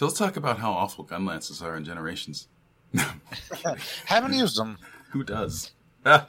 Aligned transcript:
So 0.00 0.06
let's 0.06 0.18
talk 0.18 0.38
about 0.38 0.58
how 0.58 0.72
awful 0.72 1.04
gun 1.04 1.26
lances 1.26 1.60
are 1.60 1.76
in 1.76 1.84
Generations. 1.84 2.48
Haven't 4.06 4.32
used 4.32 4.56
them. 4.56 4.78
Who 5.10 5.22
does? 5.22 5.72
I 6.06 6.24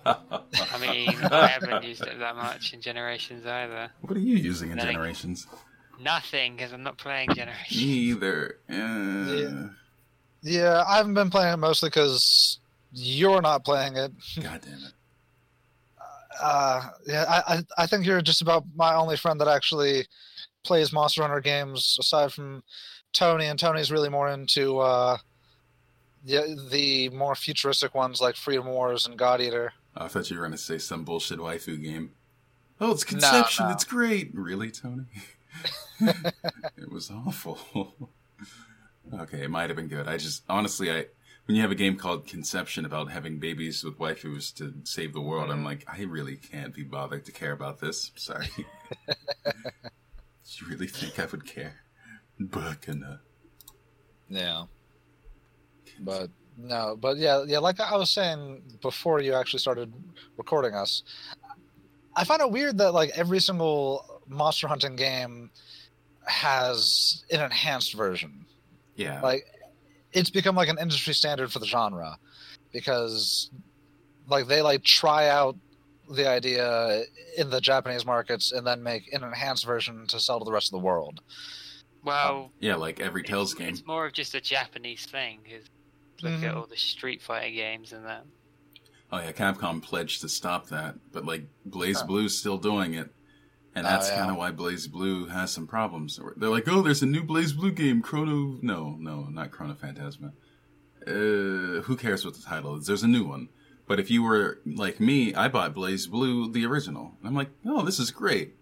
mean, 0.82 1.08
I 1.32 1.48
haven't 1.48 1.86
used 1.86 2.02
it 2.06 2.20
that 2.20 2.36
much 2.36 2.74
in 2.74 2.82
Generations 2.82 3.46
either. 3.46 3.90
What 4.02 4.18
are 4.18 4.20
you 4.20 4.36
using 4.36 4.72
in 4.72 4.76
Nothing. 4.76 4.92
Generations? 4.92 5.48
Nothing, 6.02 6.58
because 6.58 6.74
I'm 6.74 6.84
not 6.84 6.98
playing 6.98 7.30
Me 7.30 7.36
Generations. 7.36 7.82
either. 7.82 8.58
Eh. 8.68 8.76
Yeah. 8.76 9.68
Yeah, 10.42 10.84
I 10.86 10.98
haven't 10.98 11.14
been 11.14 11.30
playing 11.30 11.54
it 11.54 11.58
mostly 11.58 11.88
because 11.88 12.60
you're 12.92 13.42
not 13.42 13.64
playing 13.64 13.96
it. 13.96 14.12
God 14.44 14.60
damn 14.66 14.74
it. 14.74 14.80
Uh, 16.42 16.90
yeah, 17.06 17.26
I, 17.30 17.56
I 17.56 17.64
I 17.84 17.88
think 17.88 18.06
you're 18.06 18.22
just 18.22 18.42
about 18.42 18.64
my 18.76 18.96
only 18.96 19.16
friend 19.16 19.40
that 19.40 19.48
actually 19.48 20.08
plays 20.64 20.92
Monster 20.92 21.22
Hunter 21.22 21.40
games 21.40 21.98
aside 22.00 22.34
from 22.34 22.64
Tony, 23.14 23.46
and 23.46 23.60
Tony's 23.60 23.92
really 23.92 24.10
more 24.10 24.30
into 24.30 24.80
uh, 24.80 25.18
the 26.26 26.68
the 26.70 27.10
more 27.10 27.36
futuristic 27.36 27.94
ones 27.96 28.22
like 28.22 28.36
Freedom 28.36 28.68
Wars 28.68 29.06
and 29.06 29.18
God 29.18 29.42
Eater. 29.42 29.74
I 29.96 30.08
thought 30.08 30.30
you 30.30 30.38
were 30.38 30.44
going 30.44 30.54
to 30.54 30.58
say 30.58 30.78
some 30.78 31.04
bullshit 31.04 31.40
waifu 31.40 31.82
game. 31.82 32.12
Oh, 32.80 32.92
it's 32.92 33.04
Conception. 33.04 33.68
no. 33.68 33.74
It's 33.74 33.84
great. 33.84 34.32
Really, 34.34 34.72
Tony? 34.72 35.04
it 36.00 36.92
was 36.92 37.12
awful. 37.12 37.60
okay, 39.14 39.44
it 39.44 39.50
might 39.50 39.70
have 39.70 39.76
been 39.76 39.88
good. 39.88 40.08
I 40.08 40.18
just, 40.18 40.44
honestly, 40.50 40.92
I 40.92 41.06
when 41.46 41.56
you 41.56 41.62
have 41.62 41.72
a 41.72 41.76
game 41.76 41.98
called 41.98 42.28
Conception 42.28 42.86
about 42.86 43.12
having 43.12 43.40
babies 43.40 43.84
with 43.84 43.98
waifus 43.98 44.56
to 44.56 44.74
save 44.84 45.14
the 45.14 45.22
world, 45.22 45.52
I'm 45.52 45.66
like, 45.66 45.86
I 45.88 46.04
really 46.04 46.38
can't 46.38 46.74
be 46.74 46.84
bothered 46.84 47.26
to 47.26 47.32
care 47.32 47.52
about 47.52 47.80
this. 47.80 48.12
Sorry. 48.16 48.48
Do 48.56 48.64
you 50.60 50.68
really 50.70 50.88
think 50.88 51.20
I 51.20 51.26
would 51.26 51.46
care? 51.46 51.82
Bacana. 52.48 53.14
Uh, 53.14 53.18
yeah, 54.30 54.64
but 56.00 56.30
no, 56.58 56.98
but 57.00 57.18
yeah, 57.18 57.44
yeah. 57.48 57.60
Like 57.60 57.80
I 57.80 57.96
was 57.98 58.10
saying 58.10 58.62
before 58.82 59.22
you 59.22 59.34
actually 59.34 59.60
started 59.60 59.92
recording 60.38 60.74
us, 60.74 61.04
I 62.16 62.24
find 62.24 62.42
it 62.42 62.52
weird 62.52 62.78
that 62.78 62.94
like 62.94 63.12
every 63.16 63.40
single 63.40 64.22
monster 64.28 64.68
hunting 64.68 64.96
game 64.96 65.52
has 66.26 67.24
an 67.32 67.42
enhanced 67.42 67.94
version. 67.94 68.46
Yeah. 68.96 69.22
Like 69.22 69.46
it's 70.14 70.30
become 70.30 70.56
like 70.56 70.70
an 70.70 70.78
industry 70.80 71.14
standard 71.14 71.52
for 71.52 71.60
the 71.60 71.66
genre 71.66 72.18
because 72.72 73.50
like 74.28 74.48
they 74.48 74.62
like 74.62 74.84
try 74.84 75.30
out 75.30 75.56
the 76.10 76.28
idea 76.28 77.04
in 77.38 77.50
the 77.50 77.62
Japanese 77.62 78.06
markets 78.06 78.52
and 78.52 78.68
then 78.68 78.84
make 78.84 79.12
an 79.14 79.24
enhanced 79.24 79.66
version 79.66 80.06
to 80.08 80.20
sell 80.20 80.40
to 80.40 80.46
the 80.46 80.52
rest 80.52 80.68
of 80.68 80.72
the 80.72 80.86
world. 80.86 81.22
Well, 82.04 82.52
yeah, 82.60 82.76
like 82.76 83.00
every 83.00 83.24
Tales 83.24 83.52
it's, 83.52 83.60
game. 83.60 83.70
it's 83.70 83.86
more 83.86 84.06
of 84.08 84.14
just 84.14 84.34
a 84.36 84.42
Japanese 84.42 85.06
thing. 85.06 85.40
'cause 85.44 85.70
look 86.24 86.34
at 86.44 86.54
Mhm. 86.54 86.56
all 86.56 86.66
the 86.68 86.78
Street 86.78 87.22
Fighter 87.22 87.52
games 87.54 87.94
and 87.94 88.06
that. 88.06 88.26
Oh 89.12 89.20
yeah, 89.20 89.32
Capcom 89.32 89.82
pledged 89.82 90.22
to 90.22 90.30
stop 90.30 90.68
that, 90.70 90.96
but 91.12 91.26
like 91.26 91.48
Blaze 91.66 92.00
Huh. 92.00 92.08
Blue's 92.08 92.38
still 92.38 92.58
doing 92.58 92.94
it, 92.94 93.14
and 93.76 93.86
Oh, 93.86 93.90
that's 93.90 94.10
yeah. 94.10 94.18
kind 94.20 94.32
of 94.32 94.38
why 94.38 94.52
BlazBlue 94.52 95.30
has 95.30 95.52
some 95.52 95.68
problems. 95.68 96.20
They're 96.38 96.50
like, 96.50 96.68
oh, 96.68 96.82
there's 96.82 97.02
a 97.04 97.06
new 97.08 97.24
BlazBlue 97.24 97.76
game, 97.76 98.02
Chrono. 98.02 98.58
No, 98.62 98.96
no, 99.00 99.24
not 99.26 99.52
Chrono 99.52 99.76
Phantasma. 99.76 100.32
Uh, 101.08 101.82
who 101.82 101.98
cares 101.98 102.24
what 102.24 102.36
the 102.36 102.42
title 102.42 102.76
is? 102.78 102.86
There's 102.88 103.04
a 103.04 103.08
new 103.08 103.26
one. 103.26 103.50
But 103.88 104.00
if 104.00 104.10
you 104.12 104.24
were 104.24 104.62
like 104.66 105.00
me, 105.00 105.34
I 105.34 105.48
bought 105.50 105.74
BlazBlue, 105.76 106.54
the 106.54 106.66
original. 106.66 107.18
And 107.20 107.28
I'm 107.28 107.36
like, 107.36 107.50
oh, 107.66 107.82
this 107.84 108.00
is 108.00 108.12
great. 108.12 108.56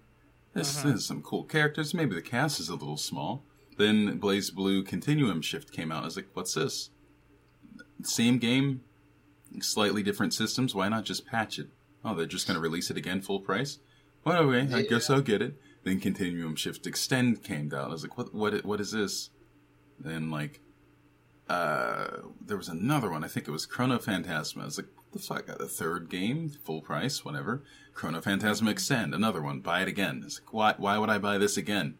This 0.59 0.83
Mhm. 0.83 0.93
is 0.95 1.05
some 1.05 1.21
cool 1.21 1.45
characters. 1.45 1.93
Maybe 1.93 2.15
the 2.15 2.21
cast 2.21 2.59
is 2.59 2.67
a 2.69 2.75
little 2.75 2.97
small. 2.97 3.45
Then 3.77 4.19
BlazBlue 4.19 4.85
Continuum 4.85 5.41
Shift 5.41 5.71
came 5.71 5.89
out. 5.91 6.03
I 6.03 6.05
was 6.05 6.15
like, 6.17 6.27
what's 6.33 6.53
this? 6.53 6.89
Same 8.03 8.39
game, 8.39 8.81
slightly 9.61 10.03
different 10.03 10.33
systems. 10.33 10.75
Why 10.75 10.89
not 10.89 11.05
just 11.05 11.25
patch 11.25 11.59
it? 11.59 11.69
Oh, 12.03 12.13
they're 12.13 12.25
just 12.25 12.45
going 12.45 12.55
to 12.55 12.61
release 12.61 12.89
it 12.91 12.97
again 12.97 13.21
full 13.21 13.39
price? 13.39 13.79
Well, 14.25 14.43
okay, 14.49 14.73
I 14.73 14.79
Yeah. 14.79 14.89
guess 14.89 15.09
I'll 15.09 15.21
get 15.21 15.41
it. 15.41 15.59
Then 15.83 15.99
Continuum 16.01 16.55
Shift 16.57 16.85
Extend 16.85 17.41
came 17.41 17.73
out. 17.73 17.85
I 17.89 17.93
was 17.93 18.03
like, 18.03 18.17
what, 18.17 18.33
what, 18.33 18.65
what 18.65 18.81
is 18.81 18.91
this? 18.91 19.29
Then, 19.97 20.29
like, 20.29 20.59
uh, 21.47 22.17
there 22.45 22.57
was 22.57 22.67
another 22.69 23.09
one. 23.09 23.23
I 23.23 23.27
think 23.29 23.47
it 23.47 23.51
was 23.51 23.65
Chrono 23.65 23.97
Phantasma. 23.97 24.63
I 24.63 24.65
was 24.65 24.77
like, 24.77 24.89
the 25.11 25.19
fuck? 25.19 25.45
The 25.45 25.67
third 25.67 26.09
game, 26.09 26.49
full 26.49 26.81
price, 26.81 27.23
whatever. 27.23 27.63
Chrono 27.93 28.21
Phantasma 28.21 28.71
Extend, 28.71 29.13
another 29.13 29.41
one. 29.41 29.59
Buy 29.59 29.81
it 29.81 29.87
again. 29.87 30.21
It's 30.25 30.39
like, 30.39 30.53
why, 30.53 30.73
why 30.77 30.97
would 30.97 31.09
I 31.09 31.17
buy 31.17 31.37
this 31.37 31.57
again? 31.57 31.97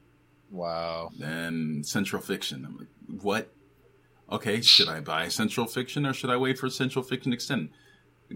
Wow. 0.52 1.12
Then 1.18 1.84
Central 1.84 2.22
Fiction. 2.22 2.66
I'm 2.66 2.78
like, 2.78 3.22
what? 3.22 3.52
Okay, 4.32 4.62
should 4.62 4.90
I 4.90 5.00
buy 5.00 5.28
Central 5.28 5.66
Fiction 5.66 6.06
or 6.06 6.14
should 6.14 6.30
I 6.30 6.38
wait 6.38 6.58
for 6.58 6.70
Central 6.70 7.04
Fiction 7.04 7.34
Extend? 7.34 7.70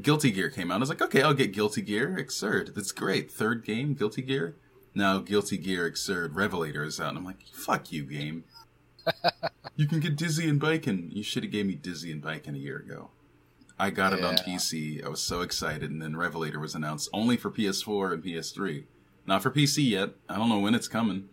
Guilty 0.01 0.31
Gear 0.31 0.49
came 0.49 0.71
out. 0.71 0.75
I 0.75 0.79
was 0.79 0.89
like, 0.89 1.01
okay, 1.01 1.21
I'll 1.21 1.35
get 1.35 1.53
Guilty 1.53 1.81
Gear 1.81 2.17
Xrd. 2.19 2.73
That's 2.73 2.91
great. 2.91 3.31
Third 3.31 3.63
game, 3.63 3.93
Guilty 3.93 4.23
Gear. 4.23 4.55
Now 4.95 5.19
Guilty 5.19 5.57
Gear 5.57 5.89
Xrd 5.89 6.35
Revelator 6.35 6.83
is 6.83 6.99
out. 6.99 7.09
And 7.09 7.19
I'm 7.19 7.25
like, 7.25 7.45
fuck 7.51 7.91
you, 7.91 8.03
game. 8.03 8.43
you 9.75 9.87
can 9.87 9.99
get 9.99 10.15
Dizzy 10.15 10.49
and 10.49 10.59
Baiken. 10.59 11.13
You 11.13 11.23
should 11.23 11.43
have 11.43 11.51
gave 11.51 11.67
me 11.67 11.75
Dizzy 11.75 12.11
and 12.11 12.23
Baiken 12.23 12.55
a 12.55 12.59
year 12.59 12.77
ago. 12.77 13.11
I 13.83 13.89
got 13.89 14.13
it 14.13 14.23
on 14.23 14.35
PC. 14.35 15.03
I 15.03 15.09
was 15.09 15.21
so 15.21 15.41
excited, 15.41 15.91
and 15.91 16.01
then 16.01 16.15
Revelator 16.15 16.57
was 16.57 16.73
announced 16.73 17.09
only 17.11 17.35
for 17.35 17.51
PS4 17.51 18.13
and 18.13 18.23
PS3. 18.23 18.85
Not 19.27 19.43
for 19.43 19.51
PC 19.51 19.89
yet. 19.89 20.11
I 20.29 20.37
don't 20.37 20.47
know 20.47 20.59
when 20.59 20.73
it's 20.73 20.87
coming. 20.87 21.27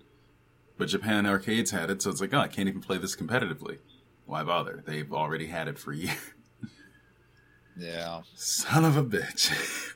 But 0.76 0.88
Japan 0.88 1.26
arcades 1.26 1.70
had 1.70 1.90
it, 1.90 2.02
so 2.02 2.10
it's 2.10 2.20
like, 2.20 2.34
oh, 2.34 2.40
I 2.40 2.48
can't 2.48 2.68
even 2.68 2.80
play 2.80 2.98
this 2.98 3.14
competitively. 3.14 3.78
Why 4.26 4.42
bother? 4.42 4.82
They've 4.84 5.12
already 5.12 5.46
had 5.46 5.68
it 5.68 5.78
for 5.78 5.92
a 5.92 5.96
year. 5.96 6.16
Yeah. 7.78 8.22
Son 8.34 8.84
of 8.84 8.96
a 8.96 9.04
bitch. 9.04 9.94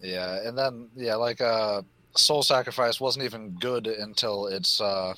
Yeah, 0.00 0.46
and 0.46 0.56
then 0.56 0.88
yeah, 0.94 1.16
like 1.16 1.40
uh 1.40 1.82
Soul 2.14 2.44
Sacrifice 2.44 3.00
wasn't 3.00 3.24
even 3.24 3.56
good 3.58 3.88
until 3.88 4.46
it's 4.46 4.80
uh 4.80 5.14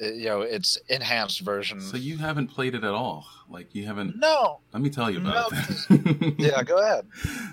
you 0.00 0.26
know, 0.26 0.40
its 0.42 0.78
enhanced 0.88 1.40
version. 1.40 1.80
so 1.80 1.96
you 1.96 2.18
haven't 2.18 2.48
played 2.48 2.74
it 2.74 2.84
at 2.84 2.92
all. 2.92 3.26
Like 3.48 3.74
you 3.74 3.86
haven't. 3.86 4.16
no. 4.16 4.60
Let 4.72 4.82
me 4.82 4.90
tell 4.90 5.10
you 5.10 5.18
about 5.20 5.52
No, 5.52 5.58
it. 5.96 6.34
Yeah, 6.38 6.62
go 6.62 6.78
ahead. 6.78 7.06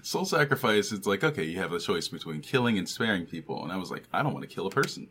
Soul 0.03 0.25
Sacrifice, 0.25 0.91
it's 0.91 1.07
like, 1.07 1.23
okay, 1.23 1.43
you 1.43 1.57
have 1.59 1.71
a 1.71 1.79
choice 1.79 2.07
between 2.07 2.41
killing 2.41 2.77
and 2.77 2.87
sparing 2.87 3.25
people. 3.25 3.63
And 3.63 3.71
I 3.71 3.77
was 3.77 3.91
like, 3.91 4.03
I 4.13 4.21
don't 4.21 4.33
want 4.33 4.47
to 4.47 4.53
kill 4.53 4.67
a 4.67 4.71
person. 4.71 5.07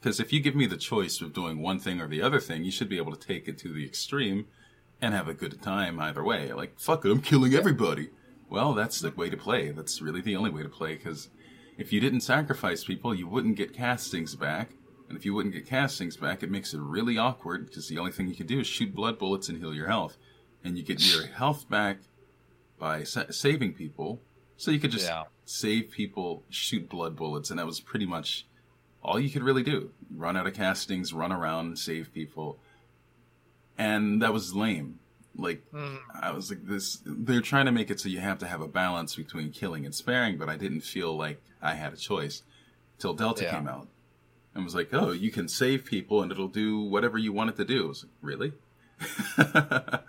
Because 0.00 0.20
if 0.20 0.32
you 0.32 0.38
give 0.40 0.54
me 0.54 0.66
the 0.66 0.76
choice 0.76 1.20
of 1.20 1.32
doing 1.32 1.60
one 1.60 1.80
thing 1.80 2.00
or 2.00 2.06
the 2.06 2.22
other 2.22 2.38
thing, 2.38 2.62
you 2.64 2.70
should 2.70 2.88
be 2.88 2.98
able 2.98 3.14
to 3.16 3.26
take 3.26 3.48
it 3.48 3.58
to 3.58 3.72
the 3.72 3.84
extreme 3.84 4.46
and 5.02 5.12
have 5.12 5.26
a 5.28 5.34
good 5.34 5.60
time 5.60 5.98
either 6.00 6.22
way. 6.22 6.52
Like, 6.52 6.78
fuck 6.78 7.04
it, 7.04 7.10
I'm 7.10 7.20
killing 7.20 7.54
everybody. 7.54 8.10
Well, 8.48 8.74
that's 8.74 9.00
the 9.00 9.10
way 9.10 9.28
to 9.28 9.36
play. 9.36 9.70
That's 9.72 10.00
really 10.00 10.20
the 10.20 10.36
only 10.36 10.50
way 10.50 10.62
to 10.62 10.68
play. 10.68 10.94
Because 10.94 11.28
if 11.76 11.92
you 11.92 12.00
didn't 12.00 12.20
sacrifice 12.20 12.84
people, 12.84 13.12
you 13.12 13.26
wouldn't 13.26 13.56
get 13.56 13.72
castings 13.74 14.36
back. 14.36 14.70
And 15.08 15.16
if 15.16 15.24
you 15.24 15.32
wouldn't 15.34 15.54
get 15.54 15.66
castings 15.66 16.16
back, 16.16 16.42
it 16.42 16.50
makes 16.50 16.74
it 16.74 16.80
really 16.80 17.16
awkward 17.16 17.66
because 17.66 17.88
the 17.88 17.98
only 17.98 18.12
thing 18.12 18.28
you 18.28 18.34
can 18.34 18.46
do 18.46 18.60
is 18.60 18.66
shoot 18.66 18.94
blood 18.94 19.18
bullets 19.18 19.48
and 19.48 19.58
heal 19.58 19.74
your 19.74 19.88
health. 19.88 20.18
And 20.62 20.76
you 20.76 20.82
get 20.84 21.00
your 21.00 21.26
health 21.26 21.68
back 21.70 21.98
by 22.78 23.04
sa- 23.04 23.30
saving 23.30 23.72
people. 23.74 24.20
So 24.56 24.70
you 24.70 24.78
could 24.80 24.90
just 24.90 25.06
Yeah. 25.06 25.24
save 25.44 25.90
people, 25.90 26.42
shoot 26.50 26.88
blood 26.88 27.16
bullets, 27.16 27.48
and 27.50 27.58
that 27.58 27.64
was 27.66 27.80
pretty 27.80 28.04
much 28.06 28.44
all 29.02 29.18
you 29.18 29.30
could 29.30 29.42
really 29.42 29.62
do. 29.62 29.92
Run 30.14 30.36
out 30.36 30.46
of 30.46 30.52
castings, 30.54 31.12
run 31.14 31.32
around, 31.32 31.78
save 31.78 32.12
people. 32.12 32.58
And 33.78 34.20
that 34.22 34.32
was 34.32 34.54
lame. 34.54 34.98
Like, 35.36 35.62
Mm, 35.72 36.00
I 36.20 36.32
was 36.32 36.50
like, 36.50 36.66
this, 36.66 37.00
they're 37.06 37.40
trying 37.40 37.66
to 37.66 37.72
make 37.72 37.90
it 37.90 38.00
so 38.00 38.08
you 38.08 38.18
have 38.18 38.38
to 38.40 38.46
have 38.48 38.60
a 38.60 38.66
balance 38.68 39.14
between 39.14 39.52
killing 39.52 39.86
and 39.86 39.94
sparing, 39.94 40.36
but 40.36 40.48
I 40.48 40.56
didn't 40.56 40.80
feel 40.80 41.16
like 41.16 41.40
I 41.62 41.74
had 41.74 41.92
a 41.92 41.96
choice 41.96 42.42
till 42.98 43.14
Delta 43.14 43.44
Yeah. 43.44 43.52
came 43.52 43.68
out. 43.68 43.88
And 44.58 44.64
was 44.64 44.74
like, 44.74 44.88
oh, 44.92 45.12
you 45.12 45.30
can 45.30 45.46
save 45.48 45.84
people 45.84 46.20
and 46.20 46.32
it'll 46.32 46.48
do 46.48 46.80
whatever 46.80 47.16
you 47.16 47.32
want 47.32 47.50
it 47.50 47.56
to 47.56 47.64
do. 47.64 47.84
I 47.84 47.88
was 47.88 48.02
like, 48.04 48.12
really? 48.22 48.52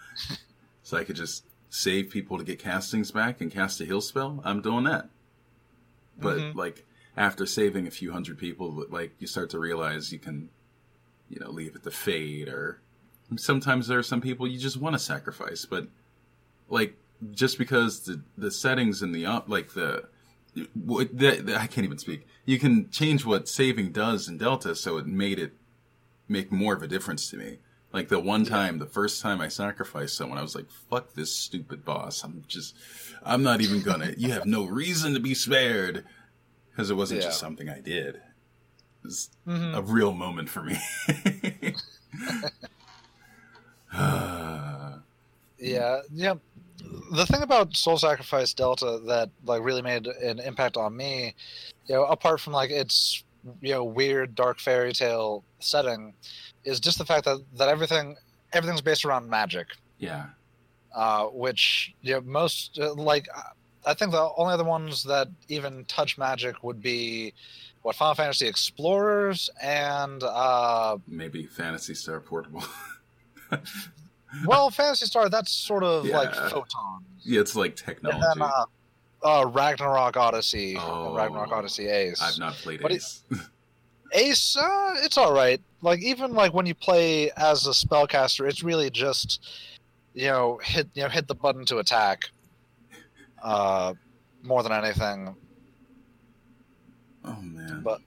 so 0.84 0.98
I 0.98 1.04
could 1.04 1.16
just 1.16 1.46
save 1.70 2.10
people 2.10 2.38
to 2.40 2.44
get 2.44 2.58
castings 2.58 3.12
back 3.12 3.42
and 3.42 3.52
cast 3.52 3.80
a 3.80 3.86
heal 3.86 4.02
spell? 4.02 4.42
I'm 4.44 4.62
doing 4.62 4.86
that. 4.86 5.10
But 6.20 6.38
Mhm. 6.40 6.56
like 6.56 6.86
after 7.16 7.46
saving 7.46 7.86
a 7.86 7.92
few 7.92 8.12
hundred 8.12 8.40
people, 8.40 8.86
like 8.90 9.14
you 9.20 9.28
start 9.28 9.52
to 9.52 9.60
realize 9.60 10.12
you 10.12 10.18
can, 10.20 10.50
you 11.30 11.40
know, 11.40 11.52
leave 11.52 11.76
it 11.76 11.84
to 11.84 11.92
fate 11.92 12.50
or 12.50 12.82
sometimes 13.36 13.88
there 13.88 14.00
are 14.00 14.04
some 14.04 14.20
people 14.22 14.48
you 14.48 14.58
just 14.58 14.78
want 14.78 14.96
to 14.96 15.00
sacrifice, 15.00 15.64
but 15.66 15.88
like 16.70 16.96
just 17.32 17.60
because 17.60 18.00
the 18.02 18.22
the 18.36 18.50
settings 18.50 19.04
and 19.04 19.14
the 19.14 19.26
like 19.46 19.74
the 19.74 19.76
what 19.76 19.76
the, 19.76 20.02
the- 20.02 20.10
I 20.90 21.68
can't 21.68 21.86
even 21.86 21.98
speak. 21.98 22.28
You 22.46 22.60
can 22.60 22.90
change 22.90 23.26
what 23.26 23.48
saving 23.48 23.92
does 23.92 24.28
in 24.28 24.38
Delta, 24.38 24.76
so 24.76 24.98
it 24.98 25.06
made 25.06 25.40
it 25.40 25.54
make 26.28 26.52
more 26.52 26.74
of 26.74 26.84
a 26.84 26.88
difference 26.88 27.30
to 27.30 27.38
me. 27.38 27.60
Like 27.92 28.10
the 28.10 28.20
one 28.20 28.46
time, 28.46 28.78
the 28.78 28.86
first 28.86 29.22
time 29.22 29.42
I 29.42 29.48
sacrificed 29.48 30.16
someone, 30.16 30.38
I 30.38 30.44
was 30.44 30.56
like, 30.56 30.70
"Fuck 30.70 31.14
this 31.14 31.36
stupid 31.36 31.84
boss! 31.84 32.24
I'm 32.24 32.44
just, 32.48 32.76
I'm 33.24 33.44
not 33.44 33.62
even 33.62 33.82
gonna. 33.82 34.14
you 34.18 34.32
have 34.32 34.46
no 34.46 34.66
reason 34.66 35.14
to 35.14 35.20
be 35.20 35.34
spared." 35.34 36.06
Because 36.70 36.90
it 36.90 36.96
wasn't 36.96 37.22
just 37.22 37.40
something 37.40 37.68
I 37.68 37.82
did. 37.82 38.16
It 38.16 38.22
was 39.04 39.30
mhm. 39.46 39.76
a 39.76 39.82
real 39.82 40.14
moment 40.14 40.50
for 40.50 40.64
me. 40.64 40.78
Yeah, 45.60 46.02
yeah. 46.14 46.36
The 47.12 47.26
thing 47.26 47.42
about 47.42 47.76
Soul 47.76 47.98
Sacrifice 47.98 48.54
Delta 48.54 49.00
that 49.08 49.30
like 49.46 49.64
really 49.64 49.82
made 49.82 50.08
an 50.08 50.40
impact 50.40 50.78
on 50.78 50.96
me, 50.96 51.36
you 51.88 51.96
know, 51.96 52.06
apart 52.06 52.40
from 52.40 52.54
like 52.54 52.70
its 52.70 53.24
you 53.62 53.74
know 53.74 53.84
weird 53.84 54.36
dark 54.36 54.60
fairy 54.60 54.94
tale 54.94 55.44
setting, 55.60 56.14
is 56.64 56.80
just 56.80 56.98
the 56.98 57.06
fact 57.06 57.26
that 57.26 57.44
that 57.58 57.70
everything 57.70 58.16
everything's 58.54 58.82
based 58.82 59.06
around 59.06 59.30
magic, 59.30 59.68
yeah. 59.98 60.28
uh, 60.96 61.26
which 61.26 61.94
you 62.02 62.14
know 62.14 62.22
most 62.22 62.80
uh, 62.80 62.94
like 62.94 63.28
I 63.86 63.94
think 63.94 64.12
the 64.12 64.30
only 64.38 64.54
other 64.54 64.64
ones 64.64 65.04
that 65.06 65.30
even 65.48 65.86
touch 65.86 66.18
magic 66.18 66.64
would 66.64 66.82
be 66.82 67.34
what 67.82 67.96
Final 67.96 68.16
Fantasy 68.16 68.48
Explorers 68.48 69.50
and 69.62 70.22
uh, 70.24 70.98
Maybe 71.08 71.46
Phantasy 71.46 71.94
Star 71.94 72.20
Portable. 72.20 72.64
well, 74.46 74.70
Phantasy 74.70 75.06
Star. 75.06 75.30
That's 75.30 75.52
sort 75.52 75.84
of 75.84 76.06
like 76.06 76.34
photons. 76.34 77.04
yeah, 77.24 77.40
it's 77.42 77.56
like 77.56 77.72
And 77.72 77.78
technology. 77.78 78.22
then 78.40 78.42
uh, 78.42 78.66
uh, 79.42 79.46
Ragnarok 79.48 80.16
Odyssey, 80.18 80.78
Oh. 80.78 81.16
Ragnarok 81.16 81.52
Odyssey 81.52 81.88
Ace. 81.88 82.22
I've 82.22 82.38
not 82.40 82.54
played 82.54 82.82
But 82.82 82.92
it- 82.92 82.96
Ace. 82.96 83.24
Ace, 84.14 84.58
uh, 84.58 84.96
it's 85.04 85.18
all 85.18 85.34
right. 85.34 85.62
Like 85.82 86.00
even 86.02 86.34
like 86.34 86.54
when 86.54 86.66
you 86.66 86.74
play 86.76 87.30
as 87.38 87.68
a 87.68 87.72
spellcaster, 87.72 88.50
it's 88.50 88.64
really 88.64 88.90
just 88.90 89.48
you 90.16 90.28
know 90.28 90.60
hit 90.64 90.88
you 90.96 91.04
know 91.04 91.10
hit 91.10 91.28
the 91.28 91.36
button 91.36 91.64
to 91.66 91.78
attack. 91.78 92.30
Uh, 93.44 93.94
more 94.44 94.64
than 94.64 94.72
anything. 94.72 95.36
oh 97.26 97.42
man. 97.42 97.82
But- 97.84 98.02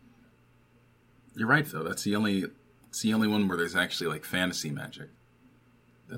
You're 1.37 1.49
right 1.49 1.65
though. 1.67 1.83
That's 1.83 2.03
the 2.03 2.17
only 2.17 2.45
it's 2.89 3.01
the 3.03 3.15
only 3.15 3.29
one 3.29 3.49
where 3.49 3.57
there's 3.57 3.77
actually 3.77 4.09
like 4.09 4.25
fantasy 4.25 4.71
magic. 4.71 5.09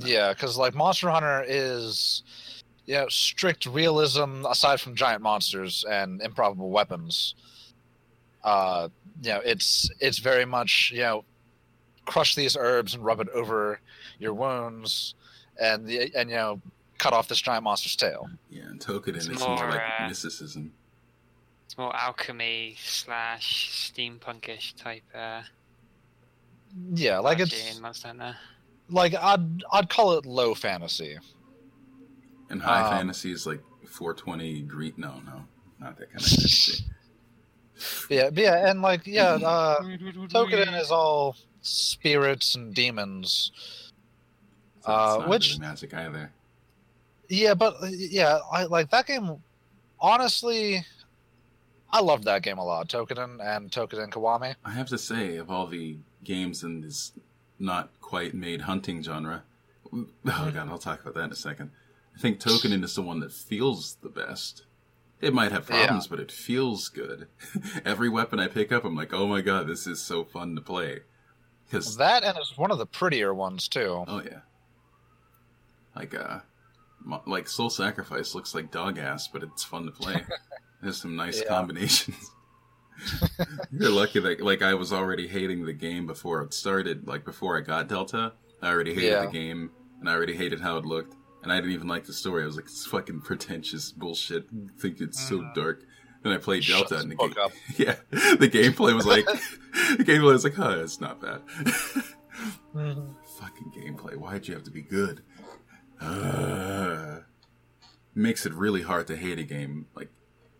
Yeah, 0.00 0.32
because 0.32 0.56
like 0.56 0.74
Monster 0.74 1.10
Hunter 1.10 1.44
is 1.46 2.22
you 2.86 2.94
know 2.94 3.08
strict 3.08 3.66
realism 3.66 4.44
aside 4.46 4.80
from 4.80 4.94
giant 4.94 5.22
monsters 5.22 5.84
and 5.88 6.20
improbable 6.22 6.70
weapons. 6.70 7.34
Uh, 8.42 8.88
you 9.22 9.30
know, 9.30 9.40
it's 9.44 9.90
it's 10.00 10.18
very 10.18 10.44
much 10.44 10.92
you 10.94 11.00
know 11.00 11.24
crush 12.04 12.34
these 12.34 12.56
herbs 12.56 12.94
and 12.94 13.04
rub 13.04 13.20
it 13.20 13.28
over 13.30 13.80
your 14.18 14.34
wounds, 14.34 15.14
and 15.60 15.86
the 15.86 16.14
and 16.14 16.30
you 16.30 16.36
know 16.36 16.60
cut 16.98 17.12
off 17.12 17.28
this 17.28 17.40
giant 17.40 17.64
monster's 17.64 17.96
tail. 17.96 18.28
Yeah, 18.50 18.62
and 18.64 18.80
Toukiden 18.80 19.16
It's 19.16 19.28
is 19.28 19.40
more 19.40 19.56
more, 19.56 19.70
like 19.70 19.80
uh, 20.00 20.08
mysticism. 20.08 20.72
It's 21.66 21.78
more 21.78 21.94
alchemy 21.96 22.76
slash 22.82 23.92
steampunkish 23.92 24.76
type. 24.76 25.02
Uh, 25.14 25.42
Yeah, 26.94 27.18
like 27.18 27.38
strategy 27.38 27.56
it's 27.56 27.76
in 27.76 27.82
Monster 27.82 28.08
Hunter. 28.08 28.36
Like 28.90 29.14
I'd 29.14 29.62
I'd 29.72 29.88
call 29.88 30.12
it 30.18 30.26
low 30.26 30.54
fantasy. 30.54 31.16
And 32.50 32.60
high 32.60 32.82
um, 32.82 32.90
fantasy 32.90 33.32
is 33.32 33.46
like 33.46 33.60
420 33.86 34.62
green. 34.62 34.92
No, 34.96 35.14
no, 35.26 35.44
not 35.80 35.96
that 35.98 36.10
kind 36.12 36.20
of 36.20 36.26
fantasy. 36.26 36.84
Yeah, 38.08 38.30
yeah, 38.32 38.70
and 38.70 38.82
like 38.82 39.04
yeah, 39.04 39.32
uh, 39.34 39.80
Toukiden 39.82 40.80
is 40.80 40.92
all 40.92 41.36
spirits 41.60 42.54
and 42.54 42.72
demons. 42.72 43.50
So 44.86 44.92
Uh, 44.92 45.24
which- 45.26 45.48
really 45.54 45.60
magic 45.60 45.92
either. 45.92 46.30
Yeah, 47.28 47.54
but 47.54 47.74
yeah, 47.90 48.38
I 48.52 48.64
like 48.64 48.90
that 48.90 49.06
game. 49.08 49.42
Honestly, 49.98 50.86
I 51.90 52.00
loved 52.00 52.24
that 52.24 52.42
game 52.42 52.58
a 52.58 52.64
lot. 52.64 52.88
Toukiden 52.88 53.40
and 53.44 53.72
Toukiden 53.72 54.10
Kiwami. 54.10 54.54
I 54.64 54.70
have 54.70 54.86
to 54.88 54.98
say, 54.98 55.36
of 55.38 55.50
all 55.50 55.66
the 55.66 55.96
games 56.22 56.62
in 56.62 56.80
this 56.80 57.12
not 57.58 57.90
quite 58.00 58.34
made 58.34 58.62
hunting 58.62 59.02
genre, 59.02 59.42
oh 59.92 60.06
god, 60.24 60.56
I'll 60.68 60.78
talk 60.78 61.00
about 61.02 61.14
that 61.14 61.24
in 61.24 61.32
a 61.32 61.36
second. 61.36 61.70
I 62.16 62.20
think 62.20 62.38
Toukiden 62.40 62.84
is 62.84 62.94
the 62.94 63.02
one 63.02 63.20
that 63.20 63.32
feels 63.32 63.96
the 64.02 64.08
best. 64.08 64.64
It 65.20 65.32
might 65.34 65.52
have 65.52 65.68
Yeah. 65.68 65.76
problems, 65.86 66.06
but 66.06 66.20
it 66.20 66.30
feels 66.30 66.88
good. 66.88 67.28
Every 67.84 68.08
weapon 68.08 68.38
I 68.38 68.46
pick 68.48 68.70
up, 68.72 68.84
I'm 68.84 68.94
like, 68.96 69.12
oh 69.14 69.26
my 69.26 69.40
god, 69.40 69.66
this 69.66 69.86
is 69.86 70.00
so 70.00 70.24
fun 70.24 70.54
to 70.56 70.60
play. 70.60 71.00
Because 71.66 71.96
That 71.96 72.22
and 72.24 72.36
it's 72.38 72.56
one 72.58 72.70
of 72.70 72.78
the 72.78 72.86
prettier 72.86 73.32
ones 73.34 73.68
too. 73.68 74.04
oh 74.06 74.22
yeah, 74.24 74.40
like 75.96 76.14
uh, 76.14 76.40
like 77.26 77.48
Soul 77.48 77.70
Sacrifice 77.70 78.34
looks 78.34 78.54
like 78.54 78.70
dog 78.70 78.98
ass, 78.98 79.28
but 79.28 79.42
it's 79.42 79.64
fun 79.64 79.86
to 79.86 79.90
play. 79.92 80.24
There's 80.82 81.00
some 81.00 81.16
nice 81.16 81.40
Yeah. 81.40 81.48
combinations. 81.48 82.30
You're 83.72 83.90
lucky 83.90 84.20
that 84.20 84.40
like 84.40 84.62
I 84.62 84.74
was 84.74 84.92
already 84.92 85.26
hating 85.26 85.64
the 85.64 85.72
game 85.72 86.06
before 86.06 86.42
it 86.42 86.54
started. 86.54 87.06
Like 87.06 87.24
before 87.24 87.56
I 87.58 87.60
got 87.60 87.88
Delta, 87.88 88.32
I 88.62 88.68
already 88.68 88.94
hated 88.94 89.08
Yeah. 89.10 89.26
the 89.26 89.32
game 89.32 89.70
and 90.00 90.08
I 90.08 90.12
already 90.14 90.36
hated 90.36 90.60
how 90.60 90.76
it 90.78 90.84
looked. 90.84 91.14
And 91.42 91.52
I 91.52 91.56
didn't 91.56 91.72
even 91.72 91.88
like 91.88 92.04
the 92.04 92.12
story. 92.12 92.42
I 92.42 92.46
was 92.46 92.56
like, 92.56 92.64
it's 92.66 92.86
fucking 92.86 93.20
pretentious 93.20 93.92
bullshit. 93.92 94.46
I 94.52 94.80
think 94.80 95.00
it's 95.00 95.20
so 95.28 95.40
Mhm. 95.40 95.54
dark. 95.54 95.82
And 96.24 96.32
I 96.32 96.38
played 96.38 96.64
Shut 96.64 96.88
Delta 96.88 97.02
and 97.02 97.10
the 97.10 97.16
game, 97.16 97.34
up. 97.42 97.52
yeah, 97.76 97.96
the 98.10 98.48
gameplay 98.48 98.94
was 98.94 99.04
like, 99.06 99.26
the 99.98 100.04
gameplay 100.04 100.32
was 100.32 100.44
like, 100.44 100.58
oh, 100.58 100.80
it's 100.82 101.00
not 101.00 101.20
bad. 101.20 101.42
fucking 102.72 103.72
gameplay. 103.76 104.16
Why'd 104.16 104.48
you 104.48 104.54
have 104.54 104.64
to 104.64 104.70
be 104.70 104.80
good? 104.82 105.22
Uh, 106.00 107.20
makes 108.14 108.46
it 108.46 108.54
really 108.54 108.82
hard 108.82 109.06
to 109.08 109.16
hate 109.16 109.38
a 109.38 109.42
game. 109.42 109.86
Like 109.94 110.10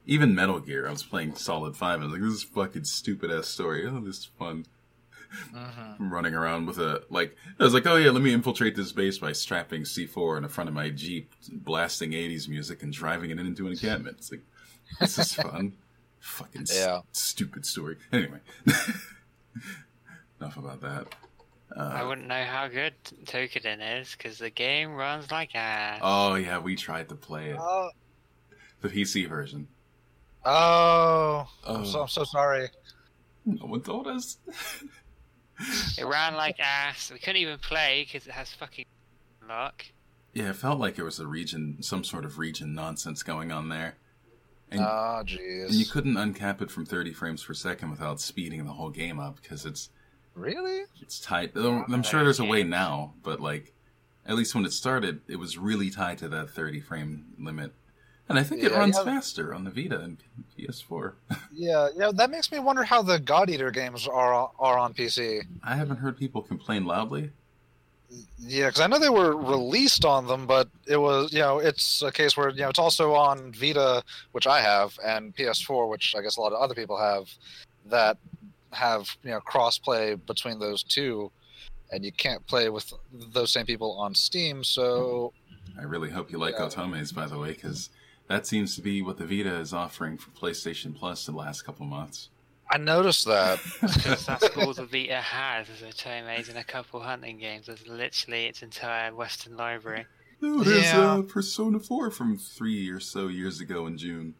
even 0.06 0.35
Metal 0.35 0.61
Gear, 0.61 0.87
I 0.87 0.91
was 0.91 1.03
playing 1.03 1.35
Solid 1.35 1.77
Five. 1.77 2.01
I 2.01 2.05
was 2.05 2.12
like, 2.12 2.23
this 2.23 2.33
is 2.35 2.43
fucking 2.45 2.85
stupid 2.85 3.31
ass 3.31 3.49
story. 3.49 3.87
Oh, 3.87 4.01
this 4.05 4.19
is 4.19 4.25
fun. 4.39 4.67
I'm 5.55 6.12
running 6.12 6.35
around 6.35 6.67
with 6.67 6.79
a 6.79 7.03
like. 7.11 7.37
I 7.59 7.65
was 7.65 7.75
like, 7.75 7.87
oh 7.87 7.97
yeah, 7.97 8.11
let 8.11 8.23
me 8.23 8.33
infiltrate 8.33 8.77
this 8.77 8.93
base 8.93 9.19
by 9.19 9.33
strapping 9.33 9.83
C4 9.83 10.37
in 10.37 10.43
the 10.45 10.49
front 10.49 10.69
of 10.69 10.75
my 10.75 10.91
Jeep, 10.91 11.33
blasting 11.51 12.12
80s 12.12 12.49
music, 12.49 12.83
and 12.83 12.93
driving 12.93 13.31
it 13.31 13.39
into 13.41 13.67
an 13.67 13.73
encampment. 13.73 14.17
It's 14.19 14.31
like 14.31 14.43
this 15.01 15.19
is 15.19 15.35
fun. 15.35 15.73
fucking 16.21 16.67
Yeah. 16.73 17.00
stupid 17.12 17.67
story. 17.67 17.97
Anyway, 18.12 18.39
enough 20.41 20.57
about 20.57 20.81
that. 20.83 21.15
I 21.77 22.03
Uh, 22.03 22.09
wouldn't 22.09 22.29
know 22.29 22.45
how 22.45 22.69
good 22.69 22.95
Toukiden 23.25 24.00
is 24.00 24.12
because 24.12 24.39
the 24.39 24.50
game 24.50 24.93
runs 24.95 25.31
like 25.33 25.55
ass. 25.57 25.99
oh 26.03 26.35
yeah, 26.37 26.59
we 26.59 26.77
tried 26.77 27.09
to 27.09 27.17
play 27.17 27.50
it, 27.50 27.57
Oh, 27.59 27.91
the 28.83 28.89
PC 28.89 29.29
version. 29.29 29.67
Oh, 30.44 31.49
I'm, 31.67 31.76
Oh. 31.82 31.85
so, 31.85 32.02
I'm 32.02 32.08
so 32.08 32.25
sorry. 32.25 32.69
No 33.46 33.67
one 33.67 33.81
told 33.82 34.06
us. 34.06 34.38
It 35.97 36.04
ran 36.04 36.35
like 36.35 36.59
ass. 36.59 37.12
We 37.12 37.21
couldn't 37.21 37.40
even 37.40 37.59
play 37.59 38.04
because 38.04 38.26
it 38.26 38.33
has 38.33 38.52
fucking 38.54 38.87
luck. 39.49 39.85
Yeah, 40.33 40.50
it 40.50 40.57
felt 40.57 40.80
like 40.80 40.99
it 40.99 41.04
was 41.04 41.21
a 41.21 41.28
region, 41.28 41.76
some 41.80 42.02
sort 42.02 42.25
of 42.25 42.38
region 42.40 42.75
nonsense 42.75 43.23
going 43.23 43.52
on 43.52 43.69
there. 43.69 43.95
And, 44.73 44.80
Oh, 44.80 45.21
and 45.21 45.71
you 45.73 45.87
couldn't 45.87 46.14
uncap 46.14 46.61
it 46.61 46.73
from 46.73 46.85
30 46.85 47.12
frames 47.12 47.45
per 47.45 47.54
second 47.54 47.90
without 47.92 48.21
speeding 48.21 48.64
the 48.64 48.73
whole 48.73 48.90
game 48.90 49.21
up 49.21 49.40
because 49.40 49.64
it's 49.64 49.90
Really? 50.35 50.87
it's 51.00 51.21
tight. 51.21 51.52
I'm 51.57 52.02
sure 52.02 52.25
there's 52.25 52.40
a 52.40 52.45
way 52.45 52.64
now, 52.64 53.14
but 53.23 53.38
like 53.40 53.73
at 54.26 54.35
least 54.35 54.57
when 54.57 54.64
it 54.64 54.73
started, 54.73 55.21
it 55.28 55.37
was 55.37 55.57
really 55.57 55.88
tied 55.88 56.19
to 56.19 56.28
that 56.30 56.50
30 56.50 56.80
frame 56.80 57.26
limit. 57.38 57.73
And 58.28 58.38
I 58.38 58.43
think 58.43 58.62
it 58.62 58.73
runs 58.73 58.97
yeah. 58.97 59.04
faster 59.04 59.54
on 59.54 59.64
the 59.64 59.71
Vita 59.71 60.00
and 60.00 60.19
PS4. 60.59 61.12
Yeah, 61.57 61.88
yeah. 61.97 62.11
That 62.12 62.31
makes 62.31 62.50
me 62.50 62.59
wonder 62.59 62.83
how 62.83 63.00
the 63.00 63.19
God 63.19 63.49
Eater 63.49 63.71
games 63.71 64.09
are 64.09 64.50
are 64.59 64.76
on 64.76 64.93
PC. 64.93 65.43
I 65.62 65.76
haven't 65.76 65.99
heard 65.99 66.19
people 66.19 66.43
complain 66.43 66.85
loudly. 66.85 67.31
Yeah, 68.38 68.66
because 68.66 68.81
I 68.81 68.87
know 68.88 68.99
they 68.99 69.09
were 69.09 69.37
released 69.37 70.04
on 70.04 70.26
them, 70.26 70.47
but 70.47 70.69
it 70.87 70.97
was 70.97 71.33
you 71.33 71.38
know 71.38 71.59
it's 71.59 72.02
a 72.02 72.11
case 72.11 72.37
where 72.37 72.50
you 72.50 72.62
know 72.62 72.71
it's 72.71 72.78
also 72.78 73.14
on 73.14 73.52
Vita, 73.52 74.02
which 74.33 74.49
I 74.49 74.61
have, 74.61 74.99
and 75.04 75.35
PS4, 75.37 75.88
which 75.88 76.14
I 76.16 76.23
guess 76.23 76.37
a 76.37 76.40
lot 76.40 76.52
of 76.52 76.61
other 76.61 76.75
people 76.75 76.99
have, 76.99 77.31
that 77.87 78.19
have 78.73 79.09
you 79.23 79.31
know 79.31 79.40
crossplay 79.40 80.19
between 80.26 80.59
those 80.59 80.83
two, 80.83 81.31
and 81.93 82.04
you 82.04 82.11
can't 82.11 82.45
play 82.47 82.69
with 82.69 82.93
those 83.33 83.52
same 83.52 83.66
people 83.66 83.93
on 83.93 84.14
Steam. 84.14 84.64
So 84.64 85.33
I 85.78 85.83
really 85.85 86.11
hope 86.11 86.33
you 86.33 86.38
like 86.38 86.57
Yeah. 86.59 86.66
Otome's, 86.66 87.12
by 87.12 87.26
the 87.26 87.38
way, 87.38 87.52
because 87.52 87.90
that 88.28 88.47
seems 88.47 88.75
to 88.76 88.83
be 88.83 89.02
what 89.02 89.19
the 89.19 89.26
Vita 89.26 89.54
is 89.57 89.73
offering 89.73 90.16
for 90.19 90.31
PlayStation 90.31 90.95
Plus 90.95 91.26
the 91.26 91.33
last 91.33 91.62
couple 91.62 91.87
months. 91.87 92.31
I 92.71 92.78
noticed 92.78 93.26
that. 93.26 93.61
Because 93.83 94.25
that's 94.26 94.49
all 94.57 94.73
the 94.73 94.87
Vita 94.87 95.16
has 95.21 95.69
is 95.69 95.81
Otomes 95.83 96.49
and 96.49 96.57
a 96.59 96.64
couple 96.64 97.00
hunting 97.00 97.38
games. 97.38 97.69
It's 97.69 97.87
literally 97.87 98.47
its 98.47 98.62
entire 98.62 99.14
Western 99.14 99.57
library. 99.57 100.07
No, 100.40 100.62
there's 100.64 100.85
Yeah. 100.85 101.12
uh, 101.12 101.23
Persona 101.23 101.78
4 101.78 102.11
from 102.11 102.38
three 102.38 102.88
or 102.88 103.00
so 103.00 103.28
years 103.28 103.61
ago 103.61 103.87
in 103.87 103.99
June. 103.99 104.35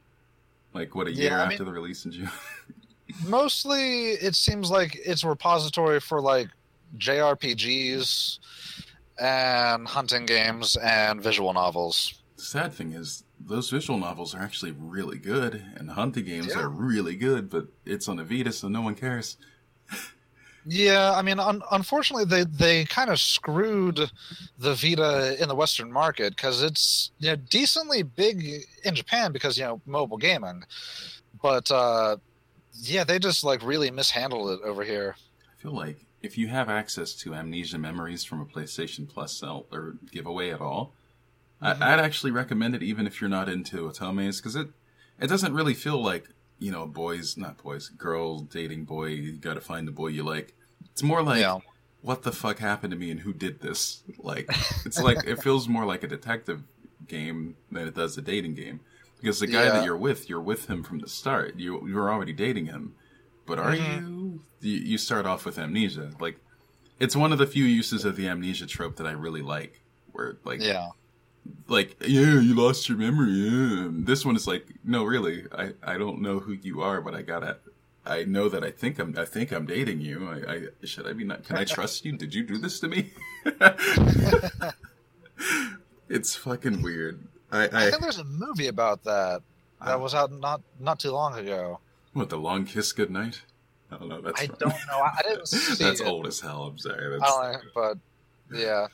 Like, 0.73 0.95
what, 0.95 1.07
a 1.07 1.13
Yeah, 1.13 1.23
year 1.23 1.39
I 1.39 1.43
after 1.45 1.65
mean- 1.65 1.73
the 1.75 1.81
release 1.81 2.05
in 2.07 2.13
June? 2.13 2.31
Mostly, 3.27 4.13
it 4.13 4.35
seems 4.35 4.71
like 4.71 4.97
it's 5.05 5.23
a 5.25 5.29
repository 5.29 6.01
for 6.01 6.21
like 6.23 6.49
JRPGs 6.97 8.39
and 9.21 9.87
hunting 9.87 10.27
games 10.27 10.77
and 10.83 11.23
visual 11.23 11.53
novels. 11.53 12.23
the 12.37 12.43
sad 12.43 12.73
thing 12.73 12.93
is, 12.93 13.25
those 13.39 13.71
visual 13.71 13.99
novels 13.99 14.35
are 14.35 14.41
actually 14.43 14.73
really 14.73 15.19
good, 15.19 15.65
and 15.77 15.89
the 15.89 15.95
hunting 15.95 16.25
games 16.25 16.49
Yeah. 16.55 16.61
are 16.63 16.69
really 16.69 17.17
good, 17.17 17.51
but 17.51 17.69
it's 17.85 18.09
on 18.09 18.19
a 18.19 18.25
Vita, 18.25 18.53
so 18.53 18.69
no 18.69 18.81
one 18.83 18.95
cares. 18.95 19.37
Yeah, 20.67 21.13
I 21.15 21.21
mean, 21.21 21.39
un- 21.39 21.63
unfortunately, 21.73 22.25
they 22.25 22.45
they 22.45 22.85
kind 22.87 23.11
of 23.11 23.21
screwed 23.21 24.11
the 24.59 24.75
Vita 24.75 25.37
in 25.41 25.49
the 25.49 25.55
Western 25.55 25.93
market 25.93 26.35
because 26.37 26.63
it's 26.63 27.11
you 27.19 27.29
know 27.29 27.37
decently 27.37 28.03
big 28.03 28.65
in 28.83 28.95
Japan 28.95 29.31
because 29.31 29.59
you 29.59 29.65
know 29.65 29.83
mobile 29.85 30.17
gaming, 30.17 30.65
but 31.43 31.71
uh, 31.71 32.17
yeah, 32.81 33.05
they 33.05 33.19
just 33.19 33.45
like 33.45 33.63
really 33.63 33.91
mishandled 33.91 34.59
it 34.59 34.65
over 34.65 34.85
here. 34.85 35.17
I 35.53 35.61
feel 35.61 35.73
like 35.73 36.07
if 36.23 36.39
you 36.39 36.49
have 36.49 36.71
access 36.71 37.13
to 37.17 37.35
Amnesia 37.35 37.77
Memories 37.77 38.25
from 38.25 38.41
a 38.41 38.47
PlayStation 38.47 39.07
Plus 39.07 39.37
sale 39.39 39.67
or 39.71 39.97
giveaway 40.11 40.49
at 40.51 40.63
all, 40.63 40.95
Mhm. 41.63 41.81
I, 41.83 41.93
I'd 41.95 42.01
actually 42.01 42.31
recommend 42.33 42.75
it 42.75 42.83
even 42.83 43.07
if 43.07 43.21
you're 43.21 43.31
not 43.31 43.49
into 43.49 43.89
otomes 43.89 44.39
because 44.39 44.57
it 44.57 44.69
it 45.21 45.29
doesn't 45.29 45.55
really 45.55 45.75
feel 45.75 46.03
like 46.03 46.29
you 46.59 46.71
know 46.73 46.87
boys, 46.87 47.37
not 47.37 47.63
boys, 47.63 47.89
girl 47.89 48.41
dating 48.41 48.85
boy. 48.85 49.07
You 49.07 49.33
got 49.33 49.55
to 49.55 49.61
find 49.61 49.87
the 49.89 49.93
boy 49.93 50.09
you 50.09 50.23
like. 50.23 50.55
It's 50.93 51.03
more 51.03 51.23
like 51.23 51.41
yeah, 51.41 51.59
what 52.03 52.23
the 52.23 52.33
fuck 52.33 52.59
happened 52.59 52.91
to 52.93 52.97
me 52.99 53.11
and 53.11 53.21
who 53.21 53.33
did 53.33 53.61
this? 53.61 54.03
Like, 54.19 54.49
it's 54.85 55.01
like 55.01 55.25
it 55.27 55.43
feels 55.43 55.69
more 55.69 55.85
like 55.85 56.03
a 56.03 56.09
detective 56.09 56.63
game 57.09 57.57
than 57.71 57.87
it 57.89 57.95
does 57.95 58.17
a 58.19 58.23
dating 58.23 58.55
game. 58.55 58.81
Because 59.21 59.41
the 59.41 59.47
guy 59.47 59.65
Yeah. 59.65 59.71
that 59.75 59.85
you're 59.85 59.97
with, 59.97 60.29
you're 60.29 60.41
with 60.41 60.69
him 60.69 60.83
from 60.83 60.99
the 60.99 61.09
start. 61.09 61.57
You 61.57 61.87
you're 61.89 62.11
already 62.13 62.33
dating 62.33 62.67
him, 62.67 62.95
but 63.47 63.59
are 63.59 63.73
Mhm. 63.73 64.01
you? 64.01 64.41
you? 64.61 64.79
You 64.79 64.99
start 64.99 65.25
off 65.27 65.45
with 65.47 65.59
amnesia. 65.59 66.13
Like, 66.21 66.39
it's 67.01 67.17
one 67.17 67.33
of 67.33 67.39
the 67.39 67.47
few 67.47 67.65
uses 67.65 68.05
of 68.05 68.17
the 68.17 68.29
amnesia 68.29 68.67
trope 68.67 68.97
that 68.97 69.07
I 69.07 69.13
really 69.13 69.43
like. 69.43 69.81
Where 70.13 70.37
like 70.45 70.61
yeah, 70.61 70.89
like 71.69 71.97
yeah, 72.01 72.41
you 72.41 72.55
lost 72.55 72.89
your 72.89 72.99
memory. 72.99 73.31
Yeah. 73.33 73.89
This 73.91 74.25
one 74.25 74.37
is 74.37 74.47
like 74.47 74.67
no, 74.85 75.05
really, 75.05 75.45
I 75.53 75.73
I 75.83 75.99
don't 75.99 76.21
know 76.21 76.39
who 76.39 76.53
you 76.53 76.83
are, 76.83 77.01
but 77.01 77.15
I 77.15 77.23
gotta. 77.23 77.59
I 78.07 78.25
know 78.25 78.51
that 78.51 78.63
I 78.63 78.71
think 78.71 78.99
I'm. 78.99 79.15
I 79.19 79.25
think 79.25 79.51
I'm 79.51 79.65
dating 79.65 80.03
you. 80.03 80.29
I, 80.29 80.53
I 80.53 80.87
should 80.87 81.07
I 81.07 81.15
be 81.15 81.25
not? 81.25 81.45
Can 81.45 81.57
I 81.57 81.65
trust 81.65 82.05
you? 82.05 82.13
Did 82.13 82.35
you 82.35 82.43
do 82.43 82.59
this 82.59 82.79
to 82.81 82.89
me? 82.89 83.13
it's 86.09 86.37
fucking 86.37 86.83
weird. 86.83 87.27
I, 87.51 87.63
I 87.69 87.87
I 87.87 87.91
think 87.91 88.03
there's 88.03 88.19
a 88.19 88.25
movie 88.25 88.69
about 88.69 89.05
that 89.05 89.41
that 89.85 89.99
was 90.01 90.15
out 90.15 90.33
not 90.33 90.61
not 90.79 90.99
too 91.01 91.13
long 91.13 91.39
ago. 91.39 91.81
what 92.13 92.29
the 92.29 92.37
long 92.37 92.67
kiss 92.67 92.93
goodnight? 92.93 93.43
I 93.91 93.97
don't 93.99 94.09
know. 94.09 94.21
That's 94.21 94.43
I 94.43 94.47
don't 94.47 94.61
know. 94.61 94.99
I, 94.99 95.11
I 95.19 95.23
didn't 95.23 95.47
see 95.49 95.83
that's 95.83 96.01
it. 96.01 96.07
old 96.07 96.27
as 96.27 96.41
hell. 96.41 96.65
I'm 96.65 96.79
sorry. 96.79 97.07
I 97.07 97.19
That's 97.19 97.65
but 97.75 97.99
yeah, 98.53 98.87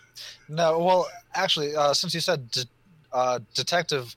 no. 0.48 0.78
Well, 0.78 1.08
actually, 1.34 1.74
uh, 1.74 1.94
since 1.94 2.14
you 2.14 2.20
said 2.20 2.50
de- 2.50 2.64
uh, 3.12 3.38
detective 3.54 4.14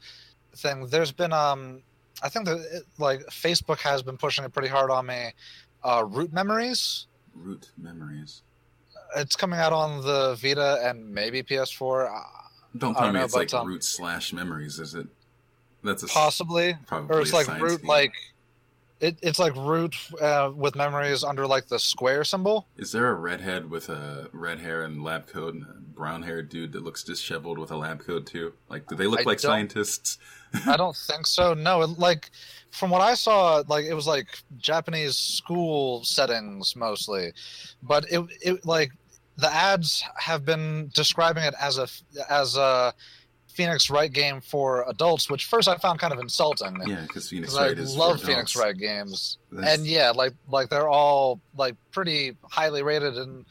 thing, 0.55 0.87
there's 0.87 1.11
been 1.11 1.33
um, 1.33 1.81
I 2.21 2.29
think 2.29 2.45
that 2.45 2.57
it, 2.71 2.83
like 2.97 3.21
Facebook 3.27 3.79
has 3.79 4.01
been 4.01 4.17
pushing 4.17 4.43
it 4.45 4.53
pretty 4.53 4.69
hard 4.69 4.89
on 4.91 5.05
me. 5.05 5.31
Uh, 5.83 6.05
Root 6.07 6.31
Memories. 6.31 7.07
root 7.35 7.69
memories. 7.77 8.41
It's 9.17 9.35
coming 9.35 9.59
out 9.59 9.73
on 9.73 10.01
the 10.01 10.35
Vita 10.41 10.79
and 10.83 11.13
maybe 11.13 11.43
PS4. 11.43 12.07
Uh, 12.07 12.19
Don't 12.77 12.93
tell 12.93 13.03
don't 13.03 13.13
me 13.13 13.19
know, 13.19 13.25
it's 13.25 13.35
like 13.35 13.53
um, 13.53 13.67
root 13.67 13.83
slash 13.83 14.31
memories. 14.33 14.79
Is 14.79 14.95
it? 14.95 15.07
That's 15.83 16.03
a 16.03 16.07
possibly, 16.07 16.77
probably 16.87 17.15
or 17.17 17.21
it's 17.21 17.33
like 17.33 17.47
Root, 17.59 17.83
like 17.83 18.13
it, 19.03 19.19
it's 19.21 19.37
like 19.37 19.53
Root 19.55 19.95
uh, 20.21 20.51
with 20.55 20.75
memories 20.75 21.25
under 21.25 21.45
like 21.45 21.67
the 21.67 21.77
square 21.77 22.23
symbol. 22.23 22.67
Is 22.77 22.93
there 22.93 23.09
a 23.09 23.13
redhead 23.13 23.69
with 23.69 23.89
a 23.89 24.29
red 24.31 24.59
hair 24.59 24.83
and 24.83 25.03
lab 25.03 25.27
coat 25.27 25.53
and 25.53 25.63
a 25.63 25.73
brown 25.73 26.23
haired 26.23 26.47
dude 26.47 26.71
that 26.71 26.85
looks 26.85 27.03
disheveled 27.03 27.59
with 27.59 27.69
a 27.71 27.75
lab 27.75 27.99
coat 27.99 28.25
too? 28.25 28.53
Like, 28.69 28.87
do 28.87 28.95
they 28.95 29.07
look 29.07 29.19
I 29.19 29.23
like 29.23 29.41
scientists? 29.41 30.19
I 30.65 30.77
don't 30.77 30.95
think 30.95 31.27
so. 31.27 31.53
No, 31.53 31.81
it, 31.81 31.99
like 31.99 32.31
from 32.71 32.91
what 32.91 33.01
I 33.01 33.15
saw, 33.15 33.61
like 33.67 33.83
it 33.83 33.93
was 33.93 34.07
like 34.07 34.39
Japanese 34.57 35.17
school 35.17 36.05
settings 36.05 36.73
mostly, 36.73 37.33
but 37.81 38.05
it 38.09 38.25
it 38.41 38.65
like 38.65 38.93
the 39.35 39.53
ads 39.53 40.01
have 40.15 40.45
been 40.45 40.89
describing 40.93 41.43
it 41.43 41.55
as 41.59 41.77
a 41.77 41.87
as 42.29 42.55
a 42.55 42.93
Phoenix 43.53 43.89
Wright 43.89 44.11
game 44.11 44.41
for 44.41 44.83
adults, 44.89 45.29
which 45.29 45.45
first 45.45 45.67
I 45.67 45.77
found 45.77 45.99
kind 45.99 46.11
of 46.13 46.19
insulting. 46.19 46.75
Yeah, 46.85 47.01
because 47.01 47.29
Phoenix 47.29 47.51
'cause 47.53 47.59
I 47.61 47.67
Wright 47.67 47.77
is. 47.79 47.95
love 47.95 48.21
Phoenix. 48.21 48.55
Wright 48.55 48.77
games, 48.77 49.37
That's- 49.51 49.77
and 49.77 49.87
yeah, 49.87 50.09
like 50.11 50.33
like 50.49 50.69
they're 50.69 50.89
all 50.89 51.39
like 51.57 51.75
pretty 51.91 52.35
highly 52.43 52.81
rated, 52.83 53.17
and 53.17 53.45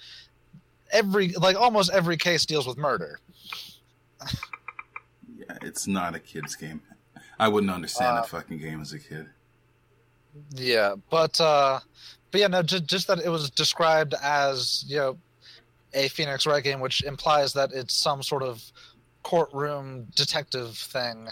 every 0.90 1.28
like 1.32 1.56
almost 1.56 1.90
every 1.92 2.16
case 2.16 2.44
deals 2.46 2.66
with 2.66 2.76
murder. 2.76 3.18
Yeah, 5.38 5.58
it's 5.62 5.86
not 5.86 6.14
a 6.14 6.18
kid's 6.18 6.54
game. 6.56 6.82
I 7.38 7.48
wouldn't 7.48 7.72
understand 7.72 8.18
Uh, 8.18 8.22
fucking 8.22 8.58
game 8.58 8.80
as 8.80 8.92
a 8.92 8.98
kid. 8.98 9.26
Yeah, 10.50 10.94
but 11.10 11.40
uh 11.40 11.80
but 12.30 12.40
yeah, 12.40 12.46
no, 12.46 12.62
just, 12.62 12.86
just 12.86 13.06
that 13.08 13.18
it 13.18 13.28
was 13.28 13.50
described 13.50 14.14
as 14.22 14.84
you 14.86 14.96
know 14.96 15.18
a 15.94 16.08
Phoenix 16.08 16.46
Wright 16.46 16.64
game, 16.64 16.80
which 16.80 17.02
implies 17.02 17.52
that 17.52 17.70
it's 17.72 17.92
some 17.94 18.22
sort 18.22 18.42
of 18.42 18.62
courtroom 19.22 20.06
detective 20.14 20.76
thing. 20.76 21.28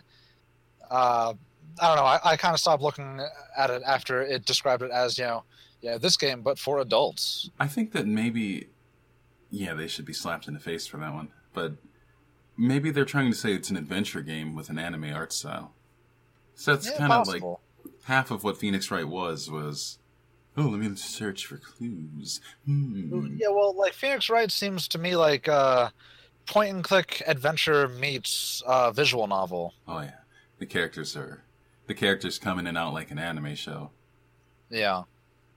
Uh, 0.90 1.35
I 1.80 1.87
don't 1.87 1.97
know. 1.97 2.04
I, 2.04 2.20
I 2.25 2.37
kind 2.37 2.54
of 2.54 2.61
stopped 2.61 2.82
looking 2.82 3.20
at 3.56 3.70
it 3.70 3.82
after 3.87 4.23
it 4.23 4.44
described 4.44 4.82
it 4.82 4.90
as 4.90 5.18
you 5.18 5.25
know, 5.25 5.44
yeah, 5.80 5.99
this 5.99 6.16
game, 6.16 6.42
but 6.42 6.59
for 6.59 6.78
adults. 6.80 7.50
I 7.59 7.66
think 7.66 7.92
that 7.92 8.06
maybe, 8.06 8.68
yeah, 9.50 9.75
they 9.75 9.87
should 9.87 10.04
be 10.04 10.12
slapped 10.12 10.49
in 10.49 10.54
the 10.54 10.61
face 10.61 10.87
for 10.87 10.97
that 10.99 11.14
one. 11.14 11.28
But 11.54 11.75
maybe 12.56 12.90
they're 12.90 13.04
trying 13.04 13.30
to 13.30 13.37
say 13.37 13.52
it's 13.52 13.70
an 13.70 13.76
adventure 13.76 14.20
game 14.20 14.54
with 14.54 14.68
an 14.68 14.78
anime 14.78 15.12
art 15.14 15.32
style. 15.32 15.73
So 16.54 16.75
that's 16.75 16.90
Yeah, 16.90 16.99
kind 16.99 17.12
of 17.12 17.28
like 17.28 17.42
half 18.04 18.30
of 18.30 18.44
what 18.44 18.59
Phoenix 18.59 18.90
Wright 18.90 19.09
was 19.09 19.50
was. 19.50 19.99
Oh, 20.56 20.62
let 20.62 20.80
me 20.80 20.94
search 20.97 21.47
for 21.47 21.56
clues. 21.56 22.40
Hmm. 22.66 23.38
Yeah, 23.40 23.49
well, 23.49 23.75
like 23.75 23.94
Phoenix 23.94 24.28
Wright 24.28 24.50
seems 24.50 24.88
to 24.88 24.99
me 24.99 25.16
like 25.16 25.49
uh, 25.49 25.90
point 26.50 26.75
and 26.75 26.85
click 26.85 27.23
adventure 27.26 27.88
meets 27.88 28.62
uh, 28.66 28.90
visual 28.92 29.26
novel. 29.26 29.73
Oh 29.88 30.00
yeah, 30.00 30.19
the 30.59 30.66
characters 30.66 31.16
are 31.16 31.42
the 31.87 31.95
characters 31.95 32.38
come 32.38 32.59
in 32.59 32.66
and 32.66 32.76
out 32.76 32.92
like 32.92 33.11
an 33.11 33.19
anime 33.19 33.54
show. 33.54 33.90
Yeah. 34.69 35.04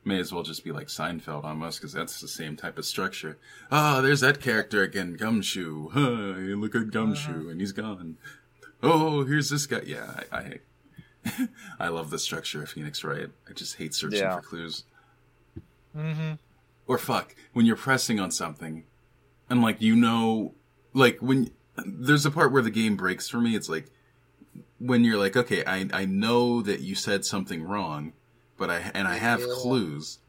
May 0.06 0.20
as 0.20 0.34
well 0.34 0.44
just 0.44 0.64
be 0.66 0.72
like 0.72 0.88
Seinfeld 0.88 1.44
almost, 1.46 1.80
because 1.80 1.94
that's 1.94 2.20
the 2.20 2.28
same 2.28 2.58
type 2.58 2.78
of 2.78 2.86
structure. 2.86 3.38
Ah, 3.72 4.02
there's 4.02 4.20
that 4.20 4.42
character 4.42 4.82
again, 4.84 5.14
Gumshoe. 5.16 5.90
Huh, 5.94 6.40
you 6.40 6.60
look 6.60 6.76
at 6.76 6.92
Gumshoe, 6.92 7.50
and 7.50 7.60
he's 7.62 7.72
gone. 7.72 8.18
Oh, 8.82 9.24
here's 9.24 9.50
this 9.50 9.66
guy. 9.66 9.82
Yeah, 9.86 10.22
I, 10.32 10.38
I, 10.38 11.48
I 11.80 11.88
love 11.88 12.10
the 12.10 12.20
structure 12.20 12.62
of 12.64 12.70
Phoenix 12.70 13.02
Wright. 13.04 13.30
I 13.50 13.54
just 13.54 13.78
hate 13.78 13.94
searching 13.94 14.20
Yeah. 14.20 14.36
for 14.36 14.42
clues. 14.42 14.84
Mm-hmm. 15.96 16.34
Or 16.88 16.98
fuck, 16.98 17.34
when 17.54 17.66
you're 17.66 17.78
pressing 17.78 18.20
on 18.20 18.30
something, 18.32 18.84
and 19.50 19.62
like 19.62 19.82
you 19.82 19.96
know, 19.96 20.54
like 20.94 21.20
when 21.20 21.52
there's 21.86 22.26
a 22.26 22.32
part 22.32 22.52
where 22.52 22.62
the 22.62 22.70
game 22.72 22.96
breaks 22.96 23.28
for 23.30 23.38
me. 23.42 23.56
It's 23.56 23.70
like 23.70 23.88
when 24.80 25.04
you're 25.04 25.18
like, 25.18 25.36
okay, 25.36 25.64
I 25.66 25.88
I 25.94 26.06
know 26.06 26.62
that 26.62 26.82
you 26.82 26.96
said 26.96 27.26
something 27.26 27.64
wrong, 27.64 28.14
but 28.58 28.70
I 28.70 28.92
and 28.94 29.08
I 29.08 29.16
have 29.16 29.40
Yeah. 29.42 29.48
clues. 29.58 30.20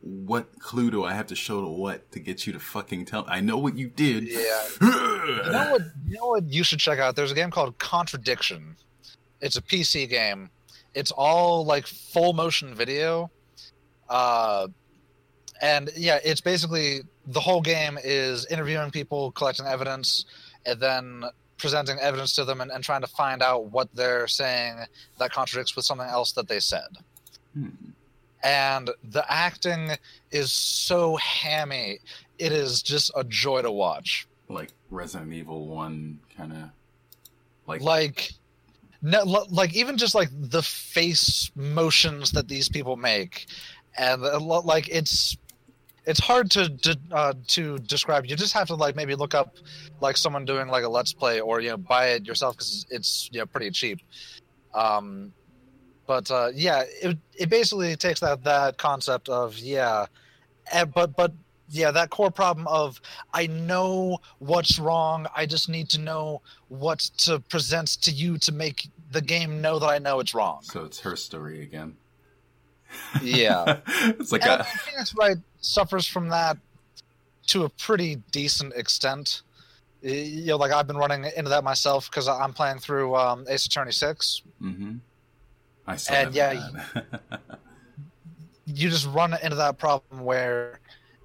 What 0.00 0.58
clue 0.58 0.90
do 0.90 1.04
I 1.04 1.12
have 1.14 1.28
to 1.28 1.36
show 1.36 1.60
to 1.60 1.68
what 1.68 2.10
to 2.10 2.18
get 2.18 2.44
you 2.46 2.52
to 2.54 2.58
fucking 2.58 3.04
tell? 3.04 3.24
I 3.28 3.40
know 3.40 3.56
what 3.56 3.76
you 3.76 3.88
did. 3.88 4.24
Yeah. 4.28 4.68
You 5.22 5.52
know 5.52 5.70
what? 5.70 5.82
You 6.08 6.16
know 6.18 6.26
what? 6.26 6.44
You 6.52 6.64
should 6.64 6.80
check 6.80 6.98
out. 6.98 7.14
There's 7.14 7.30
a 7.30 7.34
game 7.36 7.52
called 7.52 7.78
Contradiction. 7.78 8.74
It's 9.40 9.56
a 9.56 9.62
PC 9.62 10.08
game. 10.08 10.50
It's 10.94 11.12
all 11.12 11.64
like 11.64 11.86
full 11.86 12.32
motion 12.32 12.74
video. 12.74 13.30
Uh, 14.08 14.66
and 15.60 15.90
yeah, 15.96 16.18
it's 16.24 16.40
basically 16.40 17.02
the 17.26 17.40
whole 17.40 17.60
game 17.60 17.98
is 18.02 18.46
interviewing 18.46 18.90
people, 18.90 19.32
collecting 19.32 19.66
evidence, 19.66 20.24
and 20.66 20.80
then 20.80 21.24
presenting 21.56 21.98
evidence 22.00 22.34
to 22.34 22.44
them 22.44 22.60
and, 22.60 22.70
and 22.70 22.82
trying 22.82 23.00
to 23.00 23.06
find 23.06 23.42
out 23.42 23.66
what 23.66 23.88
they're 23.94 24.26
saying 24.26 24.80
that 25.18 25.32
contradicts 25.32 25.76
with 25.76 25.84
something 25.84 26.08
else 26.08 26.32
that 26.32 26.48
they 26.48 26.58
said. 26.58 26.88
Hmm. 27.54 27.68
And 28.42 28.90
the 29.04 29.24
acting 29.30 29.90
is 30.32 30.50
so 30.50 31.16
hammy. 31.16 32.00
It 32.38 32.50
is 32.50 32.82
just 32.82 33.12
a 33.14 33.22
joy 33.22 33.62
to 33.62 33.70
watch. 33.70 34.26
like 34.48 34.70
Resident 34.90 35.32
Evil 35.32 35.68
One, 35.68 36.18
kind 36.36 36.52
of 36.52 36.70
like, 37.66 37.82
like 37.82 38.32
no, 39.00 39.22
like 39.48 39.74
even 39.74 39.96
just 39.96 40.16
like 40.16 40.28
the 40.32 40.62
face 40.62 41.52
motions 41.54 42.32
that 42.32 42.48
these 42.48 42.68
people 42.68 42.96
make 42.96 43.46
and 43.96 44.24
uh, 44.24 44.40
like 44.40 44.88
it's 44.88 45.36
it's 46.04 46.20
hard 46.20 46.50
to 46.50 46.68
de- 46.68 46.96
uh, 47.10 47.34
to 47.46 47.78
describe 47.78 48.26
you 48.26 48.36
just 48.36 48.52
have 48.52 48.66
to 48.68 48.74
like 48.74 48.96
maybe 48.96 49.14
look 49.14 49.34
up 49.34 49.56
like 50.00 50.16
someone 50.16 50.44
doing 50.44 50.68
like 50.68 50.84
a 50.84 50.88
let's 50.88 51.12
play 51.12 51.40
or 51.40 51.60
you 51.60 51.70
know 51.70 51.76
buy 51.76 52.08
it 52.08 52.26
yourself 52.26 52.56
because 52.56 52.86
it's 52.90 53.28
you 53.32 53.38
know 53.38 53.46
pretty 53.46 53.70
cheap 53.70 54.00
um 54.74 55.32
but 56.06 56.30
uh 56.30 56.50
yeah 56.54 56.82
it, 57.00 57.16
it 57.38 57.48
basically 57.48 57.94
takes 57.96 58.20
that 58.20 58.42
that 58.44 58.78
concept 58.78 59.28
of 59.28 59.56
yeah 59.58 60.06
eh, 60.72 60.84
but 60.84 61.14
but 61.16 61.32
yeah 61.68 61.90
that 61.90 62.10
core 62.10 62.30
problem 62.30 62.66
of 62.66 63.00
i 63.32 63.46
know 63.46 64.18
what's 64.38 64.78
wrong 64.78 65.26
i 65.36 65.46
just 65.46 65.68
need 65.68 65.88
to 65.88 66.00
know 66.00 66.42
what 66.68 66.98
to 66.98 67.38
present 67.38 67.88
to 67.88 68.10
you 68.10 68.36
to 68.38 68.52
make 68.52 68.88
the 69.12 69.20
game 69.20 69.60
know 69.60 69.78
that 69.78 69.86
i 69.86 69.98
know 69.98 70.20
it's 70.20 70.34
wrong 70.34 70.58
so 70.62 70.84
it's 70.84 71.00
her 71.00 71.16
story 71.16 71.62
again. 71.62 71.96
Yeah. 73.22 73.80
it's 73.86 74.32
like 74.32 74.42
and 74.42 74.60
a, 74.60 74.64
Phoenix 74.64 75.14
Wright 75.14 75.36
suffers 75.62 76.06
from 76.06 76.28
that 76.28 76.58
to 77.48 77.64
a 77.64 77.68
pretty 77.70 78.16
decent 78.30 78.74
extent. 78.74 79.42
You 80.02 80.46
know, 80.46 80.56
like 80.56 80.72
I've 80.72 80.86
been 80.86 80.96
running 80.96 81.24
into 81.36 81.48
that 81.50 81.64
myself 81.64 82.10
because 82.10 82.28
I'm 82.28 82.52
playing 82.52 82.78
through 82.80 83.14
um, 83.16 83.46
Ace 83.48 83.66
Attorney 83.66 83.92
Six. 83.92 84.42
hmm 84.60 84.96
I 85.86 85.96
saw 85.96 86.14
And 86.14 86.34
yeah, 86.34 86.68
You 88.64 88.88
just 88.88 89.06
run 89.08 89.34
into 89.42 89.56
that 89.56 89.78
problem 89.78 90.24
where, 90.24 90.78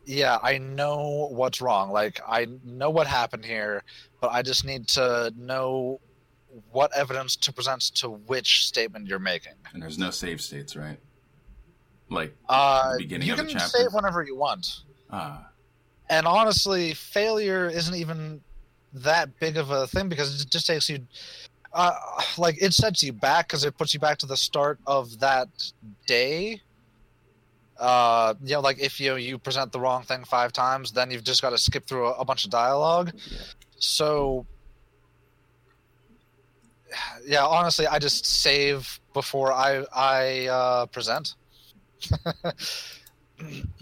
yeah, 0.06 0.40
I 0.42 0.58
know 0.58 1.28
what's 1.32 1.62
wrong. 1.62 1.92
Like 1.92 2.20
I 2.28 2.48
know 2.64 2.90
what 2.90 3.06
happened 3.08 3.46
here, 3.46 3.84
but 4.22 4.32
I 4.32 4.42
just 4.42 4.66
need 4.66 4.88
to 4.90 5.32
know 5.38 6.00
what 6.72 6.96
evidence 6.96 7.36
to 7.36 7.54
present 7.54 7.82
to 7.96 8.10
which 8.10 8.66
statement 8.66 9.08
you're 9.08 9.20
making. 9.20 9.54
and 9.74 9.82
there's 9.82 10.00
no 10.00 10.10
save 10.10 10.42
states, 10.42 10.76
right? 10.76 11.00
Like, 12.10 12.36
Uh, 12.48 12.94
The 12.94 12.98
beginning 13.00 13.28
you 13.28 13.34
of 13.34 13.40
a 13.40 13.44
can 13.44 13.52
chapter? 13.54 13.68
save 13.68 13.94
whenever 13.94 14.24
you 14.24 14.36
want. 14.36 14.82
ah, 15.12 15.48
and 16.10 16.26
honestly, 16.26 16.94
failure 16.94 17.68
isn't 17.68 17.96
even 17.96 18.42
that 18.94 19.38
big 19.40 19.58
of 19.58 19.72
a 19.72 19.88
thing 19.88 20.08
because 20.10 20.42
it 20.42 20.50
just 20.50 20.66
takes 20.68 20.90
you, 20.90 21.06
uh, 21.74 21.94
like 22.38 22.56
it 22.62 22.74
sets 22.74 23.04
you 23.04 23.12
back 23.12 23.48
because 23.48 23.66
it 23.66 23.78
puts 23.78 23.94
you 23.94 24.00
back 24.00 24.18
to 24.20 24.26
the 24.26 24.38
start 24.38 24.80
of 24.88 25.20
that 25.20 25.50
day. 26.06 26.62
Uh, 27.78 28.34
you 28.42 28.54
know, 28.56 28.62
like 28.62 28.80
if 28.80 29.00
you 29.00 29.18
you 29.18 29.38
present 29.38 29.72
the 29.72 29.80
wrong 29.80 30.02
thing 30.04 30.24
five 30.24 30.52
times, 30.54 30.92
then 30.94 31.12
you've 31.12 31.24
just 31.26 31.42
got 31.42 31.50
to 31.52 31.58
skip 31.58 31.86
through 31.86 32.08
a, 32.08 32.14
a 32.14 32.26
bunch 32.26 32.46
of 32.46 32.50
dialogue. 32.52 33.12
Yeah. 33.14 33.38
So, 33.80 34.46
yeah, 37.26 37.46
honestly, 37.46 37.86
I 37.86 38.00
just 38.00 38.26
save 38.26 39.00
before 39.14 39.52
I 39.54 39.84
I 39.94 40.48
uh, 40.48 40.86
present. 40.88 41.36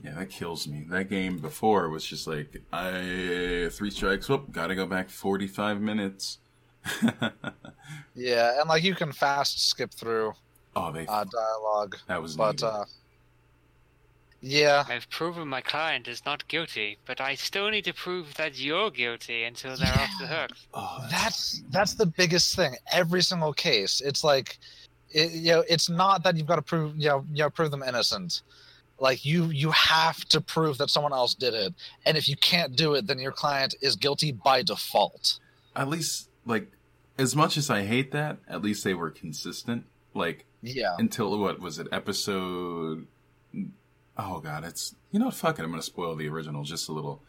yeah, 0.04 0.14
that 0.16 0.30
kills 0.30 0.68
me. 0.68 0.86
That 0.90 1.10
game 1.10 1.38
before 1.38 1.90
was 1.90 2.06
just 2.06 2.28
like, 2.28 2.62
I 2.72 3.70
three 3.72 3.92
strikes. 3.92 4.30
Whoop, 4.30 4.52
gotta 4.52 4.76
go 4.76 4.86
back 4.86 5.10
45 5.10 5.82
minutes. 5.82 6.40
yeah, 8.16 8.60
and 8.60 8.70
like 8.70 8.84
you 8.84 8.96
can 8.96 9.12
fast 9.12 9.70
skip 9.70 9.92
through 9.92 10.34
oh, 10.76 10.92
they. 10.92 11.06
uh, 11.08 11.24
dialogue. 11.24 11.98
that 12.08 12.22
was 12.22 12.36
but 12.36 12.62
needed. 12.62 12.66
uh 12.66 12.86
yeah 14.42 14.84
I've 14.88 15.10
proven 15.10 15.48
my 15.48 15.62
client 15.62 16.08
is 16.08 16.24
not 16.24 16.48
guilty, 16.48 17.00
but 17.06 17.20
I 17.20 17.34
still 17.34 17.70
need 17.72 17.86
to 17.86 17.94
prove 17.94 18.36
that 18.36 18.60
you're 18.60 18.92
guilty 18.92 19.44
until 19.44 19.76
they're 19.76 19.88
off 19.88 20.12
the 20.20 20.28
hook. 20.28 20.52
oh, 20.76 21.08
that's 21.10 21.64
that's 21.72 21.96
the 21.96 22.06
biggest 22.06 22.56
thing 22.56 22.76
every 22.92 23.24
single 23.24 23.54
case 23.54 24.02
it's 24.02 24.24
like 24.24 24.60
it, 25.12 25.32
you 25.32 25.52
know 25.52 25.64
it's 25.70 25.90
not 25.90 26.24
that 26.24 26.36
you've 26.38 26.48
got 26.48 26.58
to 26.58 26.62
prove 26.62 26.96
you 26.98 27.10
know, 27.10 27.26
you 27.32 27.44
know 27.44 27.50
prove 27.50 27.72
them 27.72 27.84
innocent. 27.84 28.42
Like 29.00 29.26
you 29.26 29.46
you 29.46 29.72
have 29.72 30.24
to 30.26 30.40
prove 30.42 30.78
that 30.78 30.90
someone 30.90 31.14
else 31.14 31.34
did 31.36 31.54
it. 31.54 31.74
And 32.06 32.18
if 32.18 32.28
you 32.30 32.36
can't 32.38 32.76
do 32.76 32.94
it 32.96 33.08
then 33.08 33.20
your 33.20 33.32
client 33.32 33.76
is 33.82 33.96
guilty 33.96 34.32
by 34.32 34.64
default. 34.64 35.40
At 35.76 35.90
least 35.90 36.30
like 36.46 36.72
as 37.18 37.36
much 37.36 37.58
as 37.58 37.70
I 37.70 37.84
hate 37.84 38.12
that, 38.12 38.38
at 38.48 38.62
least 38.62 38.84
they 38.84 38.94
were 38.94 39.10
consistent. 39.10 39.86
Like 40.14 40.46
yeah. 40.62 40.96
until 40.98 41.38
what 41.40 41.60
was 41.60 41.78
it 41.80 41.88
episode 41.92 43.06
oh 44.18 44.40
god 44.40 44.64
it's 44.64 44.96
you 45.12 45.20
know 45.20 45.26
what 45.26 45.36
fuck 45.36 45.60
it 45.60 45.64
i'm 45.64 45.70
gonna 45.70 45.82
spoil 45.82 46.16
the 46.16 46.28
original 46.28 46.64
just 46.64 46.90
a 46.90 46.92
little. 46.92 47.22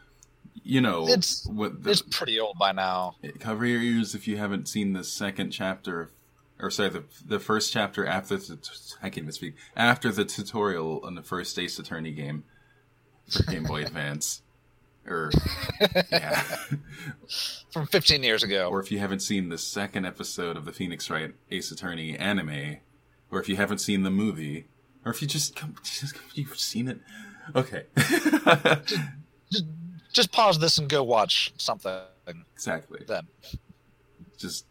You 0.63 0.81
know 0.81 1.03
It's- 1.05 1.47
what 1.53 1.83
the, 1.83 1.91
it's 1.91 2.03
pretty 2.03 2.41
old 2.41 2.59
by 2.59 2.73
now. 2.73 3.17
Cover 3.41 3.67
your 3.67 3.83
ears 3.83 4.15
if 4.15 4.27
you 4.27 4.37
haven't 4.39 4.69
seen 4.69 4.95
the 4.95 5.05
second 5.05 5.51
chapter 5.51 6.11
or 6.61 6.71
sorry 6.71 6.89
the 6.89 7.05
the 7.25 7.39
first 7.39 7.73
chapter 7.73 8.07
after 8.07 8.37
the 8.37 8.59
i 9.03 9.09
can't 9.11 9.19
even 9.19 9.33
speak. 9.33 9.57
After 9.77 10.11
the 10.11 10.25
tutorial 10.25 11.01
on 11.05 11.15
the 11.15 11.23
first 11.23 11.59
ace 11.59 11.79
attorney 11.79 12.13
game 12.13 12.45
for 13.29 13.43
game 13.45 13.65
boy 13.65 13.83
advance 13.87 14.43
or 15.07 15.31
yeah. 16.11 16.43
From 17.71 17.87
15 17.87 18.23
years 18.23 18.43
ago. 18.43 18.69
Or 18.69 18.81
if 18.81 18.91
you 18.91 18.99
haven't 18.99 19.21
seen 19.21 19.49
the 19.49 19.59
second 19.59 20.05
episode 20.05 20.57
of 20.57 20.65
the 20.65 20.73
Phoenix 20.73 21.09
Wright 21.11 21.35
Ace 21.51 21.71
Attorney 21.71 22.17
anime, 22.17 22.79
or 23.31 23.41
if 23.41 23.49
you 23.49 23.57
haven't 23.57 23.79
seen 23.79 24.03
the 24.03 24.11
movie, 24.11 24.67
or 25.05 25.13
if 25.13 25.23
you 25.23 25.29
just 25.29 25.55
come, 25.55 25.77
just 25.83 26.17
you've 26.35 26.59
seen 26.59 26.89
it, 26.89 26.99
okay, 27.55 27.85
just, 29.51 29.65
just 30.13 30.33
pause 30.33 30.59
this 30.59 30.79
and 30.79 30.89
go 30.89 31.03
watch 31.03 31.53
something. 31.59 32.01
Exactly. 32.55 33.05
then. 33.07 33.27
Just 34.37 34.67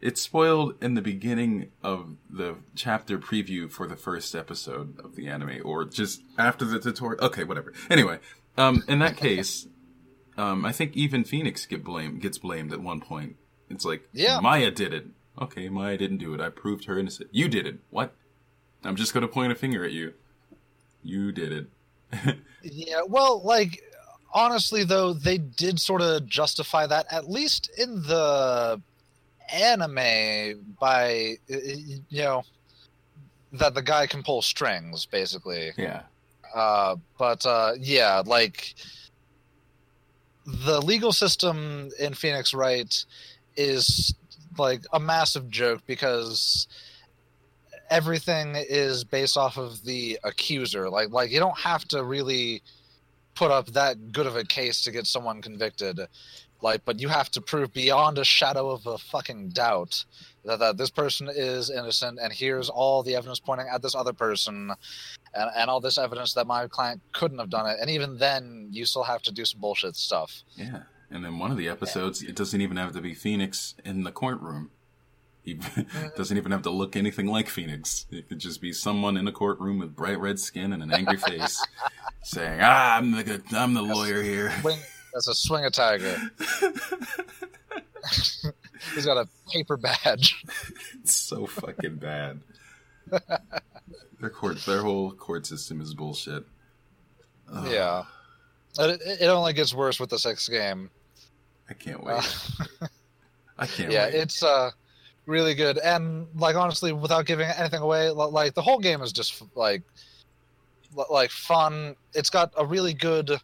it's 0.00 0.20
spoiled 0.20 0.74
in 0.82 0.94
the 0.94 1.02
beginning 1.02 1.70
of 1.82 2.16
the 2.30 2.56
chapter 2.74 3.18
preview 3.18 3.70
for 3.70 3.86
the 3.86 3.96
first 3.96 4.34
episode 4.34 4.98
of 5.00 5.16
the 5.16 5.28
anime, 5.28 5.60
or 5.64 5.84
just 5.84 6.22
after 6.38 6.64
the 6.64 6.78
tutorial. 6.80 7.24
Okay, 7.26 7.44
whatever. 7.44 7.72
Anyway, 7.90 8.18
um, 8.56 8.82
in 8.88 8.98
that 9.00 9.16
case, 9.16 9.66
um, 10.36 10.64
I 10.64 10.72
think 10.72 10.96
even 10.96 11.24
Phoenix 11.24 11.66
get 11.66 11.84
blamed 11.84 12.20
gets 12.22 12.38
blamed 12.38 12.72
at 12.72 12.80
one 12.80 13.00
point. 13.00 13.36
It's 13.68 13.84
like 13.84 14.08
Yeah. 14.12 14.40
Maya 14.40 14.70
did 14.70 14.92
it. 14.94 15.06
Okay, 15.40 15.68
Maya 15.68 15.96
didn't 15.96 16.18
do 16.18 16.34
it. 16.34 16.40
I 16.40 16.48
proved 16.48 16.84
her 16.86 16.98
innocent. 16.98 17.30
You 17.32 17.48
did 17.48 17.66
it. 17.66 17.78
What? 17.90 18.14
I'm 18.84 18.96
just 18.96 19.12
going 19.14 19.22
to 19.22 19.28
point 19.28 19.52
a 19.52 19.54
finger 19.54 19.84
at 19.84 19.92
you. 19.92 20.14
You 21.02 21.32
did 21.32 21.52
it. 21.52 21.66
Yeah, 22.62 23.00
well, 23.06 23.40
like 23.42 23.80
honestly 24.34 24.84
though, 24.84 25.14
they 25.14 25.38
did 25.38 25.80
sort 25.80 26.02
of 26.02 26.26
justify 26.26 26.86
that 26.86 27.06
at 27.10 27.30
least 27.30 27.70
in 27.78 28.02
the 28.02 28.82
anime 29.52 30.74
by 30.80 31.36
you 31.48 32.22
know 32.22 32.42
that 33.52 33.74
the 33.74 33.82
guy 33.82 34.06
can 34.06 34.22
pull 34.22 34.42
strings 34.42 35.06
basically. 35.06 35.72
yeah. 35.76 36.02
Uh 36.54 36.96
but 37.18 37.44
uh 37.46 37.72
yeah, 37.78 38.22
like 38.24 38.74
the 40.46 40.80
legal 40.80 41.12
system 41.12 41.90
in 41.98 42.14
Phoenix 42.14 42.52
Wright 42.54 43.04
is 43.56 44.14
like 44.58 44.82
a 44.92 45.00
massive 45.00 45.48
joke 45.50 45.82
because 45.86 46.66
everything 47.88 48.54
is 48.56 49.04
based 49.04 49.36
off 49.36 49.58
of 49.58 49.84
the 49.84 50.18
accuser. 50.24 50.88
Like 50.88 51.10
like 51.10 51.30
you 51.30 51.40
don't 51.40 51.58
have 51.58 51.86
to 51.88 52.04
really 52.04 52.62
put 53.34 53.50
up 53.50 53.66
that 53.68 54.12
good 54.12 54.26
of 54.26 54.36
a 54.36 54.44
case 54.44 54.82
to 54.84 54.90
get 54.90 55.06
someone 55.06 55.40
convicted. 55.42 56.00
Like, 56.62 56.84
but 56.84 57.00
you 57.00 57.08
have 57.08 57.30
to 57.32 57.40
prove 57.40 57.72
beyond 57.72 58.18
a 58.18 58.24
shadow 58.24 58.70
of 58.70 58.86
a 58.86 58.98
fucking 58.98 59.50
doubt 59.50 60.04
that, 60.44 60.58
that 60.58 60.76
this 60.76 60.90
person 60.90 61.28
is 61.34 61.70
innocent, 61.70 62.18
and 62.22 62.32
here's 62.32 62.68
all 62.68 63.02
the 63.02 63.16
evidence 63.16 63.40
pointing 63.40 63.68
at 63.72 63.82
this 63.82 63.94
other 63.94 64.12
person, 64.12 64.72
and, 65.34 65.50
and 65.56 65.70
all 65.70 65.80
this 65.80 65.98
evidence 65.98 66.34
that 66.34 66.46
my 66.46 66.66
client 66.66 67.00
couldn't 67.12 67.38
have 67.38 67.50
done 67.50 67.66
it. 67.66 67.78
And 67.80 67.90
even 67.90 68.18
then, 68.18 68.68
you 68.70 68.84
still 68.84 69.04
have 69.04 69.22
to 69.22 69.32
do 69.32 69.44
some 69.44 69.60
bullshit 69.60 69.96
stuff. 69.96 70.42
Yeah. 70.56 70.82
And 71.10 71.24
then 71.24 71.38
one 71.38 71.50
of 71.50 71.56
the 71.56 71.68
episodes, 71.68 72.22
it 72.22 72.36
doesn't 72.36 72.60
even 72.60 72.76
have 72.76 72.92
to 72.92 73.00
be 73.00 73.14
Phoenix 73.14 73.74
in 73.84 74.04
the 74.04 74.12
courtroom. 74.12 74.70
He 75.42 75.58
doesn't 76.16 76.36
even 76.36 76.52
have 76.52 76.62
to 76.62 76.70
look 76.70 76.94
anything 76.94 77.26
like 77.26 77.48
Phoenix. 77.48 78.06
It 78.10 78.28
could 78.28 78.38
just 78.38 78.60
be 78.60 78.72
someone 78.72 79.16
in 79.16 79.26
a 79.26 79.32
courtroom 79.32 79.78
with 79.78 79.96
bright 79.96 80.20
red 80.20 80.38
skin 80.38 80.72
and 80.72 80.82
an 80.82 80.92
angry 80.92 81.16
face, 81.28 81.64
saying, 82.22 82.60
"Ah, 82.62 82.98
I'm 82.98 83.10
the 83.10 83.42
I'm 83.52 83.74
the 83.74 83.82
lawyer 83.82 84.22
here." 84.22 84.52
Swing, 84.60 84.78
that's 85.12 85.28
a 85.28 85.34
swing 85.34 85.64
a 85.64 85.70
tiger. 85.70 86.16
He's 88.94 89.06
got 89.06 89.16
a 89.16 89.28
paper 89.52 89.76
badge. 89.76 90.42
it's 91.00 91.14
so 91.14 91.46
fucking 91.46 91.96
bad. 91.96 92.40
their 94.20 94.30
court, 94.30 94.58
their 94.64 94.82
whole 94.82 95.12
court 95.12 95.46
system 95.46 95.80
is 95.80 95.94
bullshit. 95.94 96.44
Yeah. 97.64 98.04
It, 98.78 99.00
it 99.22 99.26
only 99.26 99.52
gets 99.52 99.74
worse 99.74 99.98
with 99.98 100.10
the 100.10 100.18
sixth 100.18 100.50
game. 100.50 100.90
I 101.68 101.74
can't 101.74 102.02
wait. 102.02 102.14
Uh, 102.14 102.86
I 103.58 103.66
can't 103.66 103.92
yeah, 103.92 104.06
wait. 104.06 104.14
it's 104.14 104.42
uh 104.42 104.70
really 105.26 105.54
good. 105.54 105.78
And 105.78 106.26
like 106.36 106.56
honestly, 106.56 106.92
without 106.92 107.26
giving 107.26 107.48
anything 107.48 107.80
away, 107.80 108.10
like 108.10 108.54
the 108.54 108.62
whole 108.62 108.78
game 108.78 109.02
is 109.02 109.12
just 109.12 109.42
like 109.54 109.82
like 111.10 111.30
fun. 111.30 111.96
It's 112.14 112.30
got 112.30 112.52
a 112.56 112.64
really 112.64 112.94
good 112.94 113.40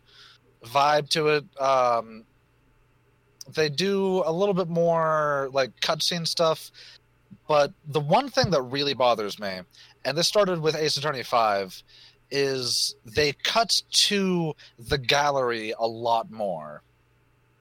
vibe 0.66 1.08
to 1.10 1.28
it. 1.28 1.44
Um, 1.60 2.24
they 3.54 3.68
do 3.68 4.22
a 4.26 4.32
little 4.32 4.54
bit 4.54 4.68
more 4.68 5.48
like 5.52 5.70
cutscene 5.80 6.26
stuff, 6.26 6.70
but 7.48 7.72
the 7.86 8.00
one 8.00 8.28
thing 8.28 8.50
that 8.50 8.62
really 8.62 8.94
bothers 8.94 9.38
me, 9.38 9.60
and 10.04 10.18
this 10.18 10.26
started 10.26 10.60
with 10.60 10.74
Ace 10.76 10.96
Attorney 10.96 11.22
Five, 11.22 11.82
is 12.30 12.96
they 13.04 13.32
cut 13.32 13.82
to 13.92 14.54
the 14.78 14.98
gallery 14.98 15.72
a 15.78 15.86
lot 15.86 16.30
more. 16.30 16.82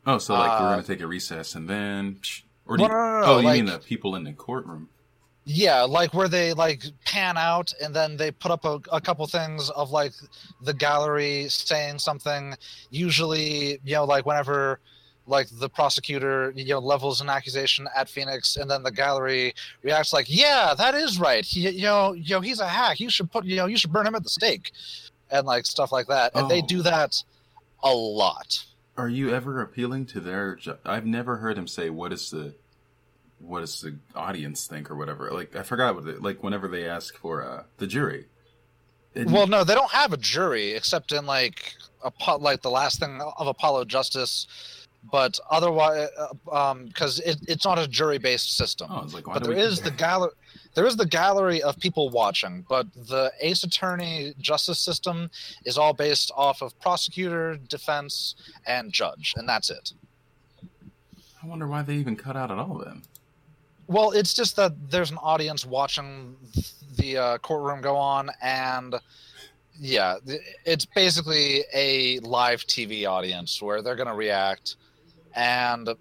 oh, 0.08 0.18
so 0.18 0.34
like 0.34 0.60
we're 0.60 0.68
uh, 0.68 0.72
gonna 0.72 0.84
take 0.84 1.02
a 1.02 1.08
recess 1.08 1.54
and 1.56 1.70
then, 1.70 2.20
or 2.66 2.78
do 2.78 2.84
No, 2.84 2.90
you, 2.90 2.94
no, 2.96 2.98
no, 2.98 3.20
no, 3.20 3.26
oh, 3.26 3.40
you 3.40 3.48
mean 3.50 3.66
the 3.66 3.80
people 3.80 4.16
in 4.16 4.24
the 4.24 4.34
courtroom? 4.34 4.90
Yeah, 5.48 5.84
like 5.84 6.14
where 6.16 6.28
they 6.28 6.54
like 6.54 6.84
pan 7.06 7.38
out 7.38 7.72
and 7.82 7.94
then 7.96 8.18
they 8.18 8.32
put 8.32 8.50
up 8.52 8.66
a, 8.66 8.80
a 8.92 9.00
couple 9.00 9.26
things 9.28 9.70
of 9.70 9.92
like 9.92 10.14
the 10.64 10.74
gallery 10.74 11.48
saying 11.50 12.00
something. 12.00 12.56
Usually, 12.90 13.80
you 13.84 13.94
know, 13.94 14.06
like 14.06 14.26
whenever 14.26 14.80
like 15.28 15.48
the 15.60 15.70
prosecutor 15.70 16.52
you 16.56 16.66
know 16.66 16.80
levels 16.80 17.22
an 17.22 17.30
accusation 17.30 17.88
at 17.96 18.10
Phoenix, 18.10 18.58
and 18.58 18.70
then 18.70 18.82
the 18.84 18.92
gallery 18.92 19.54
reacts 19.84 20.14
like, 20.14 20.26
"Yeah, 20.28 20.74
that 20.78 20.96
is 20.96 21.20
right. 21.20 21.46
He, 21.46 21.70
you 21.70 21.84
know, 21.84 22.14
you 22.14 22.36
know, 22.36 22.42
he's 22.42 22.60
a 22.60 22.68
hack. 22.68 23.00
You 23.00 23.10
should 23.12 23.32
put, 23.32 23.46
you 23.46 23.56
know, 23.56 23.66
you 23.68 23.78
should 23.78 23.92
burn 23.94 24.08
him 24.08 24.16
at 24.16 24.24
the 24.24 24.30
stake," 24.30 24.72
and 25.30 25.46
like 25.46 25.66
stuff 25.68 25.92
like 25.92 26.08
that. 26.08 26.32
And 26.36 26.50
they 26.50 26.62
Oh. 26.62 26.68
do 26.68 26.82
that 26.84 27.24
a 27.84 27.94
lot. 27.94 28.64
Are 28.98 29.10
you 29.10 29.30
ever 29.34 29.62
appealing 29.62 30.06
to 30.08 30.20
their? 30.20 30.58
I've 30.86 31.06
never 31.06 31.38
heard 31.38 31.58
him 31.58 31.68
say 31.68 31.90
what 31.90 32.14
is 32.14 32.30
the, 32.32 32.56
what 33.46 33.62
does 33.62 33.82
the 33.82 33.96
audience 34.16 34.68
think 34.68 34.90
or 34.92 34.96
whatever. 34.96 35.30
Like 35.32 35.56
I 35.56 35.64
forgot 35.64 35.96
what 35.96 36.06
it. 36.08 36.22
Like 36.22 36.44
whenever 36.44 36.68
they 36.68 36.88
ask 36.88 37.16
for 37.18 37.44
uh, 37.44 37.64
the 37.78 37.88
jury. 37.88 38.26
It- 39.14 39.28
Well, 39.28 39.48
no, 39.48 39.64
they 39.64 39.76
don't 39.76 39.92
have 39.92 40.14
a 40.14 40.18
jury 40.18 40.72
except 40.72 41.12
in 41.12 41.26
like 41.26 41.74
Apo- 42.04 42.40
like 42.40 42.62
the 42.62 42.70
last 42.70 43.00
thing 43.00 43.20
of 43.38 43.48
Apollo 43.48 43.86
Justice, 43.86 44.48
but 45.12 45.40
otherwise, 45.50 46.10
because 46.44 47.20
it, 47.22 47.38
it's 47.48 47.66
not 47.66 47.80
a 47.80 47.88
jury-based 47.88 48.56
system. 48.58 48.88
oh, 48.92 49.08
like 49.12 49.24
but 49.24 49.44
there 49.44 49.54
is 49.54 49.82
the 49.82 49.90
gallery. 49.92 50.32
There 50.76 50.86
is 50.86 50.98
the 50.98 51.06
gallery 51.06 51.64
of 51.64 51.80
people 51.80 52.10
watching, 52.10 52.66
but 52.68 52.86
the 52.94 53.32
Ace 53.40 53.64
Attorney 53.64 54.34
justice 54.40 54.78
system 54.78 55.32
is 55.64 55.78
all 55.78 55.94
based 55.94 56.32
off 56.36 56.62
of 56.62 56.78
prosecutor, 56.82 57.56
defense, 57.56 58.36
and 58.68 58.92
judge, 58.92 59.34
and 59.38 59.48
that's 59.48 59.70
it. 59.70 59.94
I 61.42 61.48
wonder 61.48 61.68
why 61.68 61.82
they 61.84 61.96
even 61.96 62.16
cut 62.16 62.36
out 62.36 62.52
at 62.52 62.58
all 62.58 62.78
then. 62.86 63.04
Well, 63.88 64.12
it's 64.12 64.34
just 64.34 64.56
that 64.56 64.90
there's 64.90 65.12
an 65.12 65.18
audience 65.18 65.66
watching 65.66 66.36
the 66.98 67.18
uh, 67.18 67.38
courtroom 67.38 67.82
go 67.82 67.96
on, 67.96 68.32
and 68.42 68.96
yeah, 69.80 70.18
it's 70.66 70.86
basically 70.86 71.64
a 71.74 72.20
live 72.20 72.62
TV 72.62 73.08
audience 73.08 73.62
where 73.62 73.82
they're 73.82 73.96
going 73.96 74.08
to 74.08 74.16
react. 74.16 74.78
And 75.36 75.90
uh, 75.90 75.96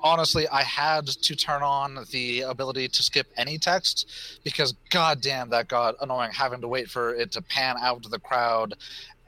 honestly, 0.00 0.48
I 0.48 0.62
had 0.62 1.06
to 1.08 1.36
turn 1.36 1.62
on 1.62 2.06
the 2.10 2.42
ability 2.42 2.88
to 2.88 3.02
skip 3.02 3.26
any 3.36 3.58
text 3.58 4.40
because, 4.44 4.74
goddamn, 4.90 5.50
that 5.50 5.68
got 5.68 5.96
annoying 6.00 6.30
having 6.32 6.60
to 6.60 6.68
wait 6.68 6.88
for 6.88 7.14
it 7.14 7.32
to 7.32 7.42
pan 7.42 7.76
out 7.80 8.02
to 8.04 8.08
the 8.08 8.20
crowd 8.20 8.74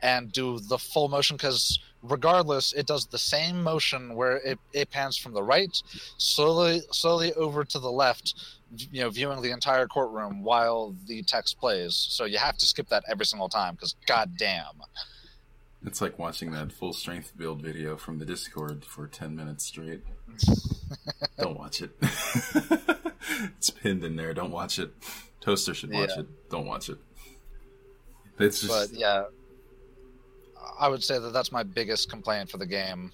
and 0.01 0.31
do 0.33 0.61
the 0.61 0.79
full 0.79 1.09
motion 1.09 1.37
because 1.37 1.79
regardless 2.09 2.73
it 2.73 2.87
does 2.87 3.07
the 3.07 3.19
same 3.19 3.63
motion 3.63 4.15
where 4.15 4.37
it, 4.39 4.59
it 4.73 4.91
pans 4.91 5.17
from 5.17 5.33
the 5.33 5.43
right 5.43 5.83
slowly 6.19 6.81
slowly 6.91 7.33
over 7.35 7.65
to 7.65 7.79
the 7.79 7.91
left 7.91 8.35
you 8.77 9.01
know 9.03 9.11
viewing 9.11 9.41
the 9.43 9.51
entire 9.51 9.87
courtroom 9.87 10.43
while 10.43 10.95
the 11.07 11.23
text 11.23 11.59
plays 11.59 11.95
so 11.95 12.25
you 12.25 12.39
have 12.39 12.57
to 12.57 12.67
skip 12.67 12.89
that 12.89 13.05
every 13.09 13.25
single 13.27 13.49
time 13.49 13.75
because 13.75 13.95
god 14.07 14.33
damn 14.39 14.81
It's 15.85 16.01
like 16.01 16.19
watching 16.19 16.51
that 16.53 16.73
full 16.73 16.93
strength 16.93 17.33
build 17.37 17.63
video 17.63 17.97
from 17.97 18.19
the 18.19 18.25
Discord 18.25 18.85
for 18.85 19.07
ten 19.07 19.37
minutes 19.37 19.65
straight. 19.67 20.03
Don't 21.39 21.57
watch 21.57 21.81
it. 21.81 21.91
it's 23.57 23.71
pinned 23.71 24.03
in 24.03 24.17
there. 24.17 24.35
Don't 24.35 24.51
watch 24.51 24.79
it. 24.81 24.91
Toaster 25.41 25.75
should 25.75 25.93
watch 25.93 26.11
Yeah. 26.15 26.23
it. 26.23 26.51
Don't 26.51 26.67
watch 26.67 26.89
it. 26.89 26.99
It's 28.39 28.63
just 28.63 28.73
but 28.93 28.99
yeah 28.99 29.25
i 30.79 30.89
would 30.89 31.03
say 31.03 31.19
that 31.19 31.33
that's 31.33 31.53
my 31.53 31.63
biggest 31.63 32.09
complaint 32.11 32.51
for 32.51 32.59
the 32.59 32.67
game 32.67 33.13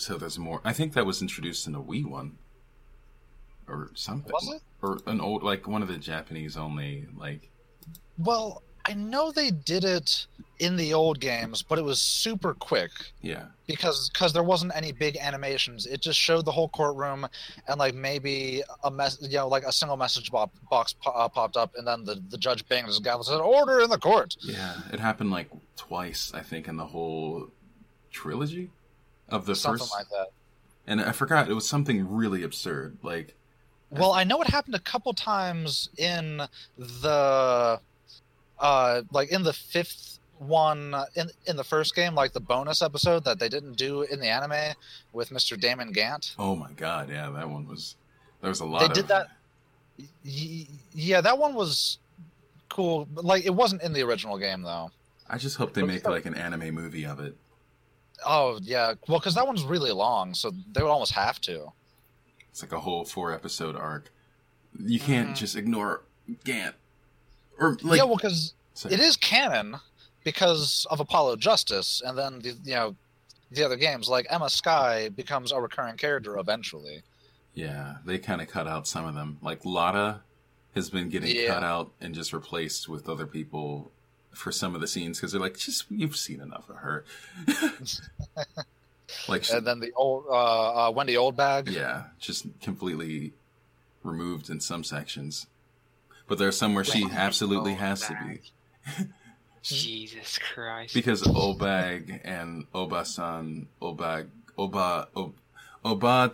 so 0.00 0.16
there's 0.16 0.38
more. 0.38 0.60
I 0.64 0.72
think 0.72 0.92
that 0.92 1.04
was 1.04 1.22
introduced 1.22 1.66
in 1.66 1.74
a 1.74 1.82
Wii 1.82 2.06
one 2.06 2.38
or 3.66 3.90
something. 3.94 4.30
Was 4.32 4.48
it? 4.54 4.62
Or 4.80 5.00
an 5.06 5.20
old 5.20 5.42
like 5.42 5.66
one 5.66 5.82
of 5.82 5.88
the 5.88 5.98
Japanese 5.98 6.56
only 6.56 7.06
like 7.16 7.50
well 8.18 8.62
i 8.84 8.94
know 8.94 9.30
they 9.30 9.50
did 9.50 9.84
it 9.84 10.26
in 10.58 10.76
the 10.76 10.92
old 10.92 11.20
games 11.20 11.62
but 11.62 11.78
it 11.78 11.84
was 11.84 12.00
super 12.00 12.54
quick 12.54 12.90
yeah. 13.22 13.44
because 13.66 14.10
because 14.10 14.32
there 14.32 14.42
wasn't 14.42 14.70
any 14.74 14.92
big 14.92 15.16
animations 15.16 15.86
it 15.86 16.00
just 16.00 16.18
showed 16.18 16.44
the 16.44 16.50
whole 16.50 16.68
courtroom 16.68 17.26
and 17.68 17.78
like 17.78 17.94
maybe 17.94 18.62
a 18.84 18.90
mess 18.90 19.18
you 19.22 19.36
know 19.36 19.48
like 19.48 19.64
a 19.64 19.72
single 19.72 19.96
message 19.96 20.30
bo- 20.30 20.50
box 20.70 20.94
po- 20.94 21.10
uh, 21.10 21.28
popped 21.28 21.56
up 21.56 21.74
and 21.76 21.86
then 21.86 22.04
the, 22.04 22.20
the 22.30 22.38
judge 22.38 22.66
banged 22.68 22.86
his 22.86 22.98
gavel 22.98 23.20
and 23.20 23.26
said 23.26 23.40
order 23.40 23.80
in 23.80 23.90
the 23.90 23.98
court 23.98 24.36
Yeah. 24.42 24.74
It 24.92 25.00
happened 25.00 25.30
like 25.30 25.48
twice, 25.76 26.32
I 26.34 26.40
think, 26.40 26.68
in 26.68 26.76
the 26.76 26.86
whole 26.86 27.48
trilogy 28.10 28.70
of 29.28 29.46
the 29.46 29.54
something 29.54 29.80
first 29.80 29.92
like 29.92 30.08
that 30.08 30.28
and 30.86 31.00
I 31.00 31.12
forgot 31.12 31.50
it 31.50 31.54
was 31.54 31.68
something 31.68 32.10
really 32.10 32.42
absurd. 32.42 32.96
Like 33.02 33.34
well 33.90 34.12
i 34.12 34.24
know 34.24 34.40
it 34.42 34.48
happened 34.48 34.74
a 34.74 34.80
couple 34.80 35.12
times 35.12 35.88
in 35.96 36.42
the 36.76 37.80
uh 38.58 39.02
like 39.12 39.30
in 39.30 39.42
the 39.42 39.52
fifth 39.52 40.17
one 40.38 40.94
in 41.14 41.30
in 41.46 41.56
the 41.56 41.64
first 41.64 41.94
game 41.94 42.14
like 42.14 42.32
the 42.32 42.40
bonus 42.40 42.82
episode 42.82 43.24
that 43.24 43.38
they 43.38 43.48
didn't 43.48 43.74
do 43.76 44.02
in 44.02 44.20
the 44.20 44.26
anime 44.28 44.74
with 45.12 45.30
mr 45.30 45.58
damon 45.60 45.90
gant 45.92 46.34
Oh 46.38 46.54
my 46.56 46.72
god, 46.72 47.08
yeah, 47.10 47.28
that 47.30 47.48
one 47.48 47.66
was. 47.66 47.96
There 48.40 48.48
was 48.48 48.60
a 48.60 48.64
lot. 48.64 48.80
They 48.80 48.86
of, 48.86 48.92
did 48.92 49.08
that- 49.08 49.28
yeah 50.94 51.20
that 51.20 51.38
one 51.38 51.54
was 51.54 51.98
cool 52.68 53.08
like 53.14 53.44
it 53.44 53.54
wasn't 53.54 53.82
in 53.82 53.92
the 53.92 54.02
original 54.02 54.38
game 54.38 54.62
though 54.62 54.90
I 55.30 55.36
just 55.38 55.56
hope 55.56 55.74
they 55.74 55.82
make 55.82 56.08
like 56.08 56.24
an 56.24 56.34
anime 56.34 56.74
movie 56.74 57.04
of 57.04 57.20
it. 57.20 57.36
Oh 58.24 58.58
yeah, 58.62 58.94
well, 59.08 59.18
because 59.18 59.34
that 59.34 59.46
one's 59.46 59.62
really 59.62 59.92
long, 59.92 60.32
so 60.32 60.50
they 60.72 60.82
would 60.82 60.88
almost 60.90 61.12
have 61.12 61.38
to. 61.42 61.70
It's 62.48 62.62
like 62.62 62.72
a 62.72 62.80
whole 62.80 63.04
four 63.04 63.30
episode 63.34 63.76
arc. 63.76 64.10
You 64.82 64.98
can't 64.98 65.30
Mhm. 65.30 65.36
just 65.36 65.54
ignore 65.54 66.02
Gant. 66.44 66.74
Or 67.58 67.76
like, 67.82 67.98
yeah, 67.98 68.04
well, 68.04 68.16
because 68.16 68.54
it 68.88 69.00
is 69.00 69.16
canon 69.18 69.76
because 70.24 70.86
of 70.90 71.00
Apollo 71.00 71.36
Justice, 71.36 72.02
and 72.04 72.16
then 72.18 72.40
the 72.40 72.50
you 72.64 72.74
know 72.74 72.96
the 73.50 73.64
other 73.64 73.76
games 73.76 74.08
like 74.08 74.26
Ema 74.32 74.50
Skye 74.50 75.08
becomes 75.08 75.52
a 75.52 75.60
recurring 75.60 75.96
character 75.96 76.38
eventually. 76.38 77.02
Yeah, 77.54 77.96
they 78.04 78.18
kind 78.18 78.40
of 78.40 78.48
cut 78.48 78.66
out 78.68 78.86
some 78.86 79.04
of 79.06 79.14
them. 79.14 79.38
Like 79.42 79.64
Lotta 79.64 80.20
has 80.74 80.90
been 80.90 81.08
getting 81.08 81.34
Yeah. 81.34 81.54
cut 81.54 81.64
out 81.64 81.90
and 82.00 82.14
just 82.14 82.32
replaced 82.32 82.88
with 82.88 83.08
other 83.08 83.26
people 83.26 83.90
for 84.32 84.52
some 84.52 84.74
of 84.74 84.80
the 84.80 84.86
scenes 84.86 85.18
because 85.18 85.32
they're 85.32 85.40
like, 85.40 85.56
just 85.56 85.86
you've 85.90 86.14
seen 86.16 86.40
enough 86.40 86.68
of 86.68 86.76
her. 86.76 87.04
like, 89.28 89.44
she- 89.44 89.54
And 89.54 89.66
then 89.66 89.80
the 89.80 89.92
old 89.96 90.24
uh, 90.28 90.88
uh, 90.88 90.90
Wendy 90.90 91.14
Oldbag. 91.14 91.70
yeah, 91.70 92.04
just 92.20 92.46
completely 92.60 93.32
removed 94.02 94.50
in 94.50 94.60
some 94.60 94.84
sections. 94.84 95.46
But 96.28 96.38
there 96.38 96.48
are 96.48 96.52
some 96.52 96.74
where 96.74 96.84
she 96.84 97.08
absolutely 97.10 97.74
has 97.74 98.02
to 98.02 98.16
be 98.26 98.40
Jesus 99.68 100.38
Christ. 100.38 100.94
because 100.94 101.22
Obag 101.22 102.20
and 102.24 102.70
Obasan, 102.72 103.66
Obag, 103.82 104.26
Oba, 104.56 105.08
Ob, 105.16 105.34
Oba, 105.84 106.30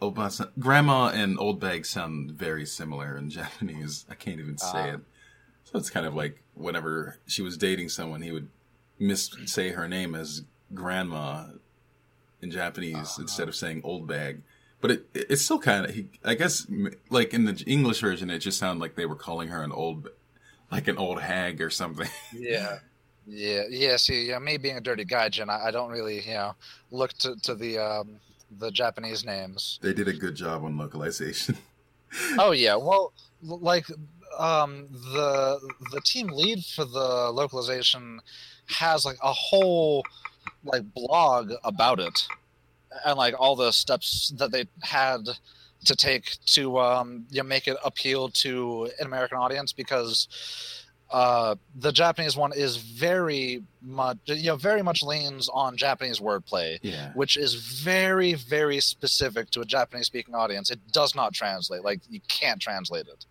Obasan, 0.00 0.50
Grandma 0.58 1.08
and 1.08 1.38
Old 1.38 1.58
Bag 1.60 1.86
sound 1.86 2.32
very 2.32 2.66
similar 2.66 3.16
in 3.16 3.30
Japanese. 3.38 4.04
I 4.10 4.14
can't 4.14 4.38
even 4.40 4.58
say 4.58 4.90
Ah. 4.90 4.94
it. 4.94 5.00
So 5.64 5.78
it's 5.78 5.90
kind 5.90 6.06
of 6.06 6.14
like 6.14 6.42
whenever 6.54 7.16
she 7.26 7.40
was 7.42 7.56
dating 7.56 7.88
someone, 7.88 8.22
he 8.22 8.32
would 8.32 8.48
miss 8.98 9.30
say 9.46 9.70
her 9.70 9.88
name 9.88 10.14
as 10.14 10.42
Grandma 10.74 11.46
in 12.42 12.50
Japanese 12.50 13.14
Ah. 13.18 13.22
instead 13.22 13.48
of 13.48 13.54
saying 13.54 13.80
Old 13.84 14.06
Bag. 14.06 14.42
But 14.80 14.90
it 14.90 15.06
it's 15.14 15.42
still 15.42 15.60
kind 15.60 15.86
of 15.86 15.96
I 16.24 16.34
guess 16.34 16.66
like 17.08 17.32
in 17.32 17.44
the 17.44 17.62
English 17.66 18.00
version, 18.00 18.28
it 18.30 18.40
just 18.40 18.58
sounded 18.58 18.80
like 18.82 18.96
they 18.96 19.06
were 19.06 19.14
calling 19.16 19.48
her 19.48 19.62
an 19.62 19.70
old, 19.72 20.08
like 20.72 20.88
an 20.88 20.96
old 20.96 21.20
hag 21.20 21.60
or 21.60 21.70
something. 21.70 22.08
Yeah. 22.32 22.78
Yeah, 23.24 23.62
yeah. 23.70 23.96
See, 23.98 24.28
yeah, 24.30 24.40
me 24.40 24.56
being 24.56 24.78
a 24.78 24.80
dirty 24.80 25.04
gaijin, 25.04 25.48
I, 25.48 25.68
I 25.68 25.70
don't 25.70 25.92
really, 25.92 26.22
you 26.22 26.34
know, 26.34 26.56
look 26.90 27.12
to, 27.18 27.36
to 27.42 27.54
the 27.54 27.78
um, 27.78 28.16
the 28.58 28.72
Japanese 28.72 29.24
names. 29.24 29.78
They 29.80 29.92
did 29.92 30.08
a 30.08 30.12
good 30.12 30.34
job 30.34 30.64
on 30.64 30.76
localization. 30.76 31.56
Oh 32.36 32.50
yeah, 32.50 32.76
well, 32.76 33.14
like 33.40 33.86
um, 34.38 34.86
the 35.14 35.58
the 35.92 36.00
team 36.02 36.26
lead 36.26 36.62
for 36.62 36.84
the 36.84 37.30
localization 37.32 38.20
has 38.66 39.06
like 39.06 39.16
a 39.22 39.32
whole 39.32 40.04
like 40.62 40.82
blog 40.92 41.52
about 41.64 42.00
it, 42.00 42.26
and 43.06 43.16
like 43.16 43.34
all 43.38 43.56
the 43.56 43.72
steps 43.72 44.30
that 44.36 44.52
they 44.52 44.66
had 44.82 45.26
to 45.84 45.94
take 45.96 46.36
to 46.46 46.78
um, 46.78 47.26
you 47.30 47.38
know, 47.42 47.48
make 47.48 47.66
it 47.68 47.76
appeal 47.84 48.28
to 48.28 48.90
an 49.00 49.06
American 49.06 49.38
audience 49.38 49.72
because 49.72 50.28
uh, 51.10 51.54
the 51.76 51.92
Japanese 51.92 52.36
one 52.36 52.52
is 52.54 52.76
very 52.78 53.62
much 53.82 54.16
you 54.26 54.46
know 54.46 54.56
very 54.56 54.82
much 54.82 55.02
leans 55.02 55.48
on 55.52 55.76
Japanese 55.76 56.20
wordplay 56.20 56.78
Yeah. 56.82 57.12
which 57.14 57.36
is 57.36 57.54
very 57.82 58.32
very 58.34 58.80
specific 58.80 59.50
to 59.50 59.60
a 59.60 59.64
japanese 59.66 60.06
speaking 60.06 60.34
audience 60.34 60.70
it 60.70 60.80
does 60.92 61.14
not 61.14 61.34
translate 61.34 61.82
like 61.84 62.00
you 62.08 62.20
can't 62.28 62.60
translate 62.62 63.06
it 63.08 63.26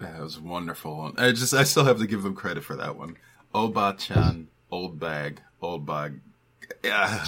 That 0.00 0.20
was 0.20 0.40
wonderful. 0.40 1.12
I 1.16 1.30
just 1.30 1.54
I 1.54 1.62
still 1.64 1.84
have 1.84 1.98
to 1.98 2.06
give 2.06 2.22
them 2.24 2.34
credit 2.34 2.64
for 2.64 2.74
that 2.76 2.96
one. 2.96 3.16
Oba-chan, 3.54 4.48
old 4.70 4.98
bag, 4.98 5.40
old 5.62 5.86
bag. 5.86 6.20
Yeah. 6.84 7.24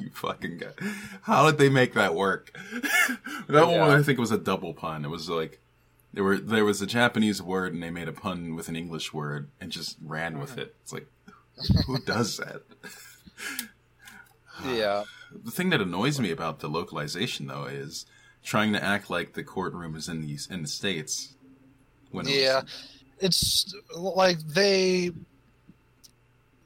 you 0.00 0.10
fucking 0.12 0.58
guy. 0.58 0.70
How 1.22 1.46
did 1.50 1.58
they 1.58 1.68
make 1.68 1.94
that 1.94 2.14
work? 2.14 2.56
that 3.48 3.68
one 3.68 3.90
I 3.90 4.02
think 4.02 4.18
was 4.18 4.30
a 4.30 4.38
double 4.38 4.72
pun. 4.74 5.04
It 5.04 5.08
was 5.10 5.28
like 5.28 5.60
there 6.12 6.24
were 6.24 6.38
there 6.38 6.64
was 6.64 6.80
a 6.80 6.86
Japanese 6.86 7.42
word 7.42 7.74
and 7.74 7.82
they 7.82 7.90
made 7.90 8.08
a 8.08 8.12
pun 8.12 8.54
with 8.54 8.68
an 8.68 8.76
English 8.76 9.12
word 9.12 9.48
and 9.60 9.70
just 9.70 9.96
ran 10.02 10.38
with 10.38 10.56
it. 10.56 10.74
It's 10.82 10.92
like 10.92 11.06
who 11.86 11.98
does 12.00 12.36
that? 12.38 12.62
Yeah. 14.64 15.04
The 15.44 15.50
thing 15.50 15.70
that 15.70 15.80
annoys 15.80 16.20
me 16.20 16.30
about 16.30 16.60
the 16.60 16.68
localization, 16.68 17.48
though, 17.48 17.64
is 17.64 18.06
trying 18.44 18.72
to 18.72 18.82
act 18.82 19.10
like 19.10 19.32
the 19.32 19.42
courtroom 19.42 19.96
is 19.96 20.08
in 20.08 20.20
the 20.26 20.38
in 20.48 20.62
the 20.62 20.68
states. 20.68 21.34
When 22.12 22.26
it 22.26 22.30
was- 22.30 22.38
Yeah. 22.38 22.62
It's 23.20 23.74
like 23.96 24.38
they 24.40 25.10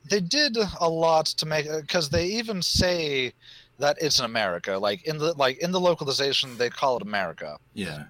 they 0.08 0.20
did 0.20 0.56
a 0.80 0.88
lot 0.88 1.26
to 1.26 1.46
make 1.46 1.66
because 1.70 2.08
they 2.10 2.26
even 2.26 2.62
say 2.62 3.32
that 3.78 3.96
it's 4.00 4.18
in 4.18 4.24
America. 4.24 4.76
Like 4.78 5.06
in 5.06 5.18
the 5.18 5.32
like 5.34 5.58
in 5.58 5.72
the 5.72 5.80
localization, 5.80 6.56
they 6.58 6.70
call 6.70 6.96
it 6.96 7.02
America, 7.02 7.58
yeah, 7.74 8.04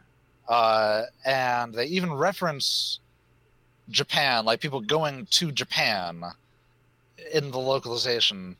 uh, 0.48 1.04
and 1.24 1.74
they 1.74 1.86
even 1.86 2.12
reference 2.12 3.00
Japan, 3.90 4.44
like 4.44 4.60
people 4.60 4.80
going 4.80 5.26
to 5.30 5.52
Japan 5.52 6.22
in 7.32 7.50
the 7.50 7.58
localization, 7.58 8.56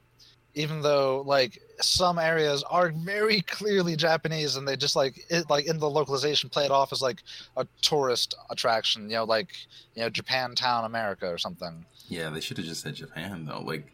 even 0.55 0.83
though 0.83 1.22
like 1.27 1.61
some 1.81 2.18
areas 2.18 2.62
are 2.64 2.90
very 2.90 3.40
clearly 3.42 3.96
Japanese, 3.96 4.57
and 4.57 4.66
they 4.66 4.77
just 4.77 4.96
like 4.96 5.24
it 5.31 5.48
like 5.48 5.66
in 5.66 5.79
the 5.79 5.88
localization 5.88 6.51
play 6.51 6.64
it 6.64 6.70
off 6.70 6.92
as 6.92 7.03
like 7.03 7.22
a 7.57 7.66
tourist 7.83 8.35
attraction, 8.51 9.05
you 9.09 9.16
know, 9.16 9.24
like 9.24 9.55
you 9.94 10.03
know 10.03 10.11
Japantown, 10.11 10.85
America, 10.85 11.29
or 11.29 11.38
something. 11.38 11.85
Yeah. 12.09 12.31
They 12.31 12.40
should 12.40 12.59
have 12.59 12.66
just 12.66 12.83
said 12.83 12.94
Japan 12.94 13.44
though. 13.44 13.61
Like 13.61 13.92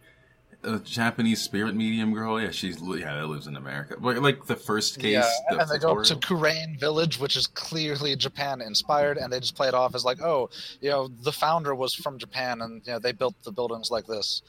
a 0.65 0.79
Japanese 0.79 1.41
spirit 1.43 1.75
medium 1.75 2.13
girl. 2.13 2.41
Yeah, 2.41 2.51
she's 2.51 2.81
yeah, 2.81 3.15
that 3.15 3.27
lives 3.27 3.47
in 3.47 3.57
America. 3.57 3.97
But 3.99 4.19
like 4.19 4.47
the 4.47 4.57
first 4.57 4.99
case, 4.99 5.13
yeah, 5.13 5.31
the 5.51 5.61
and 5.61 5.71
they 5.71 5.79
go 5.79 6.03
to 6.03 6.17
Kurain 6.17 6.79
Village, 6.79 7.19
which 7.19 7.37
is 7.37 7.47
clearly 7.47 8.17
Japan 8.17 8.61
inspired, 8.61 9.19
and 9.19 9.33
they 9.33 9.41
just 9.41 9.55
play 9.55 9.69
it 9.69 9.75
off 9.75 9.95
as 9.95 10.05
like, 10.05 10.21
oh, 10.23 10.51
you 10.81 10.91
know, 10.91 11.09
the 11.23 11.33
founder 11.33 11.75
was 11.75 11.95
from 11.95 12.19
Japan, 12.19 12.63
and 12.63 12.83
you 12.87 12.93
know 12.93 12.99
they 12.99 13.13
built 13.13 13.35
the 13.43 13.53
buildings 13.53 13.91
like 13.91 14.07
this. 14.07 14.43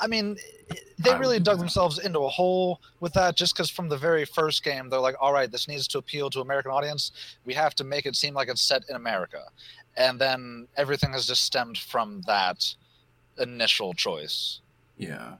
I 0.00 0.08
mean, 0.08 0.36
they 0.98 1.16
really 1.16 1.38
dug 1.38 1.58
themselves 1.58 2.00
into 2.00 2.20
a 2.20 2.28
hole 2.28 2.80
with 2.98 3.12
that, 3.12 3.36
just 3.36 3.54
because 3.54 3.70
from 3.70 3.88
the 3.88 3.96
very 3.96 4.24
first 4.24 4.64
game 4.64 4.88
they're 4.88 4.98
like, 4.98 5.14
all 5.20 5.32
right, 5.32 5.50
this 5.50 5.68
needs 5.68 5.86
to 5.88 5.98
appeal 5.98 6.30
to 6.30 6.40
American 6.40 6.72
audience. 6.72 7.12
We 7.44 7.54
have 7.54 7.76
to 7.76 7.84
make 7.84 8.04
it 8.04 8.16
seem 8.16 8.34
like 8.34 8.48
it's 8.48 8.62
set 8.62 8.82
in 8.88 8.96
America, 8.96 9.42
and 9.96 10.18
then 10.18 10.66
everything 10.76 11.12
has 11.12 11.26
just 11.26 11.44
stemmed 11.44 11.78
from 11.78 12.22
that 12.26 12.74
initial 13.38 13.94
choice. 13.94 14.60
Yeah. 14.96 15.34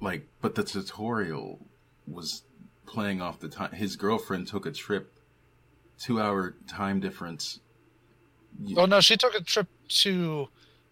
Like, 0.00 0.26
but 0.40 0.54
the 0.54 0.64
tutorial 0.64 1.60
was 2.06 2.42
playing 2.86 3.20
off 3.22 3.38
the 3.40 3.48
time. 3.48 3.72
His 3.72 3.96
girlfriend 3.96 4.46
took 4.48 4.66
a 4.66 4.72
trip, 4.72 5.12
two 5.98 6.20
hour 6.20 6.54
time 6.66 7.00
difference. 7.00 7.60
Oh 8.76 8.84
no, 8.86 9.00
she 9.00 9.16
took 9.16 9.34
a 9.34 9.40
trip 9.42 9.68
to 9.88 10.48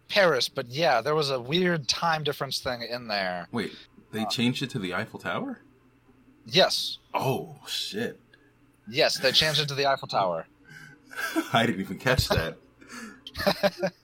Paris, 0.07 0.49
but 0.49 0.67
yeah, 0.69 1.01
there 1.01 1.13
was 1.15 1.29
a 1.29 1.39
weird 1.39 1.87
time 1.87 2.23
difference 2.23 2.59
thing 2.59 2.81
in 2.81 3.07
there. 3.07 3.47
Wait, 3.51 3.71
they 4.11 4.21
uh, 4.21 4.25
changed 4.29 4.63
it 4.63 4.69
to 4.71 4.79
the 4.79 4.93
Eiffel 4.93 5.19
Tower? 5.19 5.59
Yes, 6.45 6.97
Oh, 7.13 7.57
shit. 7.67 8.19
yes, 8.89 9.19
they 9.19 9.31
changed 9.31 9.59
it 9.59 9.67
to 9.67 9.75
the 9.75 9.85
Eiffel 9.85 10.07
Tower. 10.07 10.47
I 11.53 11.65
didn't 11.65 11.81
even 11.81 11.99
catch 11.99 12.27
that. 12.29 12.57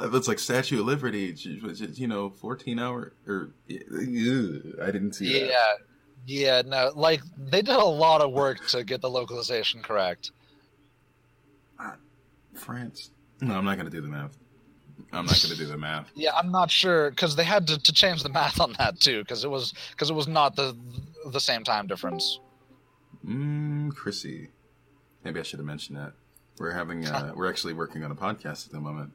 That's 0.00 0.28
like 0.28 0.38
Statue 0.38 0.80
of 0.80 0.86
Liberty, 0.86 1.30
which 1.62 1.80
is, 1.80 1.98
you 2.00 2.06
know, 2.08 2.30
14 2.30 2.78
hour, 2.78 3.12
or, 3.26 3.50
I 3.70 4.86
didn't 4.90 5.14
see 5.14 5.40
Yeah, 5.40 5.46
that. 5.46 5.76
yeah, 6.26 6.62
no, 6.64 6.92
like 6.94 7.20
they 7.38 7.62
did 7.62 7.74
a 7.76 7.84
lot 7.84 8.20
of 8.20 8.32
work 8.32 8.66
to 8.68 8.84
get 8.84 9.00
the 9.00 9.10
localization 9.10 9.82
correct. 9.82 10.30
France. 12.54 13.10
No, 13.40 13.56
I'm 13.56 13.64
not 13.64 13.76
going 13.76 13.86
to 13.86 13.90
do 13.90 14.00
the 14.02 14.08
math. 14.08 14.36
I'm 15.12 15.24
not 15.26 15.40
going 15.42 15.52
to 15.52 15.56
do 15.56 15.66
the 15.66 15.76
math. 15.78 16.10
Yeah, 16.14 16.32
I'm 16.36 16.50
not 16.52 16.70
sure 16.70 17.10
because 17.10 17.34
they 17.34 17.44
had 17.44 17.66
to, 17.68 17.78
to 17.78 17.92
change 17.92 18.22
the 18.22 18.28
math 18.28 18.60
on 18.60 18.74
that 18.78 19.00
too 19.00 19.22
because 19.22 19.42
it 19.44 19.50
was 19.50 19.72
because 19.90 20.10
it 20.10 20.14
was 20.14 20.28
not 20.28 20.54
the 20.54 20.76
the 21.30 21.40
same 21.40 21.64
time 21.64 21.86
difference. 21.86 22.40
Mmm, 23.26 23.94
Chrissy. 23.94 24.50
Maybe 25.24 25.40
I 25.40 25.42
should 25.42 25.58
have 25.60 25.66
mentioned 25.66 25.96
that. 25.98 26.12
We're 26.58 26.72
having, 26.72 27.06
uh, 27.08 27.32
we're 27.34 27.48
actually 27.48 27.72
working 27.72 28.04
on 28.04 28.10
a 28.10 28.14
podcast 28.14 28.66
at 28.66 28.72
the 28.72 28.80
moment. 28.80 29.12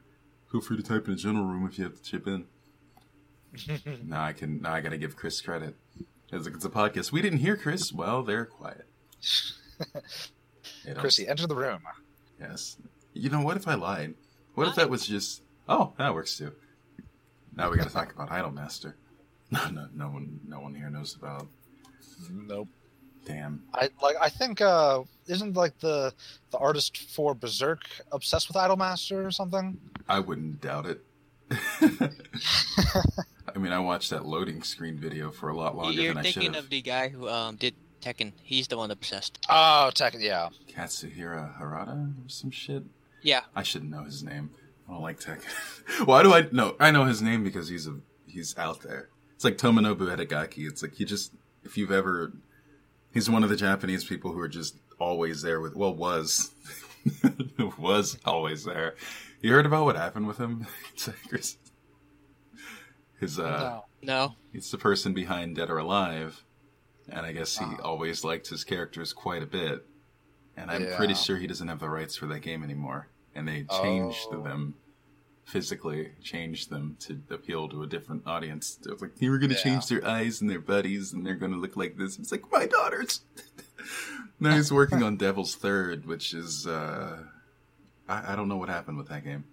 Feel 0.50 0.60
free 0.60 0.76
to 0.76 0.82
type 0.82 1.06
in 1.06 1.14
the 1.14 1.18
general 1.18 1.44
room 1.44 1.66
if 1.66 1.78
you 1.78 1.84
have 1.84 1.94
to 1.96 2.02
chip 2.02 2.26
in. 2.26 2.46
now 4.04 4.22
I 4.24 4.32
can, 4.32 4.60
now 4.62 4.72
I 4.72 4.80
gotta 4.80 4.98
give 4.98 5.16
Chris 5.16 5.40
credit. 5.40 5.74
It's 6.30 6.44
like, 6.44 6.54
it's 6.54 6.64
a 6.64 6.70
podcast. 6.70 7.12
We 7.12 7.22
didn't 7.22 7.38
hear 7.38 7.56
Chris. 7.56 7.92
Well, 7.92 8.22
they're 8.22 8.44
quiet. 8.46 8.86
They 10.84 10.94
Chrissy, 10.94 11.26
enter 11.28 11.46
the 11.46 11.54
room. 11.54 11.80
Yes. 12.40 12.76
You 13.12 13.30
know, 13.30 13.40
what 13.40 13.56
if 13.56 13.66
I 13.66 13.74
lied? 13.74 14.14
What 14.54 14.68
if 14.68 14.74
that 14.76 14.90
was 14.90 15.06
just, 15.06 15.42
oh, 15.68 15.92
that 15.98 16.14
works 16.14 16.36
too. 16.36 16.52
Now 17.54 17.70
we 17.70 17.76
gotta 17.76 17.90
talk 17.90 18.12
about 18.12 18.30
Idolmaster. 18.30 18.94
No, 19.50 19.66
no, 19.70 19.88
no 19.94 20.08
one, 20.08 20.40
no 20.46 20.60
one 20.60 20.74
here 20.74 20.90
knows 20.90 21.16
about. 21.16 21.46
Nope. 22.30 22.68
Damn. 23.28 23.62
I 23.72 23.90
like. 24.02 24.16
I 24.20 24.28
think 24.30 24.60
uh 24.60 25.02
isn't 25.28 25.54
like 25.54 25.78
the 25.78 26.12
the 26.50 26.58
artist 26.58 26.96
for 26.96 27.34
Berserk 27.34 27.82
obsessed 28.10 28.48
with 28.48 28.56
Idolmaster 28.56 29.24
or 29.24 29.30
something? 29.30 29.78
I 30.08 30.18
wouldn't 30.20 30.60
doubt 30.60 30.86
it. 30.86 31.04
I 33.54 33.58
mean, 33.58 33.72
I 33.72 33.78
watched 33.78 34.10
that 34.10 34.26
loading 34.26 34.62
screen 34.62 34.98
video 34.98 35.30
for 35.30 35.48
a 35.48 35.56
lot 35.56 35.76
longer 35.76 35.92
You're 36.00 36.14
than 36.14 36.18
I 36.18 36.22
should 36.22 36.34
thinking 36.34 36.54
have. 36.54 36.64
of 36.64 36.70
the 36.70 36.82
guy 36.82 37.08
who 37.08 37.28
um 37.28 37.56
did 37.56 37.74
Tekken. 38.00 38.32
He's 38.42 38.68
the 38.68 38.76
one 38.76 38.90
obsessed. 38.90 39.38
Oh, 39.48 39.90
Tekken, 39.94 40.20
Yeah. 40.22 40.48
Katsuhiro 40.70 41.58
Harada 41.58 42.14
or 42.24 42.28
some 42.28 42.50
shit. 42.50 42.84
Yeah. 43.22 43.42
I 43.56 43.62
shouldn't 43.62 43.90
know 43.90 44.04
his 44.04 44.22
name. 44.22 44.50
I 44.88 44.92
don't 44.92 45.02
like 45.02 45.20
Tekken. 45.20 46.06
Why 46.06 46.22
do 46.22 46.32
I 46.32 46.46
know? 46.52 46.76
I 46.80 46.90
know 46.90 47.04
his 47.04 47.20
name 47.22 47.44
because 47.44 47.68
he's 47.68 47.86
a 47.86 47.96
he's 48.26 48.56
out 48.56 48.80
there. 48.82 49.08
It's 49.34 49.44
like 49.44 49.58
Tomonobu 49.58 50.14
Itagaki. 50.16 50.66
It's 50.68 50.82
like 50.82 50.94
he 50.94 51.04
just 51.04 51.32
if 51.64 51.76
you've 51.76 51.92
ever 51.92 52.32
he's 53.12 53.28
one 53.30 53.42
of 53.42 53.50
the 53.50 53.56
Japanese 53.56 54.04
people 54.04 54.32
who 54.32 54.40
are 54.40 54.48
just 54.48 54.76
always 54.98 55.42
there 55.42 55.60
with 55.60 55.74
well 55.76 55.94
was 55.94 56.50
was 57.78 58.18
always 58.24 58.64
there. 58.64 58.94
You 59.40 59.52
heard 59.52 59.66
about 59.66 59.84
what 59.84 59.96
happened 59.96 60.26
with 60.26 60.38
him? 60.38 60.66
His 63.20 63.38
uh 63.38 63.42
no. 63.42 63.84
No. 64.02 64.34
He's 64.52 64.70
the 64.70 64.78
person 64.78 65.12
behind 65.12 65.56
Dead 65.56 65.70
or 65.70 65.78
Alive, 65.78 66.44
and 67.08 67.26
I 67.26 67.32
guess 67.32 67.56
he 67.58 67.64
always 67.82 68.22
liked 68.22 68.48
his 68.48 68.62
characters 68.64 69.12
quite 69.12 69.42
a 69.42 69.46
bit. 69.46 69.84
And 70.56 70.70
I'm 70.70 70.84
Yeah. 70.84 70.96
pretty 70.96 71.14
sure 71.14 71.36
he 71.36 71.46
doesn't 71.48 71.66
have 71.68 71.80
the 71.80 71.88
rights 71.88 72.16
for 72.16 72.26
that 72.26 72.40
game 72.40 72.62
anymore. 72.62 73.08
And 73.34 73.46
they 73.48 73.64
changed 73.82 74.26
Oh. 74.30 74.42
them 74.42 74.74
physically, 75.48 76.10
change 76.22 76.68
them 76.68 76.94
to 77.00 77.18
appeal 77.30 77.68
to 77.70 77.82
a 77.82 77.86
different 77.86 78.22
audience. 78.26 78.78
It 78.84 78.90
was 78.92 79.00
like, 79.00 79.12
you 79.18 79.30
were 79.30 79.38
going 79.38 79.48
to 79.50 79.56
Yeah. 79.56 79.62
change 79.62 79.86
their 79.86 80.06
eyes 80.06 80.40
and 80.42 80.50
their 80.50 80.60
buddies, 80.60 81.12
and 81.14 81.24
they're 81.24 81.34
going 81.36 81.52
to 81.52 81.58
look 81.58 81.74
like 81.76 81.96
this. 81.96 82.18
It's 82.18 82.30
like, 82.30 82.44
my 82.52 82.66
daughters! 82.66 83.22
now 84.40 84.54
he's 84.56 84.70
working 84.70 85.02
on 85.02 85.16
Devil's 85.16 85.54
Third, 85.54 86.04
which 86.06 86.34
is, 86.34 86.66
uh, 86.66 87.18
I, 88.08 88.32
I 88.32 88.36
don't 88.36 88.48
know 88.48 88.58
what 88.58 88.68
happened 88.68 88.98
with 88.98 89.08
that 89.08 89.24
game. 89.24 89.44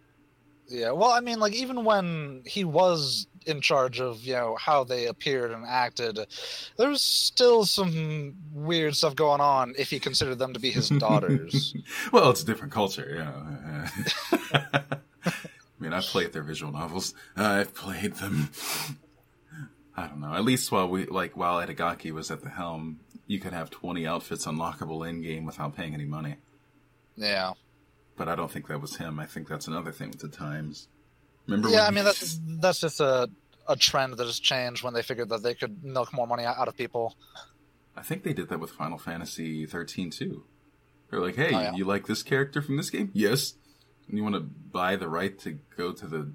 Yeah, 0.67 0.91
well, 0.91 1.11
I 1.11 1.19
mean, 1.19 1.39
like 1.39 1.53
even 1.53 1.85
when 1.85 2.41
he 2.45 2.63
was 2.65 3.27
in 3.45 3.61
charge 3.61 3.99
of 4.01 4.23
you 4.23 4.33
know 4.33 4.57
how 4.59 4.83
they 4.83 5.05
appeared 5.05 5.51
and 5.51 5.63
acted, 5.63 6.17
there 6.77 6.89
was 6.89 7.03
still 7.03 7.65
some 7.65 8.33
weird 8.51 8.95
stuff 8.95 9.15
going 9.15 9.41
on 9.41 9.75
if 9.77 9.91
he 9.91 9.99
considered 9.99 10.39
them 10.39 10.53
to 10.53 10.59
be 10.59 10.71
his 10.71 10.89
daughters. 10.99 11.75
well, 12.11 12.31
it's 12.31 12.41
a 12.41 12.45
different 12.47 12.73
culture, 12.73 13.13
yeah. 14.33 14.79
Mean, 15.85 15.93
I've 15.93 16.03
played 16.03 16.33
their 16.33 16.43
visual 16.43 16.71
novels. 16.71 17.13
I've 17.35 17.73
played 17.75 18.13
them. 18.15 18.49
I 19.95 20.07
don't 20.07 20.19
know. 20.19 20.33
At 20.33 20.43
least 20.43 20.71
while 20.71 20.89
we 20.89 21.05
like 21.05 21.37
while 21.37 21.65
Itagaki 21.65 22.11
was 22.11 22.29
at 22.31 22.41
the 22.41 22.49
helm, 22.49 22.99
you 23.27 23.39
could 23.39 23.53
have 23.53 23.69
twenty 23.69 24.05
outfits 24.05 24.45
unlockable 24.45 25.07
in 25.07 25.21
game 25.21 25.45
without 25.45 25.75
paying 25.75 25.93
any 25.93 26.05
money. 26.05 26.35
yeah, 27.15 27.53
But 28.17 28.27
I 28.27 28.35
don't 28.35 28.51
think 28.51 28.67
that 28.67 28.81
was 28.81 28.97
him. 28.97 29.19
I 29.19 29.25
think 29.25 29.47
that's 29.47 29.67
another 29.67 29.91
thing 29.91 30.09
with 30.09 30.19
the 30.19 30.27
times. 30.27 30.87
Remember? 31.47 31.69
yeah. 31.69 31.85
I 31.87 31.91
mean, 31.91 32.03
that's 32.03 32.39
that's 32.43 32.81
just 32.81 32.99
a 32.99 33.29
a 33.67 33.75
trend 33.75 34.13
that 34.17 34.25
has 34.25 34.39
changed 34.39 34.83
when 34.83 34.93
they 34.93 35.01
figured 35.01 35.29
that 35.29 35.43
they 35.43 35.53
could 35.53 35.83
milk 35.83 36.13
more 36.13 36.27
money 36.27 36.43
out 36.45 36.67
of 36.67 36.75
people. 36.75 37.15
I 37.95 38.01
think 38.01 38.23
they 38.23 38.33
did 38.33 38.49
that 38.49 38.59
with 38.59 38.71
Final 38.71 38.97
Fantasy 38.97 39.65
thirteen 39.65 40.09
too. 40.09 40.43
They're 41.09 41.21
like, 41.21 41.35
"Hey, 41.35 41.53
Oh, 41.53 41.61
yeah. 41.61 41.73
you 41.75 41.85
like 41.85 42.07
this 42.07 42.21
character 42.23 42.61
from 42.61 42.75
this 42.77 42.89
game? 42.89 43.11
Yes. 43.13 43.53
You 44.09 44.23
want 44.23 44.35
to 44.35 44.41
buy 44.41 44.95
the 44.95 45.09
right 45.09 45.37
to 45.39 45.59
go 45.75 45.91
to 45.91 46.07
the 46.07 46.31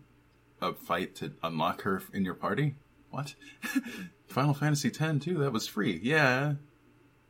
a 0.61 0.75
fight 0.75 1.15
to 1.17 1.33
unlock 1.43 1.83
her 1.83 2.03
in 2.13 2.25
your 2.25 2.35
party? 2.35 2.75
What? 3.11 3.35
Final 4.29 4.55
Fantasy 4.55 4.89
X 4.89 5.25
too? 5.25 5.39
That 5.39 5.53
was 5.53 5.67
free. 5.67 5.99
Yeah, 6.03 6.55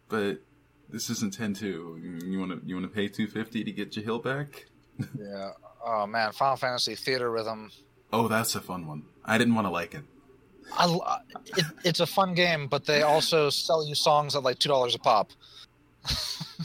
but 0.08 0.40
this 0.88 1.08
isn't 1.10 1.34
ten 1.34 1.54
two. 1.54 2.18
You 2.24 2.38
want 2.38 2.60
to 2.60 2.66
you 2.66 2.74
want 2.74 2.86
to 2.86 2.94
pay 2.94 3.08
two 3.08 3.26
fifty 3.26 3.64
to 3.64 3.72
get 3.72 3.96
your 3.96 4.04
hill 4.04 4.18
back? 4.18 4.66
Yeah. 5.18 5.52
Oh 5.82 6.06
man, 6.06 6.32
Final 6.32 6.56
Fantasy 6.56 6.94
Theatrhythm. 6.94 7.72
Oh, 8.12 8.28
that's 8.28 8.54
a 8.54 8.60
fun 8.60 8.86
one. 8.86 9.04
I 9.24 9.38
didn't 9.38 9.54
want 9.54 9.66
to 9.66 9.70
like 9.70 9.94
it. 9.94 10.02
I, 10.76 11.18
it, 11.56 11.64
it's 11.84 12.00
a 12.00 12.06
fun 12.06 12.34
game, 12.34 12.66
but 12.66 12.84
they 12.84 13.00
also 13.00 13.48
sell 13.48 13.86
you 13.86 13.94
songs 13.94 14.36
at 14.36 14.42
like 14.42 14.58
two 14.58 14.68
dollars 14.68 14.94
a 14.94 14.98
pop. 14.98 15.30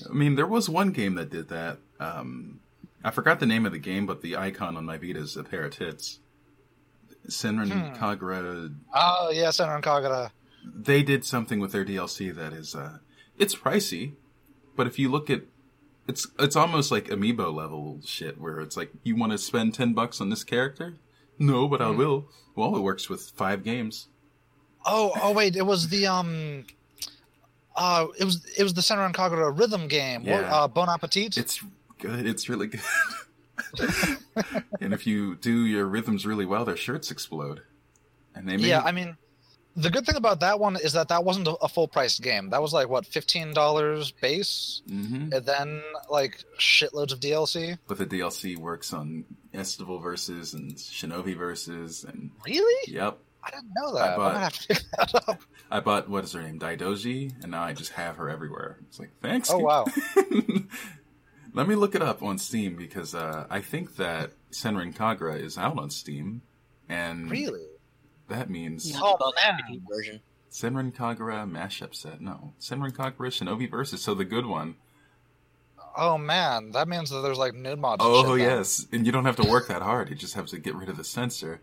I 0.10 0.14
mean, 0.14 0.36
there 0.36 0.48
was 0.48 0.68
one 0.68 0.92
game 0.92 1.16
that 1.16 1.30
did 1.30 1.48
that. 1.48 1.78
Um, 2.00 2.60
I 3.06 3.12
forgot 3.12 3.39
the 3.39 3.46
name 3.46 3.65
of 3.65 3.72
the 3.72 3.78
game, 3.80 4.06
but 4.06 4.22
the 4.22 4.36
icon 4.36 4.76
on 4.76 4.86
my 4.86 4.98
Vita 4.98 5.20
is 5.20 5.38
a 5.38 5.44
pair 5.44 5.63
of 5.65 5.76
tits. 5.76 6.20
Senran 7.30 7.72
Hmm. 7.72 8.04
Kagura. 8.04 8.74
Oh 8.94 9.32
yeah, 9.32 9.50
Senran 9.50 9.82
Kagura. 9.82 10.32
they 10.63 11.04
did 11.04 11.24
something 11.24 11.60
with 11.60 11.72
their 11.72 11.86
DLC 11.86 12.34
that 12.36 12.52
is 12.54 12.74
uh 12.76 12.98
it's 13.38 13.56
pricey, 13.56 14.13
but 14.76 14.88
if 14.88 14.98
you 15.00 15.10
look 15.10 15.30
at 15.30 15.41
it's 16.08 16.28
it's 16.39 16.56
almost 16.56 16.91
like 16.91 17.06
amiibo 17.06 17.54
level 17.54 18.00
shit 18.06 18.39
where 18.39 18.60
it's 18.60 18.76
like 18.78 18.91
you 19.04 19.15
want 19.15 19.32
to 19.32 19.38
spend 19.38 19.74
10 19.74 19.94
bucks 19.94 20.20
on 20.22 20.30
this 20.30 20.44
character? 20.44 20.96
No, 21.39 21.68
but 21.68 21.82
I 21.82 21.86
Mhm. 21.86 21.98
will. 21.98 22.26
Well, 22.56 22.76
it 22.76 22.82
works 22.82 23.10
with 23.10 23.32
5 23.36 23.63
games. 23.63 24.08
Oh, 24.86 25.12
oh 25.22 25.32
wait, 25.34 25.56
it 25.56 25.65
was 25.65 25.89
the 25.89 26.06
um, 26.08 26.65
uh, 27.76 28.06
it 28.20 28.24
was 28.24 28.46
it 28.58 28.63
was 28.63 28.74
the 28.76 28.82
Senran 28.82 29.13
Kagura 29.13 29.58
rhythm 29.58 29.88
game. 29.88 30.22
What, 30.26 30.41
Yeah. 30.41 30.56
uh, 30.56 30.68
bon 30.68 30.89
appetit. 30.89 31.38
It's 31.38 31.62
good. 32.08 32.26
It's 32.26 32.50
really 32.50 32.68
good. 32.68 32.82
and 34.82 34.94
if 34.94 35.08
you 35.08 35.36
do 35.36 35.65
your 35.65 35.86
rhythms 35.86 36.26
really 36.26 36.46
well, 36.46 36.65
their 36.65 36.78
shirts 36.78 37.12
explode. 37.12 37.62
And 38.36 38.48
they 38.48 38.58
made 38.58 38.65
yeah, 38.65 38.82
I 38.84 38.91
mean, 38.91 39.15
the 39.78 39.89
good 39.89 40.06
thing 40.06 40.15
about 40.15 40.41
that 40.41 40.60
one 40.60 40.76
is 40.76 40.94
that 40.94 41.08
that 41.10 41.24
wasn't 41.24 41.48
a, 41.62 41.68
full 41.68 41.88
price 41.88 42.20
game. 42.20 42.50
That 42.50 42.62
was 42.62 42.74
like 42.74 42.89
what 42.89 43.06
fifteen 43.06 43.54
dollars 43.54 44.12
base, 44.12 44.82
hmm 44.88 45.30
and 45.34 45.46
then 45.46 45.82
like 46.10 46.44
shitloads 46.60 47.13
of 47.13 47.20
DLC. 47.20 47.78
But 47.88 47.98
the 47.98 48.06
DLC 48.06 48.58
works 48.58 48.94
on 48.94 49.26
Estival 49.54 50.00
Versus 50.00 50.54
and 50.54 50.76
Shinobi 50.76 51.36
verses, 51.38 52.04
and 52.04 52.32
Really? 52.46 52.91
yep. 52.94 53.20
I 53.44 53.52
didn't 53.52 53.72
know 53.78 53.94
that. 53.96 54.12
I'm 54.13 54.18
bought- 54.18 54.32
gonna 54.34 54.39
have 54.44 54.60
to 54.60 54.68
pick 54.68 54.84
that 54.98 55.15
up. 55.30 55.41
I 55.72 55.80
bought 55.80 56.10
what 56.10 56.24
is 56.24 56.34
her 56.34 56.41
name, 56.41 56.60
Daidoji, 56.60 57.41
and 57.41 57.52
now 57.52 57.63
I 57.63 57.74
just 57.74 57.91
have 57.94 58.18
her 58.18 58.30
everywhere. 58.30 58.80
It's 58.88 59.00
like 59.00 59.12
thanks. 59.22 59.50
Oh 59.52 59.60
wow. 59.60 59.86
Let 61.56 61.68
me 61.70 61.76
look 61.76 61.96
it 61.96 62.02
up 62.02 62.22
on 62.22 62.38
Steam 62.38 62.76
because 62.76 63.15
uh, 63.15 63.48
I 63.50 63.62
think 63.62 63.96
that 63.96 64.32
Senran 64.52 64.94
Kagura 64.94 65.39
is 65.41 65.58
out 65.58 65.80
on 65.80 65.89
Steam, 65.89 66.41
and 66.89 67.32
Really? 67.32 67.65
that 68.28 68.50
means 68.50 68.91
Yeah. 68.91 68.98
About 69.00 69.20
the 69.20 69.34
man. 69.41 69.82
Version. 69.89 70.22
Senran 70.52 70.94
Kagura 70.94 71.50
mashup 71.50 71.96
set. 71.96 72.20
No, 72.22 72.54
Senran 72.60 72.91
Kagura 72.91 73.30
Shinobi 73.30 73.70
versus. 73.72 74.02
So 74.02 74.13
the 74.13 74.26
good 74.26 74.46
one. 74.46 74.76
Oh 75.98 76.18
man, 76.18 76.72
that 76.72 76.89
means 76.89 77.10
that 77.10 77.22
there's 77.22 77.38
like 77.38 77.54
nude 77.54 77.80
mods. 77.80 78.04
and 78.04 78.13
Oh 78.13 78.22
shit 78.22 78.28
now. 78.28 78.56
yes, 78.58 78.86
and 78.91 79.06
you 79.06 79.13
don't 79.13 79.24
have 79.26 79.38
to 79.38 79.48
work 79.50 79.68
that 79.70 79.82
hard. 79.82 80.10
You 80.10 80.15
just 80.18 80.34
have 80.34 80.48
to 80.48 80.60
get 80.60 80.76
rid 80.76 80.89
of 80.89 80.98
the 80.98 81.04
censor. 81.06 81.62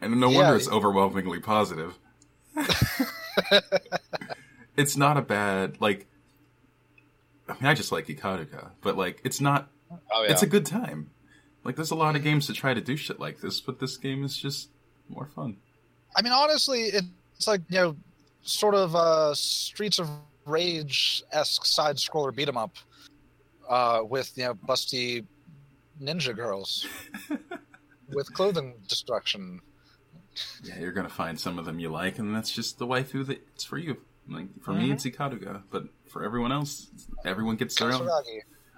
And 0.00 0.20
no 0.20 0.28
Yeah. 0.28 0.36
wonder 0.42 0.56
it's 0.56 0.68
overwhelmingly 0.68 1.40
positive. 1.40 1.98
it's 4.76 4.96
not 4.96 5.16
a 5.16 5.22
bad 5.22 5.80
like. 5.80 6.06
I 7.48 7.54
mean, 7.54 7.66
I 7.66 7.74
just 7.74 7.92
like 7.92 8.06
Ikaruga, 8.06 8.70
but 8.80 8.96
like, 8.96 9.20
it's 9.24 9.40
not. 9.40 9.68
Oh 10.12 10.22
yeah. 10.22 10.32
It's 10.32 10.42
a 10.42 10.46
good 10.46 10.66
time. 10.66 11.10
Like, 11.64 11.76
there's 11.76 11.90
a 11.90 11.96
lot 11.96 12.14
of 12.16 12.22
games 12.22 12.46
to 12.46 12.52
try 12.52 12.74
to 12.74 12.80
do 12.80 12.96
shit 12.96 13.18
like 13.18 13.40
this, 13.40 13.60
but 13.60 13.78
this 13.78 13.96
game 13.96 14.24
is 14.24 14.36
just 14.36 14.68
more 15.08 15.26
fun. 15.26 15.56
I 16.16 16.22
mean, 16.22 16.32
honestly, 16.32 16.82
it's 16.84 17.46
like 17.46 17.62
you 17.68 17.78
know, 17.78 17.96
sort 18.42 18.74
of 18.74 18.94
uh, 18.94 19.34
Streets 19.34 19.98
of 19.98 20.08
Rage 20.44 21.22
esque 21.32 21.66
side 21.66 21.96
scroller 21.96 22.34
beat 22.34 22.48
'em 22.48 22.56
up, 22.56 22.76
uh, 23.68 24.00
with 24.02 24.32
you 24.36 24.44
know 24.44 24.54
busty 24.54 25.24
ninja 26.00 26.34
girls 26.34 26.86
with 28.08 28.32
clothing 28.32 28.74
destruction. 28.88 29.60
Yeah, 30.62 30.78
you're 30.78 30.92
gonna 30.92 31.08
find 31.08 31.38
some 31.38 31.58
of 31.58 31.64
them 31.64 31.78
you 31.78 31.88
like, 31.88 32.18
and 32.18 32.34
that's 32.34 32.52
just 32.52 32.78
the 32.78 32.86
waifu 32.86 33.26
that's 33.26 33.64
for 33.64 33.78
you. 33.78 33.98
Like 34.28 34.46
for 34.62 34.72
me, 34.72 34.88
Mhm. 34.88 34.92
it's 34.94 35.04
Ikaruga, 35.04 35.62
but 35.70 35.84
for 36.08 36.22
everyone 36.24 36.52
else, 36.52 36.90
everyone 37.24 37.56
gets 37.56 37.74
their 37.76 37.92
own. 37.92 38.08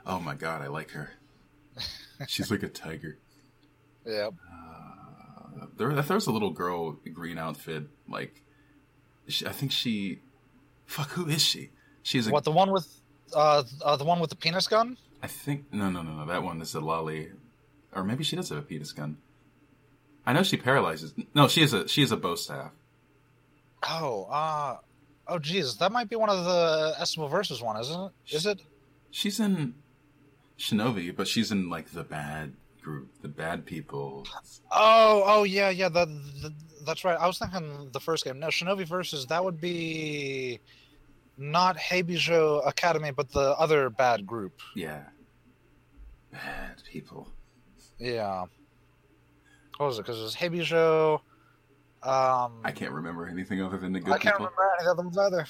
Oh 0.06 0.20
my 0.20 0.34
god, 0.34 0.62
I 0.62 0.68
like 0.68 0.90
her. 0.92 1.14
She's 2.28 2.50
like 2.50 2.62
a 2.62 2.68
tiger. 2.68 3.18
Yeah. 4.06 4.30
Uh, 4.52 5.66
there, 5.76 5.92
there's 5.92 6.26
a 6.26 6.32
little 6.32 6.50
girl, 6.50 6.92
green 7.12 7.38
outfit. 7.38 7.88
Like, 8.08 8.42
she, 9.28 9.46
I 9.46 9.52
think 9.52 9.72
she. 9.72 10.20
Fuck, 10.86 11.10
who 11.10 11.26
is 11.28 11.42
she? 11.42 11.70
She's 12.02 12.26
a. 12.26 12.30
What 12.30 12.44
the 12.44 12.50
one 12.50 12.70
with 12.72 12.88
uh, 13.34 13.62
uh 13.84 13.96
the 13.96 14.04
one 14.04 14.20
with 14.20 14.30
the 14.30 14.36
penis 14.36 14.66
gun? 14.68 14.96
I 15.22 15.26
think 15.26 15.72
no, 15.72 15.90
no, 15.90 16.02
no, 16.02 16.12
no. 16.12 16.26
That 16.26 16.42
one 16.42 16.60
is 16.62 16.74
a 16.74 16.80
lolly, 16.80 17.30
or 17.94 18.04
maybe 18.04 18.24
she 18.24 18.36
does 18.36 18.48
have 18.48 18.58
a 18.58 18.62
penis 18.62 18.92
gun. 18.92 19.18
I 20.26 20.32
know 20.32 20.42
she 20.42 20.56
paralyzes. 20.56 21.14
No, 21.34 21.48
she 21.48 21.62
is 21.62 21.72
a 21.72 21.88
she 21.88 22.02
is 22.02 22.12
a 22.12 22.16
bow 22.16 22.34
staff. 22.36 22.72
Oh, 23.88 24.24
uh 24.24 24.78
oh 25.30 25.38
Jesus, 25.38 25.74
that 25.76 25.92
might 25.92 26.08
be 26.08 26.16
one 26.16 26.28
of 26.28 26.44
the 26.44 26.94
Estival 26.98 27.28
versus 27.28 27.62
one, 27.62 27.80
isn't 27.80 28.00
it? 28.00 28.34
Is 28.34 28.46
it? 28.46 28.60
She's 29.10 29.40
in 29.40 29.74
Shinobi, 30.58 31.14
but 31.14 31.26
she's 31.26 31.50
in 31.50 31.70
like 31.70 31.90
the 31.90 32.04
bad 32.04 32.52
group, 32.82 33.08
the 33.22 33.28
bad 33.28 33.64
people. 33.64 34.26
Oh, 34.70 35.22
oh 35.26 35.44
yeah, 35.44 35.70
yeah. 35.70 35.88
That, 35.88 36.08
that 36.42 36.52
that's 36.84 37.04
right. 37.04 37.18
I 37.18 37.26
was 37.26 37.38
thinking 37.38 37.90
the 37.92 38.00
first 38.00 38.24
game. 38.24 38.38
No, 38.38 38.48
Shinobi 38.48 38.86
versus 38.86 39.26
that 39.26 39.44
would 39.44 39.60
be 39.60 40.60
not 41.38 41.76
Hebijo 41.76 42.66
Academy, 42.66 43.10
but 43.10 43.32
the 43.32 43.56
other 43.58 43.90
bad 43.90 44.26
group. 44.26 44.60
Yeah, 44.74 45.04
bad 46.30 46.82
people. 46.90 47.28
Yeah. 47.98 48.46
What 49.76 49.86
was 49.86 49.98
it? 49.98 50.02
Because 50.02 50.18
it 50.18 50.22
was 50.22 50.34
Hebijo. 50.34 51.20
Um, 52.02 52.60
I 52.64 52.72
can't 52.74 52.92
remember 52.92 53.26
anything 53.28 53.62
other 53.62 53.76
than 53.76 53.92
the 53.92 54.00
good 54.00 54.14
I 54.14 54.18
can't 54.18 54.36
people. 54.36 54.46
remember 54.46 54.62
any 54.78 54.88
of 54.88 54.96
the 54.96 55.02
other 55.02 55.02
ones 55.02 55.18
either. 55.18 55.46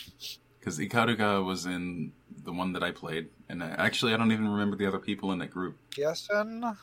Because 0.58 0.78
Ikaruga 0.78 1.44
was 1.44 1.64
in 1.64 2.12
the 2.44 2.52
one 2.52 2.72
that 2.72 2.82
I 2.82 2.90
played, 2.90 3.28
and 3.48 3.62
I, 3.62 3.68
actually 3.70 4.12
I 4.12 4.16
don't 4.16 4.32
even 4.32 4.48
remember 4.48 4.76
the 4.76 4.86
other 4.86 4.98
people 4.98 5.30
in 5.32 5.38
that 5.38 5.50
group. 5.50 5.78
Gessen 5.90 6.76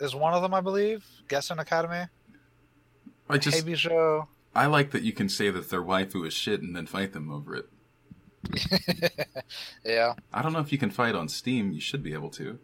is 0.00 0.14
one 0.14 0.34
of 0.34 0.42
them, 0.42 0.52
I 0.54 0.60
believe. 0.60 1.04
Gessen 1.28 1.58
Academy. 1.58 2.06
I 3.28 3.38
just 3.38 3.64
Hebijo. 3.64 4.28
I 4.54 4.66
like 4.66 4.90
that 4.92 5.02
you 5.02 5.12
can 5.12 5.28
say 5.28 5.50
that 5.50 5.70
their 5.70 5.82
waifu 5.82 6.26
is 6.26 6.34
shit 6.34 6.60
and 6.62 6.76
then 6.76 6.86
fight 6.86 7.12
them 7.12 7.30
over 7.30 7.56
it. 7.56 7.66
yeah. 9.84 10.14
I 10.32 10.42
don't 10.42 10.52
know 10.52 10.60
if 10.60 10.70
you 10.70 10.78
can 10.78 10.90
fight 10.90 11.14
on 11.14 11.28
Steam. 11.28 11.72
You 11.72 11.80
should 11.80 12.02
be 12.02 12.12
able 12.12 12.30
to. 12.30 12.58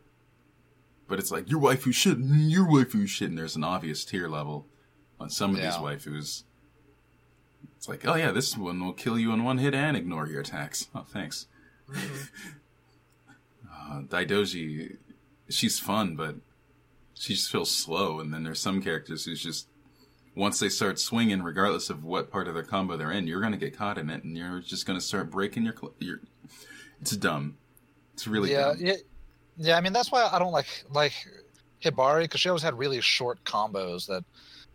But 1.08 1.18
it's 1.18 1.32
like 1.32 1.50
your 1.50 1.60
waifu 1.60 1.92
shit, 1.92 2.18
your 2.18 2.66
waifu 2.66 3.08
shit, 3.08 3.30
and 3.30 3.38
there's 3.38 3.56
an 3.56 3.64
obvious 3.64 4.04
tier 4.04 4.28
level 4.28 4.66
on 5.18 5.30
some 5.30 5.50
of 5.50 5.56
these 5.56 5.64
Yeah. 5.64 5.80
waifus. 5.80 6.44
It's 7.80 7.88
like, 7.88 8.06
oh 8.06 8.14
yeah, 8.14 8.30
this 8.30 8.58
one 8.58 8.84
will 8.84 8.92
kill 8.92 9.18
you 9.18 9.32
in 9.32 9.42
one 9.42 9.56
hit 9.56 9.74
and 9.74 9.96
ignore 9.96 10.26
your 10.26 10.42
attacks. 10.42 10.88
Oh, 10.94 11.06
thanks. 11.08 11.46
uh, 11.96 12.02
Daidoji, 14.02 14.98
she's 15.48 15.78
fun, 15.78 16.14
but 16.14 16.34
she 17.14 17.32
just 17.32 17.50
feels 17.50 17.70
slow. 17.70 18.20
And 18.20 18.34
then 18.34 18.44
there's 18.44 18.60
some 18.60 18.82
characters 18.82 19.24
who's 19.24 19.42
just 19.42 19.66
once 20.34 20.58
they 20.58 20.68
start 20.68 20.98
swinging, 20.98 21.42
regardless 21.42 21.88
of 21.88 22.04
what 22.04 22.30
part 22.30 22.48
of 22.48 22.52
their 22.52 22.64
combo 22.64 22.98
they're 22.98 23.12
in, 23.12 23.26
you're 23.26 23.40
gonna 23.40 23.56
get 23.56 23.74
caught 23.74 23.96
in 23.96 24.10
it, 24.10 24.24
and 24.24 24.36
you're 24.36 24.60
just 24.60 24.84
gonna 24.84 25.00
start 25.00 25.30
breaking 25.30 25.62
your. 25.62 25.74
Cl- 25.74 25.94
your 26.00 26.20
it's 27.00 27.12
dumb. 27.12 27.56
It's 28.12 28.26
really 28.26 28.52
yeah, 28.52 28.74
dumb. 28.74 28.76
yeah, 28.78 28.96
yeah. 29.56 29.78
I 29.78 29.80
mean, 29.80 29.94
that's 29.94 30.12
why 30.12 30.28
I 30.30 30.38
don't 30.38 30.52
like 30.52 30.84
like 30.90 31.14
Hibari 31.82 32.24
because 32.24 32.42
she 32.42 32.50
always 32.50 32.62
had 32.62 32.76
really 32.76 33.00
short 33.00 33.42
combos 33.44 34.06
that 34.08 34.22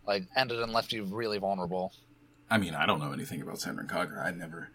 like 0.08 0.24
ended 0.34 0.58
and 0.58 0.72
left 0.72 0.92
you 0.92 1.04
really 1.04 1.38
vulnerable. 1.38 1.92
I 2.50 2.58
mean, 2.58 2.74
I 2.74 2.86
don't 2.86 3.00
know 3.00 3.12
anything 3.12 3.42
about 3.42 3.56
Senran 3.56 3.88
Kagura. 3.88 4.24
I 4.24 4.30
never. 4.30 4.70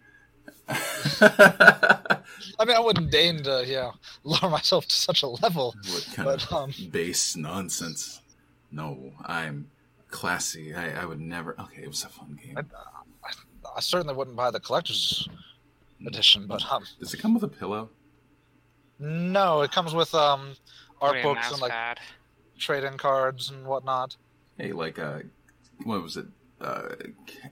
I 0.69 2.65
mean, 2.65 2.75
I 2.75 2.79
wouldn't 2.79 3.11
deign 3.11 3.43
to 3.43 3.63
yeah 3.65 3.91
lower 4.23 4.49
myself 4.49 4.87
to 4.87 4.95
such 4.95 5.23
a 5.23 5.27
level, 5.27 5.75
what 5.89 6.07
kind 6.13 6.25
but 6.25 6.43
of 6.45 6.53
um, 6.53 6.73
base 6.91 7.35
nonsense? 7.35 8.21
No, 8.71 9.11
I'm 9.25 9.69
classy. 10.09 10.73
I, 10.73 11.01
I 11.01 11.05
would 11.05 11.19
never. 11.19 11.59
Okay, 11.59 11.83
it 11.83 11.87
was 11.87 12.03
a 12.03 12.09
fun 12.09 12.39
game. 12.43 12.57
I 13.75 13.79
certainly 13.79 14.13
wouldn't 14.15 14.35
buy 14.35 14.51
the 14.51 14.59
collector's 14.59 15.29
edition. 16.05 16.47
But 16.47 16.63
um, 16.71 16.83
Does 16.99 17.13
it 17.13 17.17
come 17.17 17.33
with 17.33 17.43
a 17.43 17.47
pillow? 17.47 17.89
no, 18.99 19.61
it 19.61 19.71
comes 19.71 19.93
with 19.95 20.13
um 20.13 20.53
art 21.01 21.13
Probably 21.21 21.23
books 21.23 21.51
and 21.51 21.61
like 21.61 21.71
pad. 21.71 21.99
trade-in 22.59 22.97
cards 22.97 23.49
and 23.49 23.65
whatnot. 23.65 24.15
Hey, 24.57 24.71
like, 24.73 24.99
uh, 24.99 25.19
what 25.83 26.03
was 26.03 26.17
it? 26.17 26.27
Uh, 26.61 26.95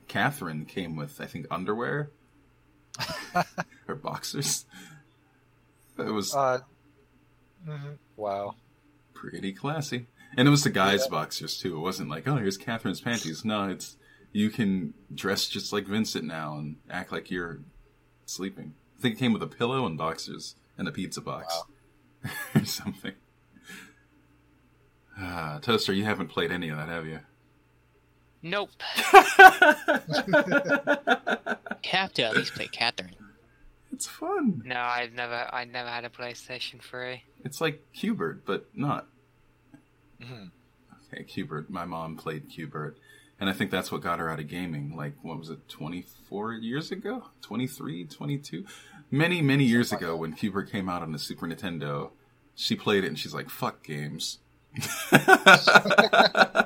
Catherine 0.07 0.65
came 0.65 0.95
with, 0.95 1.19
I 1.19 1.25
think, 1.25 1.47
underwear 1.49 2.11
or 3.87 3.95
boxers. 3.95 4.65
It 5.97 6.11
was 6.11 6.33
Uh, 6.35 6.59
mhm, 7.67 7.97
Wow. 8.15 8.55
pretty 9.13 9.51
classy, 9.51 10.07
and 10.37 10.47
it 10.47 10.51
was 10.51 10.63
the 10.63 10.69
guys' 10.69 11.01
Yeah. 11.05 11.09
boxers 11.11 11.57
too. 11.59 11.75
It 11.75 11.79
wasn't 11.79 12.09
like, 12.09 12.27
oh, 12.27 12.35
here's 12.37 12.57
Catherine's 12.57 13.01
panties. 13.01 13.43
No, 13.43 13.67
it's 13.67 13.97
you 14.31 14.49
can 14.51 14.93
dress 15.13 15.47
just 15.47 15.73
like 15.73 15.87
Vincent 15.87 16.23
now 16.25 16.55
and 16.57 16.77
act 16.89 17.11
like 17.11 17.31
you're 17.31 17.59
sleeping. 18.27 18.75
I 18.97 19.01
think 19.01 19.15
it 19.15 19.19
came 19.19 19.33
with 19.33 19.41
a 19.41 19.47
pillow 19.47 19.85
and 19.87 19.97
boxers 19.97 20.55
and 20.77 20.87
a 20.87 20.91
pizza 20.91 21.19
box 21.21 21.63
or 22.55 22.63
something. 22.63 23.13
Ah, 25.17 25.59
Toaster, 25.61 25.93
you 25.93 26.05
haven't 26.05 26.27
played 26.27 26.51
any 26.51 26.69
of 26.69 26.77
that, 26.77 26.87
have 26.89 27.05
you? 27.05 27.19
Nope. 28.41 28.71
You 31.81 31.91
have 31.97 32.13
to 32.15 32.23
at 32.23 32.35
least 32.35 32.53
play 32.53 32.67
Catherine. 32.67 33.15
it's 33.91 34.05
fun. 34.05 34.61
No, 34.65 34.79
I've 34.79 35.13
never. 35.13 35.47
I 35.51 35.65
never 35.65 35.89
had 35.89 36.05
a 36.05 36.09
PlayStation 36.09 36.81
3. 36.81 37.23
It's 37.43 37.61
like 37.61 37.81
Q*bert, 37.93 38.45
but 38.45 38.65
not. 38.75 39.07
Mhm. 40.21 40.51
Okay, 41.11 41.23
Q*bert. 41.23 41.69
My 41.69 41.85
mom 41.85 42.17
played 42.17 42.49
Q*bert, 42.49 42.97
And 43.39 43.49
I 43.49 43.53
think 43.53 43.71
that's 43.71 43.91
what 43.91 44.01
got 44.01 44.19
her 44.19 44.29
out 44.29 44.39
of 44.39 44.47
gaming. 44.49 44.95
Like, 44.95 45.13
what 45.23 45.39
was 45.39 45.49
it, 45.49 45.67
24 45.69 46.53
years 46.55 46.91
ago? 46.91 47.23
23, 47.41 48.05
22? 48.05 48.65
Many, 49.09 49.41
many 49.41 49.63
years 49.63 49.91
ago 49.93 50.15
when 50.17 50.33
Q*bert 50.33 50.69
came 50.69 50.89
out 50.89 51.01
on 51.01 51.13
the 51.13 51.19
Super 51.19 51.47
Nintendo, 51.47 52.11
she 52.55 52.75
played 52.75 53.05
it 53.05 53.07
and 53.07 53.17
she's 53.17 53.33
like, 53.33 53.49
fuck 53.49 53.83
games. 53.83 54.39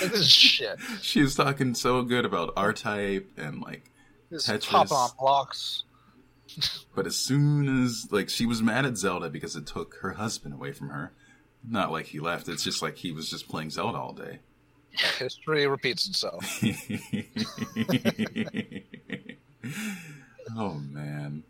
This 0.00 0.12
is 0.12 0.28
shit. 0.30 0.78
she 1.00 1.20
was 1.22 1.34
talking 1.36 1.74
so 1.74 2.02
good 2.02 2.24
about 2.24 2.52
R-Type 2.56 3.30
and 3.36 3.60
like, 3.60 3.90
This 4.30 4.48
Tetris. 4.48 4.68
pop 4.68 4.90
on 4.90 5.10
blocks. 5.18 5.84
but 6.94 7.06
as 7.06 7.16
soon 7.16 7.84
as, 7.84 8.08
like, 8.10 8.28
she 8.28 8.44
was 8.46 8.60
mad 8.62 8.84
at 8.86 8.96
Zelda 8.96 9.28
because 9.30 9.54
it 9.54 9.66
took 9.66 9.96
her 10.00 10.12
husband 10.12 10.54
away 10.54 10.72
from 10.72 10.88
her. 10.88 11.12
Not 11.68 11.92
like 11.92 12.06
he 12.06 12.18
left, 12.20 12.48
it's 12.48 12.64
just 12.64 12.82
like 12.82 12.96
he 12.96 13.12
was 13.12 13.28
just 13.30 13.48
playing 13.48 13.70
Zelda 13.70 13.98
all 13.98 14.12
day. 14.12 14.40
History 15.18 15.66
repeats 15.68 16.08
itself. 16.08 16.44
oh 20.56 20.74
man. 20.74 21.44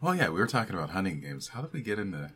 Well, 0.00 0.14
yeah, 0.16 0.28
we 0.30 0.40
were 0.40 0.46
talking 0.48 0.74
about 0.74 0.90
hunting 0.90 1.20
games. 1.20 1.48
How 1.48 1.60
did 1.62 1.72
we 1.72 1.80
get 1.80 1.98
into? 1.98 2.30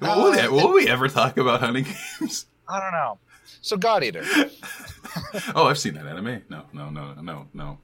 Will, 0.00 0.30
we, 0.30 0.38
Uh, 0.38 0.50
will 0.50 0.72
we 0.72 0.88
ever 0.88 1.08
talk 1.08 1.36
about 1.36 1.60
hunting 1.60 1.84
games? 2.20 2.46
I 2.68 2.80
don't 2.80 2.92
know. 2.92 3.18
So 3.60 3.76
God 3.76 4.04
Eater. 4.04 4.24
oh, 5.54 5.66
I've 5.66 5.78
seen 5.78 5.94
that 5.94 6.06
anime. 6.06 6.42
No, 6.48 6.64
no, 6.72 6.90
no, 6.90 7.14
no, 7.14 7.46
no. 7.52 7.78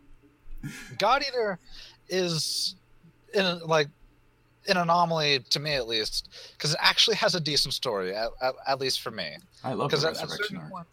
God 0.98 1.22
Eater 1.26 1.58
is 2.08 2.74
in 3.32 3.44
a, 3.44 3.56
like 3.64 3.88
an 4.68 4.76
anomaly 4.76 5.40
to 5.50 5.60
me 5.60 5.72
at 5.72 5.88
least 5.88 6.28
because 6.52 6.72
it 6.72 6.78
actually 6.80 7.16
has 7.16 7.34
a 7.34 7.40
decent 7.40 7.72
story 7.72 8.14
at, 8.14 8.30
at, 8.42 8.54
at 8.66 8.80
least 8.80 9.00
for 9.00 9.10
me. 9.10 9.36
I 9.64 9.72
love 9.72 9.90
the 9.90 9.96
Because 9.96 10.04
at, 10.04 10.16
at 10.16 10.28
resurrection 10.28 10.60
point, 10.70 10.86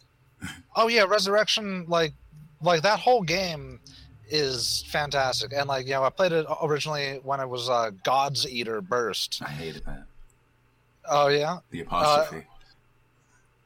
oh 0.75 0.87
yeah, 0.87 1.03
Resurrection 1.03 1.85
like 1.87 2.13
like 2.61 2.81
that 2.83 2.99
whole 2.99 3.23
game 3.23 3.79
is 4.29 4.85
fantastic 4.89 5.53
and 5.53 5.67
like 5.67 5.85
you 5.85 5.93
know 5.93 6.03
I 6.03 6.09
played 6.09 6.31
it 6.31 6.45
originally 6.61 7.19
when 7.23 7.39
it 7.39 7.47
was 7.47 7.69
uh, 7.69 7.91
God's 8.03 8.47
Eater 8.47 8.81
Burst. 8.81 9.41
I 9.45 9.49
hated 9.49 9.85
that. 9.85 10.05
Oh 11.09 11.27
yeah, 11.27 11.59
The 11.71 11.81
apostrophe. 11.81 12.45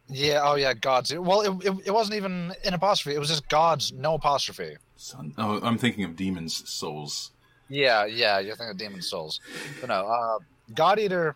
yeah, 0.09 0.41
oh 0.43 0.55
yeah, 0.55 0.73
God's 0.73 1.13
Well, 1.15 1.41
it, 1.41 1.67
it, 1.67 1.73
it 1.87 1.91
wasn't 1.91 2.15
even 2.15 2.53
an 2.63 2.73
apostrophe; 2.73 3.15
it 3.15 3.19
was 3.19 3.29
just 3.29 3.47
God's 3.49 3.91
no 3.93 4.15
apostrophe. 4.15 4.77
Son. 4.95 5.33
Oh, 5.37 5.59
I'm 5.63 5.77
thinking 5.77 6.03
of 6.03 6.15
Demon's 6.15 6.69
Souls. 6.69 7.31
Yeah, 7.69 8.05
yeah, 8.05 8.39
you're 8.39 8.55
thinking 8.55 8.71
of 8.71 8.77
Demon 8.77 9.01
Souls. 9.01 9.39
But 9.79 9.87
no, 9.87 10.05
uh, 10.05 10.39
God 10.75 10.99
Eater 10.99 11.35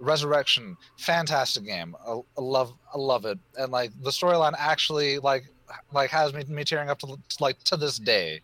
Resurrection, 0.00 0.76
fantastic 0.98 1.64
game. 1.64 1.94
I, 2.06 2.12
I 2.12 2.40
love, 2.40 2.72
I 2.92 2.98
love 2.98 3.24
it, 3.24 3.38
and 3.56 3.72
like 3.72 3.92
the 4.02 4.10
storyline 4.10 4.54
actually 4.58 5.18
like 5.18 5.44
like 5.92 6.10
has 6.10 6.32
me 6.32 6.44
me 6.48 6.64
tearing 6.64 6.90
up 6.90 6.98
to 7.00 7.16
like 7.40 7.62
to 7.64 7.76
this 7.76 7.98
day. 7.98 8.40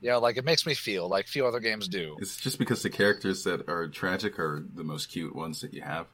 You 0.00 0.10
know, 0.10 0.18
like 0.18 0.38
it 0.38 0.44
makes 0.44 0.64
me 0.66 0.74
feel 0.74 1.08
like 1.08 1.26
few 1.26 1.46
other 1.46 1.60
games 1.60 1.86
do. 1.86 2.16
It's 2.20 2.36
just 2.36 2.58
because 2.58 2.82
the 2.82 2.90
characters 2.90 3.44
that 3.44 3.68
are 3.68 3.86
tragic 3.86 4.38
are 4.38 4.64
the 4.74 4.84
most 4.84 5.10
cute 5.10 5.36
ones 5.36 5.60
that 5.60 5.74
you 5.74 5.82
have. 5.82 6.06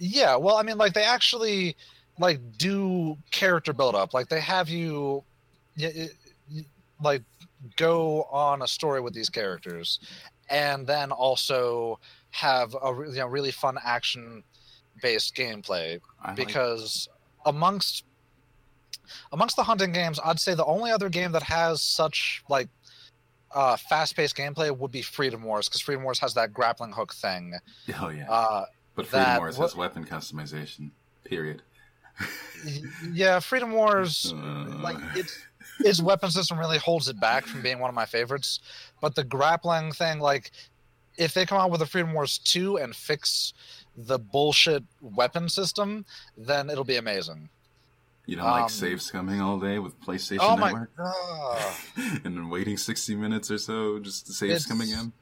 Yeah, 0.00 0.34
well, 0.36 0.56
I 0.56 0.62
mean, 0.62 0.78
like 0.78 0.94
they 0.94 1.04
actually 1.04 1.76
like 2.18 2.40
do 2.58 3.16
character 3.30 3.72
build 3.74 3.94
up. 3.94 4.14
Like 4.14 4.28
they 4.28 4.40
have 4.40 4.68
you, 4.68 5.22
like 7.02 7.22
go 7.76 8.24
on 8.24 8.62
a 8.62 8.66
story 8.66 9.00
with 9.00 9.14
these 9.14 9.28
characters, 9.28 10.00
and 10.48 10.86
then 10.86 11.12
also 11.12 11.98
have 12.30 12.74
a 12.74 12.92
you 13.08 13.16
know 13.16 13.26
really 13.26 13.50
fun 13.50 13.76
action 13.84 14.42
based 15.02 15.34
gameplay. 15.34 16.00
I 16.22 16.28
like- 16.28 16.36
Because 16.36 17.08
amongst 17.46 18.04
amongst 19.32 19.56
the 19.56 19.62
hunting 19.64 19.92
games, 19.92 20.18
I'd 20.24 20.40
say 20.40 20.54
the 20.54 20.64
only 20.64 20.90
other 20.90 21.08
game 21.08 21.32
that 21.32 21.42
has 21.42 21.82
such 21.82 22.42
like 22.48 22.68
uh, 23.54 23.76
fast 23.76 24.14
paced 24.14 24.36
gameplay 24.36 24.74
would 24.76 24.92
be 24.92 25.02
Freedom 25.02 25.42
Wars 25.42 25.68
because 25.68 25.80
Freedom 25.80 26.04
Wars 26.04 26.18
has 26.20 26.34
that 26.34 26.52
grappling 26.54 26.92
hook 26.92 27.12
thing. 27.12 27.52
oh 28.00 28.08
yeah, 28.08 28.30
Uh, 28.30 28.64
but 28.94 29.06
Freedom 29.06 29.24
that- 29.28 29.38
Wars 29.40 29.56
has 29.56 29.76
weapon 29.76 30.04
customization. 30.04 30.90
Period. 31.24 31.62
Yeah 33.12 33.40
freedom 33.40 33.72
wars 33.72 34.32
Uh, 34.36 34.64
like 34.82 34.96
its 35.78 36.02
weapon 36.02 36.30
system 36.30 36.58
really 36.58 36.76
holds 36.78 37.08
it 37.08 37.18
back 37.18 37.46
from 37.46 37.62
being 37.62 37.78
one 37.78 37.88
of 37.88 37.94
my 37.94 38.04
favorites 38.04 38.60
but 39.00 39.14
the 39.14 39.24
grappling 39.24 39.92
thing 39.92 40.20
like 40.20 40.50
if 41.16 41.32
they 41.32 41.46
come 41.46 41.58
out 41.58 41.70
with 41.70 41.80
a 41.80 41.86
freedom 41.86 42.12
wars 42.12 42.36
2 42.38 42.76
and 42.76 42.94
fix 42.94 43.54
the 43.96 44.18
bullshit 44.18 44.82
weapon 45.00 45.48
system 45.48 46.04
then 46.36 46.68
it'll 46.68 46.84
be 46.84 46.96
amazing 46.96 47.48
you 48.26 48.36
don't 48.36 48.44
like 48.44 48.64
um, 48.64 48.68
save 48.68 48.98
scumming 48.98 49.40
all 49.40 49.58
day 49.58 49.78
with 49.78 49.98
PlayStation 50.02 50.38
oh 50.42 50.56
my 50.58 50.72
Network, 50.72 50.90
and 52.24 52.36
then 52.36 52.48
waiting 52.50 52.76
sixty 52.76 53.16
minutes 53.16 53.50
or 53.50 53.56
so 53.58 53.98
just 53.98 54.26
to 54.26 54.32
save 54.34 54.50
It's- 54.50 54.64
scum 54.64 54.82
again. 54.82 55.12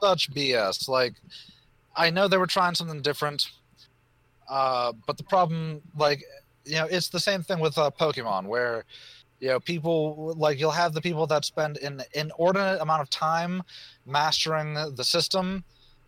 such 0.00 0.30
bs 0.32 0.88
like 0.88 1.14
i 1.96 2.10
know 2.10 2.28
they 2.28 2.36
were 2.36 2.46
trying 2.46 2.74
something 2.74 3.02
different 3.02 3.48
uh, 4.48 4.92
but 5.06 5.16
the 5.16 5.24
problem 5.24 5.80
like 5.96 6.22
you 6.64 6.76
know 6.76 6.86
it's 6.86 7.08
the 7.08 7.20
same 7.20 7.42
thing 7.42 7.58
with 7.58 7.76
uh, 7.78 7.90
pokemon 7.98 8.46
where 8.46 8.84
you 9.40 9.48
know 9.48 9.60
people 9.60 10.34
like 10.36 10.58
you'll 10.58 10.70
have 10.70 10.92
the 10.92 11.00
people 11.00 11.26
that 11.26 11.44
spend 11.44 11.76
an 11.78 12.02
inordinate 12.14 12.80
amount 12.80 13.02
of 13.02 13.10
time 13.10 13.62
mastering 14.06 14.74
the 14.74 15.04
system 15.04 15.64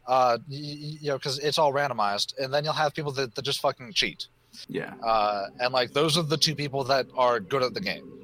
uh 0.07 0.39
y- 0.49 0.57
y- 0.57 0.99
you 1.01 1.09
know 1.09 1.17
because 1.19 1.39
it's 1.41 1.59
all 1.59 1.73
randomized 1.73 2.33
and 2.39 2.53
then 2.53 2.65
you'll 2.65 2.73
have 2.73 2.95
people 2.95 3.13
that, 3.13 3.35
that 3.35 3.43
just 3.43 3.61
fucking 3.61 3.93
cheat 3.93 4.29
Yeah, 4.69 4.95
uh 5.05 5.47
and 5.61 5.73
like 5.73 5.93
those 5.93 6.17
are 6.17 6.23
the 6.23 6.37
two 6.37 6.55
people 6.55 6.85
that 6.85 7.07
are 7.17 7.41
good 7.41 7.63
at 7.63 7.75
the 7.75 7.81
game 7.81 8.19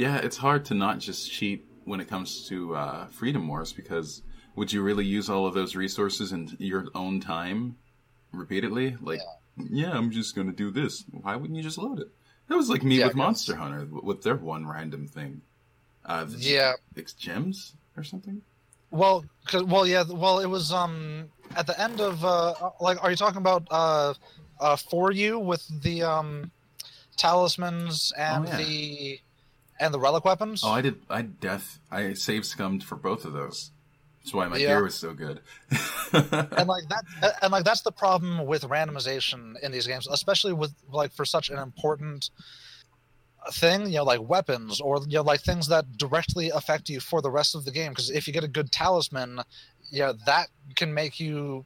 yeah. 0.00 0.16
It's 0.16 0.38
hard 0.38 0.64
to 0.66 0.74
not 0.74 0.98
just 0.98 1.30
cheat 1.30 1.62
when 1.84 2.00
it 2.00 2.08
comes 2.08 2.46
to 2.48 2.74
uh, 2.74 3.06
Freedom 3.08 3.46
Wars 3.46 3.72
because 3.72 4.22
would 4.56 4.72
you 4.72 4.82
really 4.82 5.04
use 5.04 5.28
all 5.30 5.46
of 5.46 5.54
those 5.54 5.74
resources 5.76 6.32
in 6.32 6.56
your 6.58 6.86
own 6.94 7.20
time 7.20 7.76
repeatedly? 8.32 8.96
Like, 9.00 9.20
yeah, 9.56 9.92
I'm 9.92 10.10
just 10.10 10.34
gonna 10.34 10.52
do 10.52 10.70
this. 10.70 11.04
Why 11.10 11.36
wouldn't 11.36 11.56
you 11.56 11.62
just 11.62 11.78
load 11.78 11.98
it? 12.00 12.08
That 12.48 12.56
was 12.56 12.68
like 12.68 12.82
me 12.82 12.98
Yeah, 12.98 13.06
with 13.06 13.16
Monster 13.16 13.56
Hunter 13.56 13.86
with 13.90 14.22
their 14.22 14.34
one 14.36 14.66
random 14.66 15.06
thing. 15.06 15.42
Uh, 16.04 16.26
Yeah. 16.36 16.72
it's 16.96 17.12
gems 17.12 17.74
or 17.96 18.02
something. 18.02 18.42
well 18.90 19.24
well 19.66 19.86
yeah 19.86 20.02
well 20.08 20.40
it 20.40 20.46
was 20.46 20.72
um 20.72 21.28
at 21.54 21.66
the 21.66 21.80
end 21.80 22.00
of 22.00 22.24
uh 22.24 22.54
like 22.80 23.02
are 23.04 23.10
you 23.10 23.16
talking 23.16 23.36
about 23.38 23.66
uh 23.70 24.12
uh 24.60 24.74
for 24.76 25.12
you 25.12 25.38
with 25.38 25.64
the 25.82 26.02
um 26.02 26.50
talismans 27.16 28.12
and 28.16 28.46
Oh, 28.46 28.48
yeah. 28.48 28.56
the 28.56 29.20
and 29.78 29.94
the 29.94 30.00
relic 30.00 30.24
weapons 30.24 30.62
Oh, 30.64 30.72
I 30.72 30.80
did. 30.80 31.00
I 31.08 31.22
death. 31.22 31.78
I 31.90 32.12
save 32.14 32.44
scummed 32.44 32.82
for 32.84 32.96
both 32.96 33.24
of 33.24 33.32
those. 33.32 33.70
That's 34.22 34.34
why 34.34 34.48
my 34.48 34.56
Yeah. 34.58 34.66
gear 34.68 34.82
was 34.84 34.94
so 34.94 35.14
good. 35.14 35.40
and 36.12 36.68
like 36.68 36.84
that 36.88 37.04
and 37.42 37.52
like 37.52 37.64
that's 37.64 37.82
the 37.82 37.92
problem 37.92 38.46
with 38.46 38.62
randomization 38.64 39.58
in 39.62 39.72
these 39.72 39.86
games 39.86 40.06
especially 40.10 40.52
with 40.52 40.74
like 40.90 41.12
for 41.12 41.24
such 41.24 41.48
an 41.50 41.58
important 41.58 42.30
thing 43.52 43.86
you 43.86 43.96
know 43.96 44.04
like 44.04 44.20
weapons 44.28 44.80
or 44.80 44.98
you 45.08 45.16
know 45.16 45.22
like 45.22 45.40
things 45.40 45.68
that 45.68 45.96
directly 45.96 46.50
affect 46.50 46.88
you 46.90 47.00
for 47.00 47.22
the 47.22 47.30
rest 47.30 47.54
of 47.54 47.64
the 47.64 47.70
game 47.70 47.90
because 47.92 48.10
if 48.10 48.26
you 48.26 48.32
get 48.32 48.44
a 48.44 48.48
good 48.48 48.70
talisman 48.70 49.40
yeah 49.90 50.12
that 50.26 50.48
can 50.76 50.92
make 50.92 51.18
you 51.18 51.64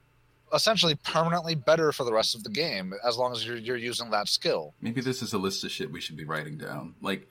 essentially 0.52 0.94
permanently 0.94 1.54
better 1.56 1.90
for 1.90 2.04
the 2.04 2.12
rest 2.12 2.34
of 2.36 2.44
the 2.44 2.50
game 2.50 2.92
as 3.04 3.16
long 3.16 3.32
as 3.32 3.44
you're 3.44 3.56
you're 3.56 3.76
using 3.76 4.10
that 4.10 4.28
skill 4.28 4.72
Maybe 4.80 5.00
this 5.00 5.20
is 5.22 5.32
a 5.32 5.38
list 5.38 5.64
of 5.64 5.72
shit 5.72 5.90
we 5.90 6.00
should 6.00 6.16
be 6.16 6.24
writing 6.24 6.56
down. 6.58 6.94
Like, 7.00 7.28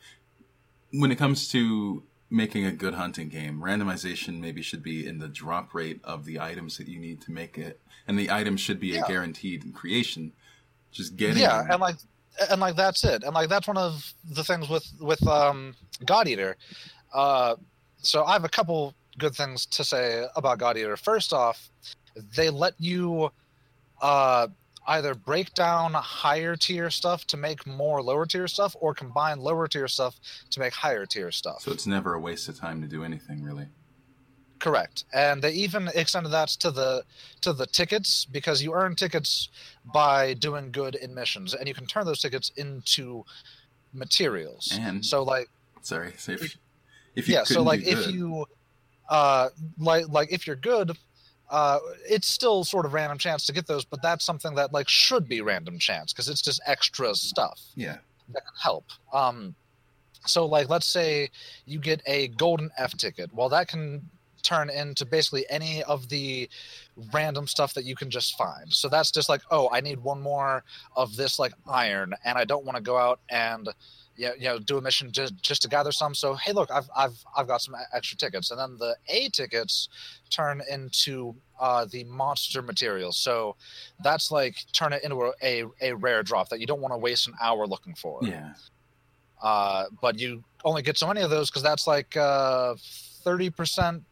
when 0.92 1.12
it 1.12 1.16
comes 1.18 1.50
to 1.52 2.04
making 2.30 2.66
a 2.66 2.72
good 2.72 2.96
hunting 2.96 3.30
game, 3.30 3.60
randomization 3.62 4.40
maybe 4.40 4.62
should 4.62 4.82
be 4.84 5.08
in 5.08 5.20
the 5.20 5.28
drop 5.28 5.74
rate 5.74 6.00
of 6.04 6.26
the 6.26 6.40
items 6.40 6.78
that 6.78 6.88
you 6.88 7.00
need 7.00 7.22
to 7.22 7.32
make 7.32 7.58
it, 7.58 7.80
and 8.08 8.18
the 8.18 8.32
items 8.32 8.60
should 8.62 8.80
be 8.80 8.90
Yeah. 8.90 9.04
a 9.04 9.08
guaranteed 9.08 9.74
creation. 9.74 10.32
Just 10.92 11.16
getting 11.16 11.42
yeah 11.42 11.66
and 11.70 11.82
like 11.82 11.96
and 12.50 12.60
like 12.62 12.76
that's 12.76 13.04
it. 13.04 13.24
And 13.24 13.34
like 13.34 13.50
that's 13.50 13.68
one 13.68 13.78
of 13.78 14.14
the 14.32 14.44
things 14.44 14.70
with 14.70 14.86
with 15.00 15.26
um 15.28 15.76
god 16.06 16.28
eater. 16.28 16.56
Uh 17.14 17.56
so 17.98 18.24
i 18.26 18.34
have 18.34 18.44
a 18.44 18.50
couple 18.50 18.94
good 19.18 19.34
things 19.36 19.66
to 19.68 19.84
say 19.84 20.26
about 20.36 20.58
god 20.60 20.78
eater. 20.78 20.98
First 20.98 21.34
off 21.34 21.70
they 22.36 22.50
let 22.50 22.74
you 22.80 23.32
uh 24.02 24.48
either 24.88 25.16
break 25.16 25.54
down 25.54 25.94
higher 25.94 26.56
tier 26.56 26.90
stuff 26.90 27.26
to 27.28 27.38
make 27.38 27.66
more 27.66 28.02
lower 28.02 28.26
tier 28.26 28.48
stuff 28.48 28.76
or 28.80 28.94
combine 28.94 29.40
lower 29.40 29.68
tier 29.68 29.88
stuff 29.88 30.20
to 30.50 30.60
make 30.60 30.74
higher 30.74 31.06
tier 31.06 31.32
stuff 31.32 31.62
so 31.62 31.72
it's 31.72 31.88
never 31.88 32.14
a 32.14 32.20
waste 32.20 32.50
of 32.50 32.58
time 32.60 32.82
to 32.82 32.88
do 32.88 33.04
anything, 33.04 33.42
really. 33.44 33.68
Correct, 34.60 35.04
and 35.14 35.42
they 35.42 35.52
even 35.52 35.90
extended 35.94 36.30
that 36.30 36.48
to 36.48 36.72
the 36.72 37.04
to 37.42 37.52
the 37.52 37.66
tickets 37.66 38.24
because 38.24 38.64
you 38.64 38.74
earn 38.74 38.96
tickets 38.96 39.50
by 39.94 40.34
doing 40.36 40.72
good 40.72 40.96
in 40.96 41.14
missions, 41.14 41.54
and 41.54 41.68
you 41.68 41.74
can 41.74 41.86
turn 41.86 42.06
those 42.06 42.22
tickets 42.22 42.50
into 42.56 43.26
materials. 43.94 44.78
And- 44.80 45.06
so, 45.06 45.22
like, 45.24 45.50
Sorry, 45.82 46.14
say 46.18 46.36
if, 46.36 46.58
if 47.16 47.28
you 47.28 47.34
yeah, 47.36 47.44
so 47.44 47.62
like 47.62 47.82
if 47.86 48.06
good- 48.06 48.14
you, 48.16 48.46
uh, 49.10 49.50
like 49.78 50.08
like 50.08 50.32
if 50.32 50.48
you're 50.48 50.56
good, 50.56 50.98
uh, 51.54 51.78
it's 52.10 52.28
still 52.28 52.64
sort 52.64 52.84
of 52.84 52.94
random 52.94 53.20
chance 53.20 53.46
to 53.46 53.54
get 53.54 53.68
those, 53.68 53.86
but 53.86 54.02
that's 54.02 54.26
something 54.26 54.56
that 54.56 54.74
like 54.74 54.90
should 54.90 55.30
be 55.30 55.40
random 55.40 55.78
chance 55.78 56.12
because 56.12 56.28
it's 56.28 56.42
just 56.42 56.60
extra 56.66 57.14
stuff. 57.14 57.62
yeah, 57.76 57.98
that 58.34 58.44
can 58.44 58.56
help. 58.60 58.86
Um, 59.14 59.54
so 60.26 60.48
like 60.48 60.68
let's 60.68 60.88
say 60.88 61.30
you 61.68 61.78
get 61.78 62.02
a 62.08 62.30
golden 62.30 62.72
F 62.76 62.98
ticket. 62.98 63.32
Well, 63.32 63.50
that 63.50 63.68
can 63.68 64.10
turn 64.42 64.72
into 64.72 65.06
basically 65.06 65.46
any 65.48 65.84
of 65.84 66.10
the 66.10 66.50
random 67.14 67.46
stuff 67.46 67.76
that 67.76 67.86
you 67.86 67.96
can 67.96 68.10
just 68.10 68.36
find. 68.36 68.74
So 68.74 68.90
that's 68.90 69.12
just 69.12 69.30
like, 69.30 69.42
oh, 69.52 69.70
I 69.72 69.80
need 69.80 70.00
one 70.00 70.22
more 70.22 70.64
of 70.96 71.16
this 71.16 71.38
like 71.38 71.54
iron, 71.68 72.16
and 72.26 72.36
I 72.36 72.46
don't 72.46 72.66
want 72.66 72.78
to 72.78 72.84
go 72.84 72.98
out 72.98 73.20
and 73.30 73.70
you 74.16 74.28
know, 74.28 74.34
you 74.38 74.46
know 74.46 74.60
do 74.60 74.78
a 74.78 74.82
mission 74.82 75.12
just 75.12 75.42
just 75.42 75.62
to 75.64 75.68
gather 75.68 75.92
some. 75.92 76.14
So 76.16 76.36
hey, 76.36 76.52
look, 76.52 76.72
I've 76.72 76.90
I've 76.96 77.18
I've 77.36 77.48
got 77.48 77.62
some 77.62 77.76
extra 77.94 78.18
tickets, 78.18 78.52
and 78.52 78.60
then 78.60 78.78
the 78.78 78.96
A 79.10 79.30
tickets 79.30 79.90
turn 80.30 80.62
into 80.70 81.36
uh, 81.60 81.86
the 81.86 82.04
monster 82.06 82.62
materials. 82.62 83.18
So 83.18 83.56
that's 84.04 84.32
like 84.32 84.58
turn 84.74 84.94
it 84.94 85.04
into 85.04 85.34
a, 85.42 85.64
a, 85.82 85.94
rare 85.94 86.24
drop 86.24 86.50
that 86.50 86.60
you 86.60 86.66
don't 86.66 86.82
want 86.82 86.94
to 86.94 86.98
waste 86.98 87.28
an 87.28 87.36
hour 87.42 87.66
looking 87.66 87.96
for. 87.96 88.20
Yeah. 88.22 88.54
Uh, 89.42 89.86
but 90.02 90.20
you 90.20 90.44
only 90.66 90.82
get 90.82 90.98
so 90.98 91.08
many 91.08 91.22
of 91.22 91.30
those 91.30 91.50
because 91.50 91.64
that's 91.64 91.88
like 91.88 92.16
uh, 92.18 92.76
thirty 93.24 93.50
percent 93.50 94.04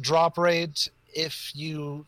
drop 0.00 0.38
rate 0.38 0.88
if 1.12 1.52
you 1.54 2.06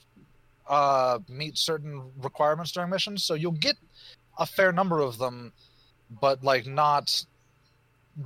uh, 0.68 1.18
meet 1.28 1.58
certain 1.58 2.02
requirements 2.22 2.72
during 2.72 2.90
missions. 2.90 3.24
So 3.24 3.34
you'll 3.34 3.52
get 3.52 3.76
a 4.38 4.46
fair 4.46 4.72
number 4.72 5.00
of 5.00 5.18
them, 5.18 5.52
but 6.20 6.42
like 6.42 6.66
not 6.66 7.24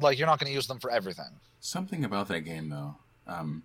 like 0.01 0.19
you're 0.19 0.27
not 0.27 0.39
going 0.39 0.49
to 0.51 0.55
use 0.55 0.67
them 0.67 0.79
for 0.79 0.91
everything. 0.91 1.31
Something 1.61 2.05
about 2.05 2.29
that 2.29 2.41
game 2.41 2.69
though. 2.69 2.97
Um, 3.27 3.63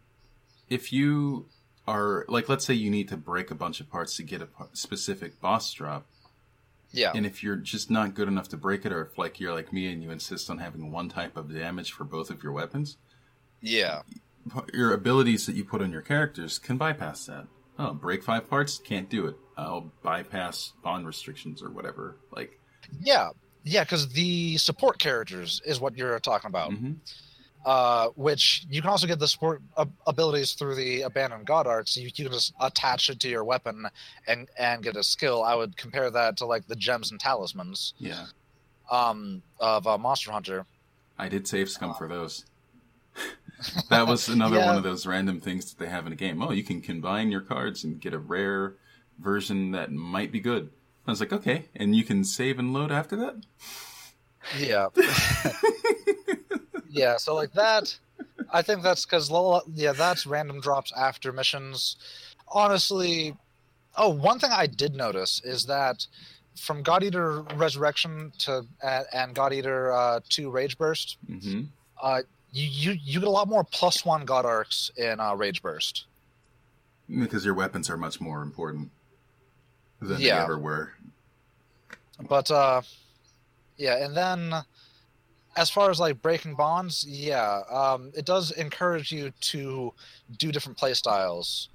if 0.69 0.91
you 0.93 1.47
are 1.87 2.25
like, 2.27 2.47
let's 2.49 2.65
say 2.65 2.73
you 2.73 2.89
need 2.89 3.09
to 3.09 3.17
break 3.17 3.51
a 3.51 3.55
bunch 3.55 3.79
of 3.81 3.89
parts 3.89 4.15
to 4.17 4.23
get 4.23 4.41
a 4.41 4.47
specific 4.73 5.39
boss 5.41 5.71
drop, 5.73 6.05
Yeah. 6.91 7.11
and 7.15 7.25
if 7.25 7.43
you're 7.43 7.55
just 7.55 7.89
not 7.91 8.13
good 8.13 8.27
enough 8.27 8.49
to 8.49 8.57
break 8.57 8.85
it, 8.85 8.91
or 8.91 9.01
if 9.03 9.17
like 9.17 9.39
you're 9.39 9.53
like 9.53 9.73
me 9.73 9.91
and 9.91 10.01
you 10.03 10.11
insist 10.11 10.49
on 10.49 10.59
having 10.59 10.91
one 10.91 11.09
type 11.09 11.35
of 11.37 11.53
damage 11.53 11.91
for 11.91 12.03
both 12.03 12.29
of 12.29 12.41
your 12.43 12.51
weapons, 12.53 12.97
yeah. 13.61 14.01
your 14.73 14.93
abilities 14.93 15.45
that 15.45 15.55
you 15.55 15.63
put 15.65 15.81
on 15.81 15.91
your 15.91 16.01
characters 16.01 16.57
can 16.59 16.77
bypass 16.77 17.25
that. 17.25 17.47
Oh, 17.79 17.93
break 17.93 18.23
five 18.23 18.49
parts? 18.49 18.77
Can't 18.77 19.09
do 19.09 19.25
it. 19.27 19.35
I'll 19.57 19.91
bypass 20.03 20.73
bond 20.83 21.05
restrictions 21.07 21.61
or 21.63 21.69
whatever. 21.69 22.17
Like, 22.31 22.59
Yeah. 22.99 23.29
Yeah, 23.63 23.83
because 23.83 24.09
the 24.09 24.57
support 24.57 24.97
characters 24.99 25.61
is 25.65 25.79
what 25.79 25.95
you're 25.97 26.19
talking 26.19 26.49
about. 26.49 26.71
mhm. 26.71 26.95
uh, 27.63 28.07
which 28.15 28.65
you 28.71 28.81
can 28.81 28.89
also 28.89 29.05
get 29.05 29.19
the 29.19 29.27
support 29.27 29.61
ab- 29.77 29.93
abilities 30.07 30.53
through 30.53 30.73
the 30.73 31.01
abandoned 31.03 31.45
god 31.45 31.67
arcs. 31.67 31.95
You, 31.95 32.05
you 32.05 32.11
can 32.25 32.31
just 32.33 32.53
attach 32.59 33.07
it 33.11 33.19
to 33.19 33.29
your 33.29 33.43
weapon 33.43 33.85
and 34.27 34.49
and 34.57 34.81
get 34.81 34.95
a 34.95 35.03
skill. 35.03 35.43
I 35.43 35.53
would 35.53 35.77
compare 35.77 36.09
that 36.09 36.37
to 36.37 36.45
like 36.47 36.65
the 36.67 36.75
gems 36.75 37.11
and 37.11 37.19
talismans 37.19 37.93
yeah, 37.99 38.25
um, 38.89 39.43
of 39.59 39.85
uh, 39.85 39.97
Monster 39.99 40.31
Hunter. 40.31 40.65
I 41.19 41.29
did 41.29 41.47
save 41.47 41.69
scum 41.69 41.93
for 41.93 42.07
those. 42.07 42.45
that 43.91 44.07
was 44.07 44.27
another 44.27 44.57
Yeah. 44.57 44.65
one 44.65 44.77
of 44.77 44.83
those 44.83 45.05
random 45.05 45.39
things 45.39 45.65
that 45.71 45.77
they 45.77 45.89
have 45.89 46.07
in 46.07 46.13
a 46.13 46.15
game. 46.15 46.41
Oh, 46.41 46.51
you 46.51 46.63
can 46.63 46.81
combine 46.81 47.29
your 47.31 47.41
cards 47.41 47.83
and 47.83 47.99
get 47.99 48.13
a 48.15 48.17
rare 48.19 48.73
version 49.19 49.69
that 49.71 49.91
might 49.91 50.31
be 50.31 50.39
good. 50.39 50.71
I 51.07 51.11
was 51.11 51.19
like, 51.19 51.33
okay, 51.33 51.65
and 51.75 51.95
you 51.95 52.03
can 52.03 52.23
save 52.23 52.59
and 52.59 52.73
load 52.73 52.91
after 52.91 53.15
that. 53.17 53.35
Yeah, 54.57 54.87
yeah. 56.89 57.17
So 57.17 57.35
like 57.35 57.53
that, 57.53 57.97
I 58.51 58.61
think 58.61 58.83
that's 58.83 59.05
because 59.05 59.31
yeah, 59.73 59.93
that's 59.93 60.25
random 60.25 60.61
drops 60.61 60.91
after 60.95 61.31
missions. 61.31 61.95
Honestly, 62.47 63.35
oh, 63.97 64.09
one 64.09 64.39
thing 64.39 64.51
I 64.51 64.67
did 64.67 64.95
notice 64.95 65.41
is 65.43 65.65
that 65.65 66.05
from 66.55 66.83
God 66.83 67.03
Eater 67.03 67.41
Resurrection 67.55 68.31
to 68.39 68.65
and, 68.83 69.05
and 69.13 69.33
God 69.35 69.53
Eater 69.53 69.91
uh, 69.91 70.19
Two 70.29 70.49
Rage 70.51 70.77
Burst, 70.77 71.17
hmm 71.25 71.63
uh, 72.01 72.21
you, 72.51 72.67
you 72.67 72.99
you 73.03 73.19
get 73.19 73.27
a 73.27 73.31
lot 73.31 73.47
more 73.47 73.63
plus 73.63 74.03
one 74.03 74.25
God 74.25 74.45
arcs 74.45 74.91
in 74.97 75.19
uh, 75.19 75.33
Rage 75.35 75.61
Burst. 75.61 76.05
Because 77.09 77.45
your 77.45 77.53
weapons 77.53 77.89
are 77.89 77.97
much 77.97 78.21
more 78.21 78.41
important 78.41 78.91
than 80.01 80.17
they 80.17 80.27
Yeah. 80.27 80.43
ever 80.43 80.57
were. 80.57 80.93
But 82.27 82.51
uh, 82.51 82.81
yeah, 83.77 84.03
and 84.03 84.15
then 84.15 84.53
as 85.55 85.69
far 85.69 85.89
as 85.89 85.99
like 85.99 86.21
breaking 86.21 86.55
bonds, 86.55 87.05
yeah, 87.07 87.61
um, 87.69 88.11
it 88.15 88.25
does 88.25 88.51
encourage 88.51 89.11
you 89.11 89.31
to 89.41 89.93
do 90.37 90.51
different 90.51 90.77
play 90.77 90.93
styles 90.93 91.69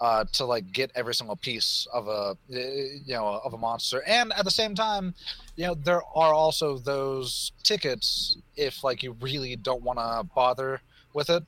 uh, 0.00 0.24
to 0.32 0.44
like 0.44 0.72
get 0.72 0.90
every 0.94 1.14
single 1.14 1.36
piece 1.36 1.86
of 1.92 2.08
a 2.08 2.36
you 2.48 3.14
know 3.14 3.40
of 3.44 3.54
a 3.54 3.58
monster, 3.58 4.02
and 4.06 4.32
at 4.32 4.44
the 4.44 4.50
same 4.50 4.74
time, 4.74 5.14
you 5.56 5.66
know 5.66 5.74
there 5.74 6.02
are 6.14 6.34
also 6.34 6.78
those 6.78 7.52
tickets 7.62 8.38
if 8.56 8.82
like 8.82 9.02
you 9.02 9.12
really 9.20 9.56
don't 9.56 9.82
want 9.82 9.98
to 9.98 10.28
bother 10.34 10.80
with 11.12 11.30
it. 11.30 11.44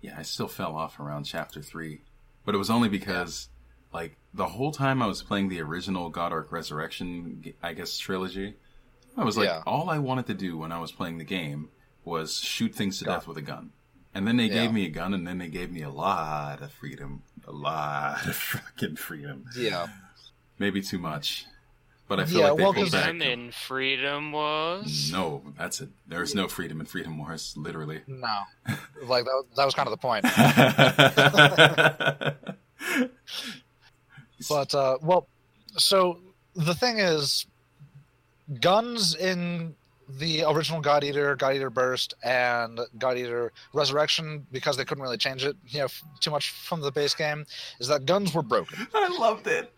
Yeah, 0.00 0.16
I 0.18 0.22
still 0.22 0.48
fell 0.48 0.74
off 0.76 0.98
around 0.98 1.24
chapter 1.24 1.62
three, 1.62 2.00
but 2.44 2.54
it 2.54 2.58
was 2.58 2.70
only 2.70 2.88
because, 2.88 3.48
like, 3.94 4.16
the 4.34 4.46
whole 4.48 4.72
time 4.72 5.00
I 5.00 5.06
was 5.06 5.22
playing 5.22 5.48
the 5.48 5.60
original 5.62 6.10
God 6.10 6.32
Arc 6.32 6.50
Resurrection, 6.52 7.54
I 7.62 7.72
guess 7.72 7.96
trilogy, 7.96 8.54
I 9.16 9.22
was 9.24 9.36
like, 9.38 9.46
Yeah. 9.46 9.62
all 9.66 9.88
I 9.88 9.98
wanted 9.98 10.26
to 10.26 10.34
do 10.34 10.58
when 10.58 10.72
I 10.72 10.78
was 10.80 10.90
playing 10.92 11.18
the 11.18 11.24
game 11.24 11.68
was 12.04 12.38
shoot 12.40 12.74
things 12.74 12.98
to 12.98 13.04
Yeah. 13.06 13.12
death 13.14 13.26
with 13.28 13.38
a 13.38 13.42
gun. 13.42 13.70
And 14.12 14.26
then 14.26 14.36
they 14.36 14.46
Yeah. 14.46 14.54
gave 14.64 14.72
me 14.72 14.84
a 14.84 14.90
gun, 14.90 15.14
and 15.14 15.26
then 15.26 15.38
they 15.38 15.48
gave 15.48 15.70
me 15.72 15.82
a 15.82 15.90
lot 15.90 16.60
of 16.62 16.72
freedom, 16.72 17.22
a 17.46 17.52
lot 17.52 18.26
of 18.26 18.36
fucking 18.52 18.96
freedom. 18.96 19.46
Yeah, 19.56 19.86
Maybe 20.58 20.80
too 20.82 20.98
much, 20.98 21.46
but 22.06 22.20
I 22.20 22.26
feel 22.26 22.38
Yeah, 22.40 22.48
like 22.50 22.56
they 22.58 22.62
well, 22.62 22.74
pulled 22.74 22.86
'cause- 22.86 22.92
back. 22.92 23.14
In 23.20 23.50
Freedom 23.50 24.30
was. 24.32 25.10
No, 25.12 25.42
that's 25.58 25.80
it. 25.80 25.88
There's 26.06 26.32
no 26.34 26.46
freedom 26.48 26.78
in 26.80 26.86
Freedom 26.86 27.18
Wars, 27.18 27.56
literally. 27.56 28.02
no, 28.06 28.42
like 29.04 29.24
that, 29.24 29.44
that 29.56 29.64
was 29.64 29.74
kind 29.74 29.88
of 29.88 29.92
the 29.92 29.96
point. 29.96 30.24
But 34.48 34.74
uh, 34.74 34.98
well, 35.02 35.26
so 35.76 36.18
the 36.54 36.74
thing 36.74 36.98
is, 36.98 37.46
guns 38.60 39.14
in 39.14 39.74
the 40.18 40.44
original 40.46 40.80
God 40.80 41.02
Eater, 41.02 41.34
God 41.34 41.54
Eater 41.56 41.70
Burst, 41.70 42.14
and 42.22 42.78
God 42.98 43.16
Eater 43.16 43.52
Resurrection, 43.72 44.46
because 44.52 44.76
they 44.76 44.84
couldn't 44.84 45.02
really 45.02 45.16
change 45.16 45.44
it, 45.44 45.56
you 45.68 45.78
know, 45.78 45.86
f- 45.86 46.02
too 46.20 46.30
much 46.30 46.50
from 46.50 46.80
the 46.82 46.92
base 46.92 47.14
game, 47.14 47.46
is 47.80 47.88
that 47.88 48.04
guns 48.04 48.34
were 48.34 48.42
broken, 48.42 48.86
I 48.94 49.08
loved 49.18 49.46
it. 49.46 49.72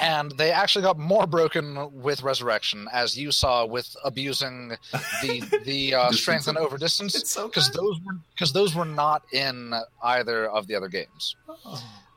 and 0.00 0.30
they 0.38 0.52
actually 0.52 0.82
got 0.82 0.96
more 0.96 1.26
broken 1.26 1.90
with 2.00 2.22
Resurrection, 2.22 2.86
as 2.92 3.18
you 3.18 3.32
saw 3.32 3.66
with 3.66 3.96
abusing 4.04 4.76
the 5.22 5.40
the 5.64 5.94
uh, 5.94 6.12
strength 6.12 6.46
and 6.46 6.56
of- 6.56 6.64
over 6.66 6.78
distance, 6.78 7.16
It's 7.16 7.30
so 7.30 7.48
because 7.48 7.70
those 7.72 7.98
were 8.06 8.14
because 8.32 8.52
those 8.52 8.76
were 8.76 8.84
not 8.84 9.22
in 9.32 9.74
either 10.04 10.46
of 10.48 10.68
the 10.68 10.76
other 10.76 10.88
games. 10.88 11.34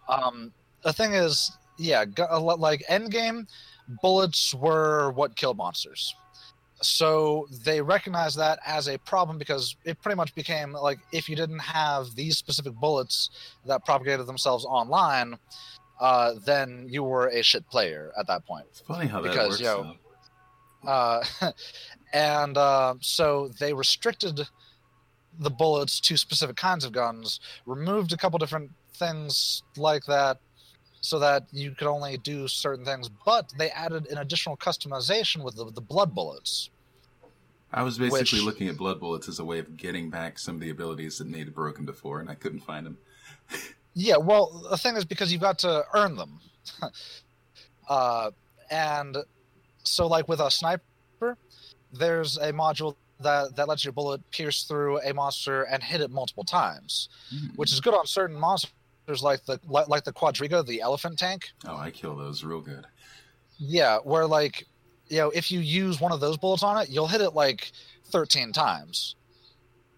Um, 0.08 0.52
the 0.84 0.93
thing 0.93 1.13
is, 1.13 1.51
yeah, 1.77 2.05
gu- 2.05 2.25
a 2.29 2.39
lot- 2.39 2.59
like 2.59 2.84
Endgame, 2.89 3.47
bullets 4.01 4.53
were 4.53 5.11
what 5.11 5.36
killed 5.36 5.57
monsters. 5.57 6.13
So 6.84 7.47
they 7.63 7.79
recognized 7.82 8.38
that 8.39 8.59
as 8.65 8.88
a 8.88 8.97
problem 8.99 9.38
because 9.38 9.75
it 9.86 10.01
pretty 10.01 10.15
much 10.15 10.34
became 10.34 10.73
like 10.73 10.97
if 11.11 11.29
you 11.29 11.36
didn't 11.36 11.59
have 11.59 12.15
these 12.15 12.38
specific 12.38 12.73
bullets 12.73 13.29
that 13.65 13.86
propagated 13.86 14.25
themselves 14.25 14.65
online, 14.65 15.38
uh, 15.99 16.34
then 16.43 16.88
you 16.89 17.03
were 17.03 17.27
a 17.27 17.43
shit 17.43 17.67
player 17.69 18.11
at 18.19 18.25
that 18.27 18.43
point. 18.47 18.65
It's 18.69 18.79
funny 18.82 19.05
how 19.05 19.21
that 19.21 19.29
Because, 19.29 19.49
works. 19.49 19.61
yo, 19.61 19.95
though. 20.84 20.89
Uh, 20.89 21.23
and 22.13 22.57
uh, 22.57 22.95
so 22.99 23.49
they 23.59 23.73
restricted 23.73 24.47
the 25.39 25.51
bullets 25.51 25.99
to 26.01 26.17
specific 26.17 26.55
kinds 26.55 26.84
of 26.84 26.91
guns, 26.91 27.39
removed 27.67 28.11
a 28.11 28.17
couple 28.17 28.39
different 28.39 28.71
things 28.95 29.61
like 29.77 30.03
that 30.05 30.38
so 31.02 31.18
that 31.20 31.47
you 31.52 31.72
could 31.72 31.88
only 31.88 32.18
do 32.18 32.47
certain 32.47 32.86
things, 32.86 33.10
but 33.26 33.52
they 33.58 33.70
added 33.72 34.08
an 34.08 34.20
additional 34.20 34.56
customization 34.56 35.43
with 35.43 35.56
the, 35.56 35.66
the 35.72 35.82
blood 35.82 36.14
bullets. 36.16 36.70
I 37.74 37.84
was 37.84 37.97
basically 37.97 38.39
which- 38.39 38.45
looking 38.45 38.68
at 38.68 38.78
blood 38.78 38.99
bullets 38.99 39.28
as 39.28 39.39
a 39.39 39.45
way 39.45 39.60
of 39.60 39.76
getting 39.78 40.10
back 40.10 40.38
some 40.38 40.56
of 40.56 40.62
the 40.62 40.70
abilities 40.70 41.18
that 41.18 41.28
Nate 41.28 41.45
had 41.45 41.56
broken 41.56 41.86
before, 41.86 42.20
and 42.20 42.30
I 42.30 42.36
couldn't 42.36 42.62
find 42.62 42.86
them. 42.86 42.97
Yeah, 43.93 44.16
well, 44.16 44.66
the 44.70 44.78
thing 44.78 44.95
is 44.95 45.04
because 45.04 45.34
you've 45.34 45.41
got 45.41 45.60
to 45.60 45.84
earn 45.93 46.16
them. 46.16 46.39
uh, 47.89 48.32
and 48.70 49.18
so, 49.84 50.08
like 50.08 50.30
with 50.30 50.39
a 50.39 50.49
sniper, 50.49 51.38
there's 51.91 52.38
a 52.38 52.54
module 52.54 52.95
that, 53.20 53.58
that 53.58 53.68
lets 53.68 53.84
your 53.84 53.91
bullet 53.91 54.22
pierce 54.32 54.64
through 54.64 55.02
a 55.02 55.14
monster 55.14 55.64
and 55.64 55.84
hit 55.84 55.99
it 55.99 56.10
multiple 56.10 56.45
times, 56.45 57.10
Hmm. 57.30 57.47
which 57.58 57.74
is 57.74 57.82
good 57.82 57.93
on 57.93 58.08
certain 58.08 58.38
monsters 58.39 58.72
like 59.22 59.45
the 59.45 59.59
like, 59.68 59.88
like 59.89 60.03
the 60.03 60.14
Quadriga, 60.14 60.66
the 60.66 60.82
elephant 60.82 61.20
tank. 61.20 61.49
Oh, 61.68 61.76
I 61.76 61.91
kill 61.91 62.16
those 62.16 62.43
real 62.43 62.62
good. 62.62 62.86
Yeah, 63.57 63.97
where 63.99 64.26
like 64.26 64.66
you 65.09 65.18
know 65.18 65.30
if 65.32 65.51
you 65.51 65.59
use 65.59 65.99
one 65.99 66.12
of 66.12 66.20
those 66.20 66.38
bullets 66.38 66.64
on 66.64 66.82
it, 66.82 66.89
you'll 66.89 67.07
hit 67.07 67.22
it 67.22 67.32
like 67.32 67.72
13 68.05 68.51
times, 68.53 69.16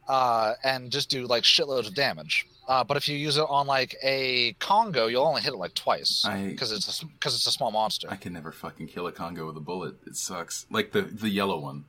uh, 0.08 0.54
and 0.64 0.92
just 0.92 1.10
do 1.10 1.26
like 1.28 1.44
shitloads 1.44 1.88
of 1.88 1.96
damage. 1.96 2.48
Uh, 2.68 2.84
but 2.84 2.96
if 2.96 3.08
you 3.08 3.18
use 3.18 3.38
it 3.38 3.46
on 3.50 3.68
like 3.68 3.96
a 4.02 4.54
Kongou, 4.60 5.12
you'll 5.12 5.26
only 5.26 5.42
hit 5.42 5.54
it 5.54 5.58
like 5.58 5.74
twice 5.74 6.26
because 6.48 6.72
it's 6.72 7.04
because 7.04 7.36
it's 7.36 7.46
a 7.46 7.52
small 7.52 7.72
monster. 7.72 8.08
I 8.10 8.16
can 8.16 8.34
never 8.34 8.52
fucking 8.52 8.88
kill 8.88 9.08
a 9.08 9.12
Kongou 9.12 9.46
with 9.48 9.58
a 9.58 9.62
bullet. 9.62 9.96
It 10.08 10.16
sucks. 10.16 10.66
Like 10.70 10.92
the 10.92 11.02
the 11.02 11.30
yellow 11.30 11.60
one, 11.60 11.86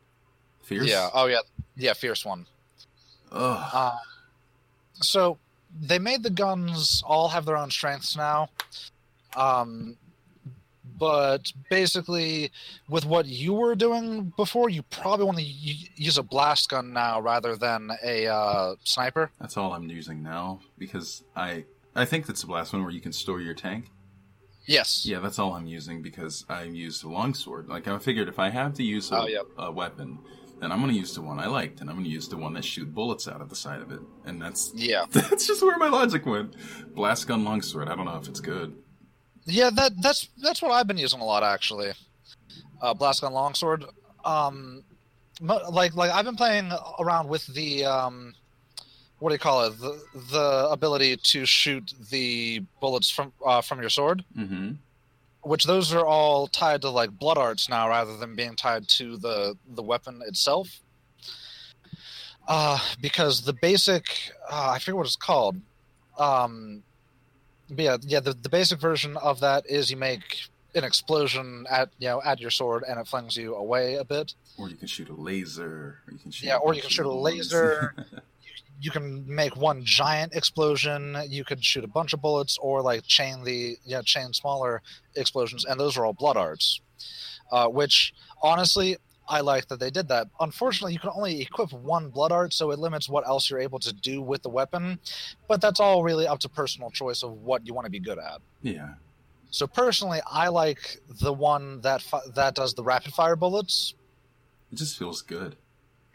fierce. 0.63 0.89
Yeah. 0.89 1.11
Oh 1.15 1.27
yeah. 1.27 1.41
Yeah. 1.77 1.93
Fierce 1.93 2.25
one. 2.25 2.47
Ugh. 3.31 3.71
Uh, 3.73 3.93
so 4.95 5.39
they 5.81 5.99
made 5.99 6.23
the 6.23 6.31
guns 6.31 7.03
all 7.07 7.29
have 7.29 7.45
their 7.45 7.57
own 7.57 7.71
strengths 7.71 8.17
now. 8.17 8.49
Um, 9.37 9.97
but 10.99 11.53
basically, 11.71 12.53
with 12.89 13.05
what 13.05 13.27
you 13.27 13.53
were 13.55 13.75
doing 13.75 14.33
before, 14.37 14.69
you 14.69 14.83
probably 14.83 15.25
want 15.27 15.39
to 15.39 15.45
y- 15.45 15.89
use 15.97 16.19
a 16.19 16.23
blast 16.23 16.69
gun 16.69 16.93
now 16.93 17.21
rather 17.21 17.57
than 17.57 17.91
a 18.05 18.27
uh, 18.29 18.75
sniper. 18.85 19.31
That's 19.41 19.57
all 19.57 19.73
I'm 19.73 19.89
using 19.89 20.23
now 20.23 20.61
because 20.79 21.25
I 21.35 21.65
I 21.97 22.05
think 22.05 22.27
that's 22.27 22.43
the 22.43 22.53
last 22.53 22.73
one 22.73 22.83
where 22.83 22.93
you 22.93 23.01
can 23.01 23.13
store 23.13 23.41
your 23.41 23.55
tank. 23.55 23.87
Yes. 24.67 25.05
Yeah, 25.05 25.19
that's 25.19 25.39
all 25.39 25.55
I'm 25.55 25.67
using 25.67 26.01
because 26.01 26.45
I 26.49 26.63
used 26.63 27.05
a 27.05 27.09
longsword. 27.09 27.69
Like 27.69 27.89
I 27.89 27.99
figured 27.99 28.29
if 28.29 28.39
I 28.39 28.51
have 28.51 28.75
to 28.75 28.83
use 28.85 29.11
a, 29.11 29.17
Oh, 29.17 29.65
a 29.67 29.73
weapon, 29.73 30.19
then 30.65 30.73
I'm 30.73 30.81
going 30.81 30.93
to 30.93 30.99
use 30.99 31.15
the 31.15 31.21
one 31.21 31.39
I 31.39 31.47
liked, 31.47 31.81
and 31.83 31.91
I'm 31.91 31.97
going 31.97 32.07
to 32.07 32.11
use 32.11 32.27
the 32.27 32.39
one 32.39 32.55
that 32.55 32.65
shoot 32.65 32.93
bullets 32.95 33.29
out 33.29 33.43
of 33.43 33.51
the 33.51 33.55
side 33.55 33.83
of 33.83 33.93
it, 33.93 34.01
and 34.25 34.41
that's 34.41 34.73
Yeah. 34.75 35.05
that's 35.11 35.47
just 35.47 35.63
where 35.63 35.77
my 35.77 35.89
logic 35.89 36.25
went. 36.25 36.55
Blast 36.95 37.29
gun 37.29 37.45
longsword. 37.45 37.89
I 37.89 37.95
don't 37.95 38.07
know 38.07 38.17
if 38.17 38.29
it's 38.29 38.41
good. 38.41 38.75
Yeah. 39.45 39.69
That 39.71 39.93
that's 40.01 40.31
that's 40.43 40.63
what 40.63 40.73
I've 40.73 40.87
been 40.87 40.97
using 40.97 41.21
a 41.21 41.25
lot 41.25 41.43
actually. 41.43 41.93
Uh, 42.81 42.95
blast 42.95 43.21
gun 43.21 43.35
longsword. 43.35 43.85
Um, 44.25 44.83
like 45.41 45.95
like 45.95 46.11
I've 46.11 46.25
been 46.25 46.37
playing 46.37 46.73
around 46.99 47.29
with 47.29 47.47
the 47.49 47.85
um, 47.85 48.35
what 49.19 49.31
do 49.31 49.35
you 49.35 49.39
call 49.39 49.67
it? 49.67 49.79
The 49.79 50.03
the 50.31 50.69
ability 50.71 51.17
to 51.17 51.45
shoot 51.45 51.93
the 52.11 52.63
bullets 52.81 53.11
from 53.11 53.33
uh, 53.45 53.61
from 53.61 53.81
your 53.81 53.91
sword. 53.91 54.25
Mm-hmm. 54.37 54.73
Which 55.45 55.65
those 55.65 55.93
are 55.93 56.07
all 56.07 56.47
tied 56.47 56.83
to 56.83 56.91
like 56.91 57.11
blood 57.11 57.39
arts 57.39 57.69
now 57.69 57.89
rather 57.89 58.17
than 58.17 58.35
being 58.35 58.57
tied 58.57 58.89
to 58.89 59.17
the 59.17 59.57
the 59.75 59.83
weapon 59.83 60.23
itself 60.27 60.81
uh 62.49 62.79
because 63.01 63.43
the 63.43 63.53
basic 63.53 64.33
uh, 64.51 64.71
i 64.75 64.79
forget 64.79 64.97
what 64.97 65.07
it's 65.07 65.17
called 65.17 65.57
um 66.19 66.83
yeah 67.69 67.97
yeah 68.03 68.21
the, 68.21 68.33
the 68.35 68.49
basic 68.49 68.79
version 68.79 69.17
of 69.19 69.41
that 69.41 69.65
is 69.69 69.91
you 69.91 69.97
make 69.97 70.43
an 70.75 70.85
explosion 70.85 71.65
at 71.71 71.89
you 71.99 72.09
know 72.09 72.21
at 72.25 72.41
your 72.41 72.51
sword 72.51 72.83
and 72.89 72.99
it 72.99 73.07
flings 73.07 73.37
you 73.37 73.55
away 73.55 73.95
a 73.95 74.05
bit 74.05 74.35
Or 74.59 74.69
you 74.69 74.77
can 74.77 74.89
shoot 74.89 75.09
a 75.09 75.15
laser. 75.15 75.99
Or 76.07 76.13
you 76.13 76.19
can 76.19 76.31
shoot 76.31 76.47
Yeah, 76.47 76.57
or 76.57 76.75
you 76.75 76.81
can 76.83 76.91
shoot 76.91 77.07
a 77.07 77.13
laser. 77.13 77.95
you 78.85 78.91
can 78.91 79.25
make 79.27 79.57
one 79.57 79.83
giant 79.83 80.35
explosion 80.35 81.17
you 81.29 81.43
could 81.43 81.65
shoot 81.65 81.85
a 81.85 81.89
bunch 81.89 82.13
of 82.13 82.21
bullets 82.21 82.59
or 82.61 82.83
like 82.83 83.03
chain 83.05 83.43
the 83.43 83.77
yeah 83.85 84.03
chain 84.05 84.31
smaller 84.33 84.83
explosions 85.17 85.65
and 85.65 85.81
those 85.81 85.97
are 85.97 86.05
all 86.05 86.13
blood 86.13 86.37
arts 86.37 86.83
uh, 87.51 87.67
which 87.67 88.13
honestly 88.43 88.97
i 89.27 89.41
like 89.41 89.67
that 89.69 89.81
they 89.81 89.91
did 89.91 90.07
that 90.09 90.27
unfortunately 90.41 90.93
you 90.93 90.99
can 90.99 91.11
only 91.15 91.41
equip 91.41 91.73
one 91.73 92.11
blood 92.11 92.31
art 92.31 92.53
so 92.53 92.71
it 92.73 92.79
limits 92.79 93.09
what 93.09 93.27
else 93.27 93.49
you're 93.49 93.59
able 93.69 93.79
to 93.79 93.93
do 93.93 94.21
with 94.21 94.43
the 94.43 94.51
weapon 94.51 94.99
but 95.49 95.63
that's 95.63 95.81
all 95.81 96.03
really 96.03 96.27
up 96.27 96.39
to 96.39 96.49
personal 96.49 96.91
choice 96.91 97.23
of 97.23 97.33
what 97.33 97.67
you 97.67 97.73
want 97.73 97.87
to 97.87 97.91
be 97.91 98.01
good 98.01 98.19
at 98.19 98.41
yeah. 98.61 98.91
so 99.51 99.67
personally 99.67 100.21
i 100.31 100.49
like 100.49 100.99
the 101.23 101.33
one 101.33 101.81
that 101.81 102.03
fi- 102.03 102.29
that 102.35 102.55
does 102.55 102.75
the 102.75 102.83
rapid 102.83 103.15
fire 103.15 103.37
bullets 103.37 103.95
It 104.71 104.77
just 104.77 104.99
feels 104.99 105.23
good. 105.23 105.57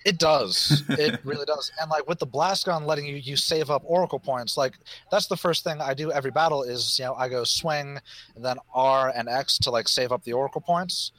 It 0.06 0.18
does. 0.18 0.84
It 0.90 1.20
really 1.26 1.46
does. 1.46 1.72
And 1.80 1.90
like 1.90 2.08
with 2.08 2.20
the 2.20 2.26
blast 2.26 2.66
gun 2.66 2.86
letting 2.86 3.06
you 3.06 3.16
you 3.16 3.36
save 3.36 3.70
up 3.70 3.84
oracle 3.86 4.20
points, 4.20 4.58
like 4.58 4.76
that's 5.12 5.28
the 5.28 5.38
first 5.38 5.64
thing 5.64 5.82
I 5.82 5.94
do 5.94 6.12
every 6.12 6.32
battle 6.32 6.64
is, 6.64 6.98
you 6.98 7.06
know, 7.06 7.16
I 7.16 7.28
go 7.28 7.44
swing 7.44 8.00
and 8.36 8.46
then 8.46 8.58
R 8.74 9.12
and 9.16 9.28
X 9.28 9.58
to 9.60 9.72
like 9.72 9.88
save 9.88 10.12
up 10.12 10.24
the 10.24 10.34
oracle 10.34 10.62
points. 10.62 11.12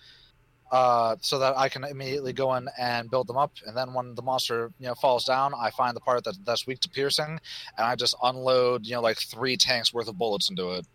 Uh, 0.72 1.16
so 1.20 1.41
that 1.41 1.59
I 1.59 1.68
can 1.68 1.83
immediately 1.83 2.33
go 2.33 2.55
in 2.55 2.68
and 2.78 3.11
build 3.11 3.26
them 3.26 3.37
up, 3.37 3.51
and 3.66 3.76
then 3.76 3.93
when 3.93 4.14
the 4.14 4.22
monster 4.22 4.70
you 4.78 4.87
know 4.87 4.95
falls 4.95 5.24
down, 5.24 5.53
I 5.53 5.70
find 5.70 5.97
the 5.97 6.01
part 6.01 6.22
that 6.22 6.37
that's 6.45 6.64
weak 6.64 6.78
to 6.81 6.89
piercing, 6.89 7.41
and 7.76 7.87
I 7.87 7.97
just 7.97 8.14
unload 8.22 8.87
you 8.87 8.95
know 8.95 9.01
like 9.01 9.18
three 9.18 9.57
tanks 9.57 9.93
worth 9.93 10.07
of 10.07 10.16
bullets 10.16 10.49
into 10.49 10.70
it. 10.70 10.87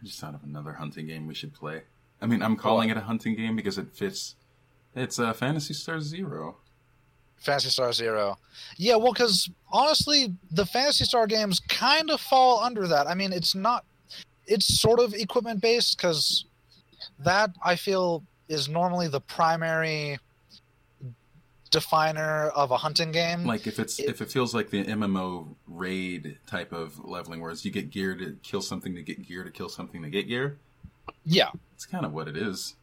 I 0.00 0.06
just 0.06 0.18
thought 0.18 0.34
of 0.34 0.42
another 0.44 0.72
hunting 0.72 1.08
game 1.08 1.26
we 1.26 1.34
should 1.34 1.52
play. 1.52 1.82
I 2.22 2.26
mean, 2.26 2.40
I'm 2.40 2.56
calling 2.56 2.88
it 2.88 2.96
a 2.96 3.02
hunting 3.02 3.36
game 3.36 3.54
because 3.54 3.76
it 3.76 3.92
fits. 3.92 4.36
It's 4.94 5.18
uh, 5.18 5.34
Phantasy 5.34 5.74
Star 5.74 6.00
Zero. 6.00 6.56
Phantasy 7.42 7.70
Star 7.70 7.92
Zero. 7.92 8.38
Yeah, 8.76 8.96
well, 8.96 9.12
because 9.12 9.50
honestly, 9.70 10.32
the 10.50 10.64
Phantasy 10.64 11.04
Star 11.04 11.26
games 11.26 11.60
kind 11.68 12.10
of 12.10 12.20
fall 12.20 12.60
under 12.62 12.86
that. 12.88 13.06
I 13.06 13.14
mean, 13.14 13.32
it's 13.32 13.54
not, 13.54 13.84
it's 14.46 14.80
sort 14.80 15.00
of 15.00 15.12
equipment 15.14 15.60
based 15.60 15.96
because 15.96 16.44
that 17.18 17.50
I 17.64 17.76
feel 17.76 18.22
is 18.48 18.68
normally 18.68 19.08
the 19.08 19.20
primary 19.20 20.18
definer 21.70 22.48
of 22.54 22.70
a 22.70 22.76
hunting 22.76 23.12
game. 23.12 23.44
Like 23.44 23.66
if 23.66 23.78
it's 23.78 23.98
It- 23.98 24.08
if 24.10 24.20
it 24.20 24.30
feels 24.30 24.54
like 24.54 24.70
the 24.70 24.84
MMO 24.84 25.56
raid 25.66 26.38
type 26.46 26.72
of 26.72 26.98
leveling, 27.04 27.40
whereas 27.40 27.64
you 27.64 27.70
get 27.70 27.90
gear 27.90 28.14
to 28.16 28.36
kill 28.42 28.60
something 28.60 28.94
to 28.94 29.02
get 29.02 29.26
gear 29.26 29.42
to 29.42 29.50
kill 29.50 29.68
something 29.70 30.02
to 30.02 30.10
get 30.10 30.28
gear. 30.28 30.58
yeah, 31.24 31.50
It's 31.74 31.86
kind 31.86 32.04
of 32.04 32.12
what 32.12 32.28
it 32.28 32.36
is. 32.36 32.74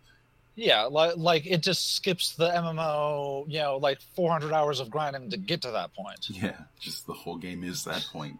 Yeah, 0.62 0.84
like 0.84 1.14
like 1.16 1.46
it 1.48 1.64
just 1.64 1.96
skips 1.96 2.36
the 2.36 2.50
MMO, 2.50 3.46
you 3.48 3.60
know, 3.60 3.78
like 3.78 4.02
400 4.16 4.52
hours 4.54 4.80
of 4.82 4.90
grinding 4.90 5.30
to 5.30 5.38
get 5.38 5.62
to 5.62 5.72
that 5.72 5.94
point. 5.94 6.28
Yeah, 6.30 6.58
just 6.80 7.08
the 7.08 7.14
whole 7.14 7.38
game 7.38 7.64
is 7.64 7.86
that 7.86 8.06
point. 8.12 8.38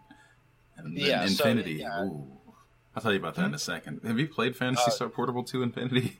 And 0.76 0.96
then 0.96 1.04
Yeah, 1.04 1.20
so, 1.26 1.44
Infinity. 1.44 1.72
yeah. 1.80 2.04
Ooh. 2.04 2.26
I'll 2.94 3.02
tell 3.02 3.12
you 3.12 3.18
about 3.18 3.36
that 3.36 3.46
in 3.46 3.54
a 3.54 3.58
second. 3.58 4.00
Have 4.04 4.18
you 4.18 4.26
played 4.28 4.54
Phantasy 4.56 4.84
Uh, 4.88 4.90
Star 4.90 5.08
Portable 5.08 5.44
2 5.44 5.62
Infinity? 5.62 6.18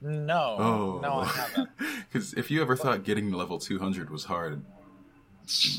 No, 0.00 0.56
Oh. 0.58 0.98
no, 1.00 1.20
I 1.20 1.24
haven't. 1.26 1.68
Because 2.12 2.32
if 2.34 2.50
you 2.50 2.60
ever 2.62 2.74
thought 2.76 3.04
getting 3.04 3.30
to 3.30 3.36
level 3.36 3.58
200 3.58 4.10
was 4.10 4.24
hard, 4.24 4.62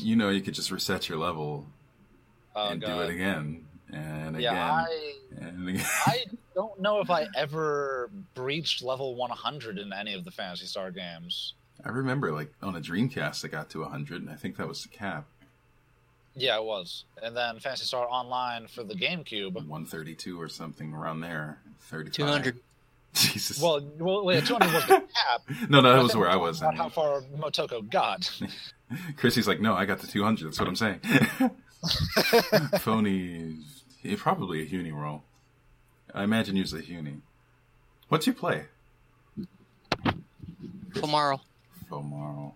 you 0.00 0.16
know 0.16 0.28
you 0.30 0.40
could 0.40 0.54
just 0.54 0.70
reset 0.70 1.08
your 1.10 1.18
level 1.18 1.66
Oh, 2.56 2.70
and 2.70 2.80
do 2.80 3.00
it 3.02 3.10
again 3.10 3.66
and 3.92 4.36
again 4.36 4.40
Yeah, 4.54 4.72
I 4.72 5.14
and 5.40 5.68
again. 5.68 5.84
I 6.06 6.24
don't 6.58 6.80
know 6.80 7.00
if 7.00 7.08
I 7.08 7.28
ever 7.36 8.10
breached 8.34 8.82
level 8.82 9.14
100 9.14 9.78
in 9.78 9.92
any 9.92 10.12
of 10.14 10.24
the 10.24 10.32
Phantasy 10.32 10.66
Star 10.66 10.90
games. 10.90 11.54
I 11.84 11.90
remember, 11.90 12.32
like, 12.32 12.52
on 12.60 12.74
a 12.74 12.80
Dreamcast, 12.80 13.44
I 13.44 13.48
got 13.48 13.70
to 13.70 13.82
100, 13.82 14.22
and 14.22 14.28
I 14.30 14.34
think 14.34 14.56
that 14.56 14.66
was 14.66 14.82
the 14.82 14.88
cap. 14.88 15.26
Yeah, 16.34 16.56
it 16.56 16.64
was. 16.64 17.04
And 17.22 17.36
then 17.36 17.60
Phantasy 17.60 17.84
Star 17.84 18.08
Online 18.08 18.66
for 18.66 18.82
the 18.82 18.94
GameCube. 18.94 19.54
132 19.54 20.40
or 20.40 20.48
something 20.48 20.92
around 20.92 21.20
there. 21.20 21.60
35. 21.82 22.14
200. 22.16 22.60
Jesus. 23.14 23.62
Well, 23.62 23.80
well, 23.98 24.24
wait, 24.24 24.44
200 24.44 24.72
was 24.74 24.84
the 24.86 24.88
cap. 25.28 25.42
no, 25.70 25.80
no, 25.80 25.92
that 25.94 26.02
was 26.02 26.16
where 26.16 26.28
I 26.28 26.34
was. 26.36 26.60
about 26.60 26.74
How 26.74 26.88
far 26.88 27.20
Motoko 27.38 27.88
got? 27.88 28.30
Chrissy's 29.16 29.46
like, 29.46 29.60
no, 29.60 29.74
I 29.74 29.84
got 29.84 30.00
to 30.00 30.08
200. 30.08 30.46
That's 30.48 30.58
what 30.58 30.68
I'm 30.68 30.74
saying. 30.76 31.00
Phony. 32.80 33.58
Probably 34.16 34.62
a 34.62 34.66
Huni 34.66 34.92
roll. 34.92 35.22
I 36.18 36.24
imagine 36.24 36.56
usually 36.56 36.82
Huni. 36.82 37.20
What's 38.08 38.26
your 38.26 38.34
play? 38.34 38.64
Tomorrow. 40.92 41.40
Fomaro. 41.88 42.54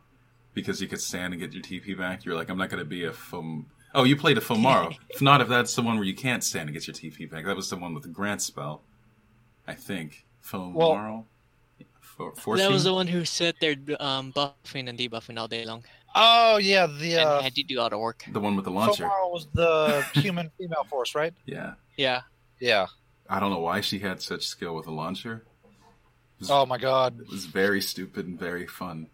Because 0.52 0.80
you 0.80 0.88
could 0.88 1.00
stand 1.00 1.32
and 1.32 1.40
get 1.40 1.52
your 1.52 1.62
TP 1.62 1.96
back. 1.96 2.24
You're 2.24 2.34
like, 2.34 2.48
I'm 2.48 2.58
not 2.58 2.70
going 2.70 2.82
to 2.82 2.88
be 2.88 3.04
a 3.04 3.12
Fom. 3.12 3.66
Oh, 3.94 4.02
you 4.02 4.16
played 4.16 4.36
a 4.36 4.40
Fomaro. 4.40 4.96
if 5.10 5.22
not, 5.22 5.40
if 5.40 5.46
that's 5.46 5.76
the 5.76 5.82
one 5.82 5.94
where 5.94 6.04
you 6.04 6.14
can't 6.14 6.42
stand 6.42 6.68
and 6.68 6.74
get 6.74 6.88
your 6.88 6.94
TP 6.96 7.30
back. 7.30 7.44
That 7.44 7.54
was 7.54 7.70
the 7.70 7.76
one 7.76 7.94
with 7.94 8.02
the 8.02 8.08
Grant 8.08 8.42
spell. 8.42 8.82
I 9.68 9.74
think. 9.74 10.24
Fomaro? 10.44 11.24
For, 12.36 12.56
that 12.56 12.70
was 12.70 12.82
the 12.82 12.92
one 12.92 13.06
who 13.06 13.24
sat 13.24 13.54
there 13.60 13.76
um, 14.00 14.32
buffing 14.32 14.88
and 14.88 14.98
debuffing 14.98 15.38
all 15.38 15.46
day 15.46 15.64
long. 15.64 15.84
Oh, 16.16 16.56
yeah, 16.56 16.86
the 16.86 17.14
and 17.14 17.28
uh, 17.28 17.40
had 17.40 17.54
to 17.54 17.62
do 17.62 17.78
all 17.78 17.88
the 17.88 17.98
work. 17.98 18.24
the 18.28 18.40
one 18.40 18.56
with 18.56 18.64
the 18.64 18.72
launcher. 18.72 19.04
Fomaro 19.04 19.32
was 19.32 19.46
the 19.54 20.04
human 20.14 20.50
female 20.58 20.84
force, 20.84 21.14
right? 21.14 21.32
Yeah. 21.46 21.74
Yeah. 21.96 22.22
Yeah. 22.58 22.86
I 23.28 23.40
don't 23.40 23.50
know 23.50 23.60
why 23.60 23.80
she 23.80 24.00
had 24.00 24.20
such 24.20 24.46
skill 24.46 24.74
with 24.74 24.86
a 24.86 24.90
launcher. 24.90 25.44
Oh 26.50 26.66
my 26.66 26.78
god. 26.78 27.20
It 27.20 27.30
was 27.30 27.46
very 27.46 27.80
stupid 27.80 28.26
and 28.26 28.38
very 28.38 28.66
fun. 28.66 29.08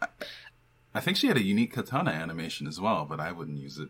I, 0.00 0.06
I 0.94 1.00
think 1.00 1.16
she 1.16 1.28
had 1.28 1.36
a 1.36 1.42
unique 1.42 1.72
katana 1.72 2.10
animation 2.10 2.66
as 2.66 2.80
well, 2.80 3.06
but 3.08 3.20
I 3.20 3.32
wouldn't 3.32 3.58
use 3.58 3.78
it. 3.78 3.88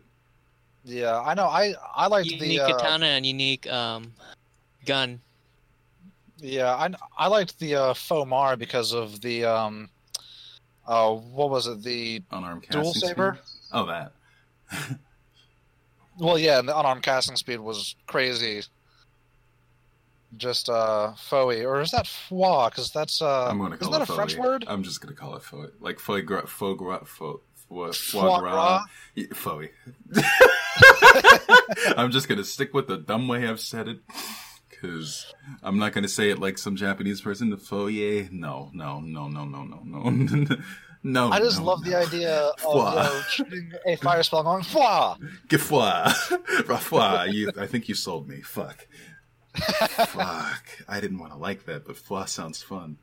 Yeah, 0.84 1.20
I 1.20 1.34
know. 1.34 1.46
I 1.46 1.74
I 1.94 2.06
liked 2.06 2.30
Unique 2.30 2.58
the 2.58 2.60
uh, 2.60 2.78
katana 2.78 3.06
and 3.06 3.26
unique 3.26 3.70
um, 3.70 4.12
gun. 4.86 5.20
Yeah, 6.38 6.72
I 6.74 6.90
I 7.18 7.26
liked 7.26 7.58
the 7.58 7.74
uh, 7.74 7.94
Fomar 7.94 8.58
because 8.58 8.94
of 8.94 9.20
the 9.20 9.44
um, 9.44 9.90
uh, 10.86 11.12
what 11.12 11.50
was 11.50 11.66
it? 11.66 11.82
The 11.82 12.22
Unarmed 12.30 12.62
casting 12.62 12.82
dual 12.82 12.94
speed. 12.94 13.08
saber. 13.08 13.38
Oh, 13.72 13.86
that. 13.86 14.12
Well, 16.18 16.38
yeah, 16.38 16.58
and 16.58 16.68
the 16.68 16.78
unarmed 16.78 17.02
casting 17.02 17.36
speed 17.36 17.60
was 17.60 17.96
crazy. 18.06 18.62
Just 20.36 20.68
uh, 20.68 21.12
foey, 21.16 21.64
or 21.64 21.80
is 21.80 21.90
that 21.90 22.06
foi? 22.06 22.68
Because 22.68 22.90
that's 22.92 23.20
uh, 23.20 23.48
I'm 23.48 23.58
going 23.58 23.72
to 23.72 23.76
isn't 23.76 23.90
call 23.90 23.98
that 23.98 24.08
a 24.08 24.12
French 24.12 24.36
word? 24.36 24.64
I'm 24.68 24.82
just 24.84 25.00
going 25.00 25.12
to 25.14 25.20
call 25.20 25.34
it 25.34 25.42
foe. 25.42 25.68
Like 25.80 25.98
foie 25.98 26.20
gras, 26.20 26.46
foie 26.46 26.74
gras, 26.74 27.04
foie, 27.04 27.38
foie, 27.68 27.92
Foie 27.92 27.92
foie 27.92 28.38
gras? 28.38 28.84
Foie. 29.34 29.70
I'm 31.96 32.10
just 32.10 32.28
gonna 32.28 32.44
stick 32.44 32.74
with 32.74 32.88
the 32.88 32.96
dumb 32.96 33.28
way 33.28 33.46
I've 33.46 33.60
said 33.60 33.88
it, 33.88 34.00
because 34.68 35.32
I'm 35.62 35.78
not 35.78 35.92
gonna 35.92 36.08
say 36.08 36.30
it 36.30 36.38
like 36.38 36.58
some 36.58 36.76
Japanese 36.76 37.20
person. 37.20 37.50
The 37.50 37.56
foie. 37.56 38.28
No, 38.30 38.70
no, 38.72 39.00
no, 39.00 39.28
no, 39.28 39.44
no, 39.44 39.64
no, 39.64 39.80
no, 39.84 40.56
no. 41.02 41.30
I 41.30 41.38
just 41.38 41.60
no, 41.60 41.66
love 41.66 41.84
no. 41.84 41.90
the 41.90 41.96
idea 41.98 42.36
of 42.38 42.60
you 43.38 43.44
know, 43.44 43.70
a 43.86 43.96
fire 43.96 44.22
spell 44.22 44.42
going 44.42 44.64
foie. 44.64 45.14
Gefoie. 45.48 46.04
Rafoie. 46.64 47.32
You, 47.32 47.52
I 47.58 47.66
think 47.66 47.88
you 47.88 47.94
sold 47.94 48.28
me. 48.28 48.42
Fuck. 48.42 48.86
Fuck. 49.54 50.64
I 50.88 51.00
didn't 51.00 51.18
want 51.18 51.32
to 51.32 51.38
like 51.38 51.64
that, 51.66 51.84
but 51.86 51.96
foie 51.96 52.24
sounds 52.26 52.62
fun. 52.62 52.98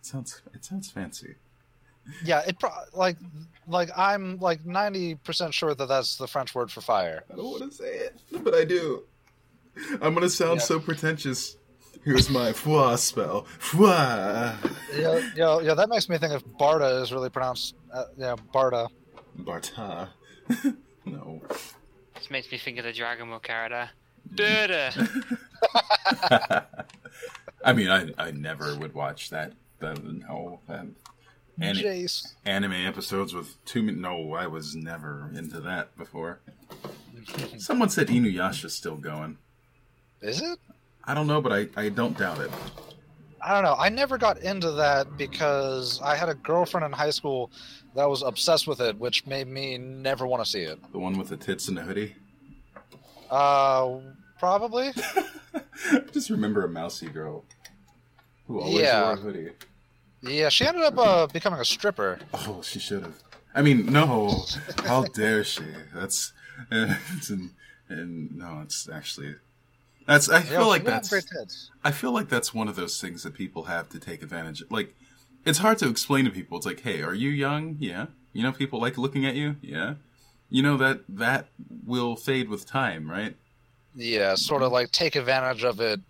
It 0.00 0.06
sounds. 0.06 0.42
It 0.54 0.64
sounds 0.64 0.90
fancy. 0.90 1.34
Yeah, 2.24 2.42
it 2.46 2.58
pro- 2.60 2.70
like 2.92 3.16
like 3.66 3.90
I'm 3.96 4.38
like 4.38 4.64
ninety 4.64 5.16
percent 5.16 5.52
sure 5.54 5.74
that 5.74 5.86
that's 5.88 6.16
the 6.16 6.26
French 6.28 6.54
word 6.54 6.70
for 6.70 6.80
fire. 6.80 7.24
I 7.32 7.36
don't 7.36 7.44
want 7.44 7.70
to 7.70 7.76
say 7.76 7.92
it, 7.92 8.20
but 8.44 8.54
I 8.54 8.64
do. 8.64 9.02
I'm 10.00 10.14
gonna 10.14 10.28
sound 10.28 10.60
Yeah. 10.60 10.64
so 10.66 10.80
pretentious. 10.80 11.56
Here's 12.04 12.30
my 12.30 12.52
foie 12.52 12.94
spell. 12.96 13.42
Foie. 13.58 13.88
Yeah, 14.96 15.30
yeah, 15.34 15.60
yeah. 15.60 15.74
That 15.74 15.88
makes 15.88 16.08
me 16.08 16.18
think 16.18 16.32
if 16.34 16.44
Barda 16.46 17.02
is 17.02 17.12
really 17.12 17.30
pronounced, 17.30 17.74
uh, 17.92 18.04
yeah, 18.16 18.36
Barda. 18.54 18.88
Barta. 19.40 20.08
no. 21.04 21.42
This 22.26 22.32
makes 22.32 22.50
me 22.50 22.58
think 22.58 22.78
of 22.78 22.84
the 22.84 22.92
Dragon 22.92 23.30
Ball 23.30 23.38
character. 23.38 23.88
Duda. 24.34 24.90
I 27.64 27.72
mean, 27.72 27.88
I 27.88 28.10
I 28.18 28.32
never 28.32 28.74
would 28.74 28.94
watch 28.94 29.30
that. 29.30 29.52
That 29.78 30.02
no. 30.02 30.58
Um, 30.68 30.96
that, 31.56 31.76
any, 31.76 32.08
anime 32.44 32.72
episodes 32.72 33.32
with 33.32 33.64
two 33.64 33.80
min 33.80 34.00
No, 34.00 34.32
I 34.32 34.48
was 34.48 34.74
never 34.74 35.30
into 35.36 35.60
that 35.60 35.96
before. 35.96 36.40
Someone 37.58 37.90
said 37.90 38.08
Inuyasha's 38.08 38.74
still 38.74 38.96
going. 38.96 39.38
Is 40.20 40.42
it? 40.42 40.58
I 41.04 41.14
don't 41.14 41.28
know, 41.28 41.40
but 41.40 41.52
I, 41.52 41.68
I 41.80 41.90
don't 41.90 42.18
doubt 42.18 42.40
it. 42.40 42.50
I 43.46 43.54
don't 43.54 43.62
know. 43.62 43.76
I 43.78 43.88
never 43.90 44.18
got 44.18 44.38
into 44.38 44.72
that 44.72 45.16
because 45.16 46.00
I 46.02 46.16
had 46.16 46.28
a 46.28 46.34
girlfriend 46.34 46.84
in 46.84 46.90
high 46.90 47.10
school 47.10 47.52
that 47.94 48.10
was 48.10 48.22
obsessed 48.22 48.66
with 48.66 48.80
it, 48.80 48.98
which 48.98 49.24
made 49.24 49.46
me 49.46 49.78
never 49.78 50.26
want 50.26 50.44
to 50.44 50.50
see 50.50 50.62
it. 50.62 50.80
The 50.90 50.98
one 50.98 51.16
with 51.16 51.28
the 51.28 51.36
tits 51.36 51.68
and 51.68 51.76
the 51.78 51.82
hoodie. 51.82 52.16
Uh, 53.30 53.98
probably. 54.40 54.90
I 55.54 55.98
just 56.12 56.28
remember 56.28 56.64
a 56.64 56.68
mousy 56.68 57.06
girl 57.08 57.44
who 58.48 58.58
always 58.60 58.82
Yeah. 58.82 59.02
wore 59.04 59.12
a 59.12 59.16
hoodie. 59.16 59.50
Yeah, 60.22 60.48
she 60.48 60.66
ended 60.66 60.82
up 60.82 60.98
uh, 60.98 61.28
becoming 61.28 61.60
a 61.60 61.64
stripper. 61.64 62.18
Oh, 62.34 62.62
she 62.64 62.80
should 62.80 63.02
have. 63.04 63.22
I 63.54 63.62
mean, 63.62 63.86
no. 63.86 64.44
How 64.84 65.04
dare 65.04 65.44
she? 65.44 65.62
That's 65.94 66.32
it's 66.72 67.30
an, 67.30 67.54
and 67.88 68.34
no, 68.36 68.60
it's 68.64 68.88
actually 68.88 69.36
that's. 70.06 70.28
I 70.28 70.38
Yeah, 70.38 70.42
feel 70.44 70.68
like 70.68 70.84
that's. 70.84 71.12
I 71.84 71.90
feel 71.90 72.12
like 72.12 72.28
that's 72.28 72.54
one 72.54 72.68
of 72.68 72.76
those 72.76 73.00
things 73.00 73.22
that 73.24 73.34
people 73.34 73.64
have 73.64 73.88
to 73.90 73.98
take 73.98 74.22
advantage. 74.22 74.62
of. 74.62 74.70
Like, 74.70 74.94
it's 75.44 75.58
hard 75.58 75.78
to 75.78 75.88
explain 75.88 76.24
to 76.24 76.30
people. 76.30 76.56
It's 76.56 76.66
like, 76.66 76.80
hey, 76.80 77.02
are 77.02 77.14
you 77.14 77.30
young? 77.30 77.76
Yeah. 77.78 78.06
You 78.32 78.42
know, 78.42 78.52
people 78.52 78.80
like 78.80 78.98
looking 78.98 79.24
at 79.26 79.34
you. 79.34 79.56
Yeah. 79.62 79.94
You 80.50 80.62
know 80.62 80.76
that 80.76 81.00
that 81.08 81.48
will 81.84 82.14
fade 82.16 82.48
with 82.48 82.66
time, 82.66 83.10
right? 83.10 83.36
Yeah, 83.94 84.34
sort 84.34 84.62
of 84.62 84.72
like 84.72 84.92
take 84.92 85.16
advantage 85.16 85.64
of 85.64 85.80
it 85.80 86.00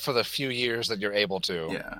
for 0.00 0.12
the 0.12 0.24
few 0.24 0.48
years 0.50 0.88
that 0.88 0.98
you're 0.98 1.12
able 1.14 1.40
to. 1.40 1.68
Yeah. 1.70 1.98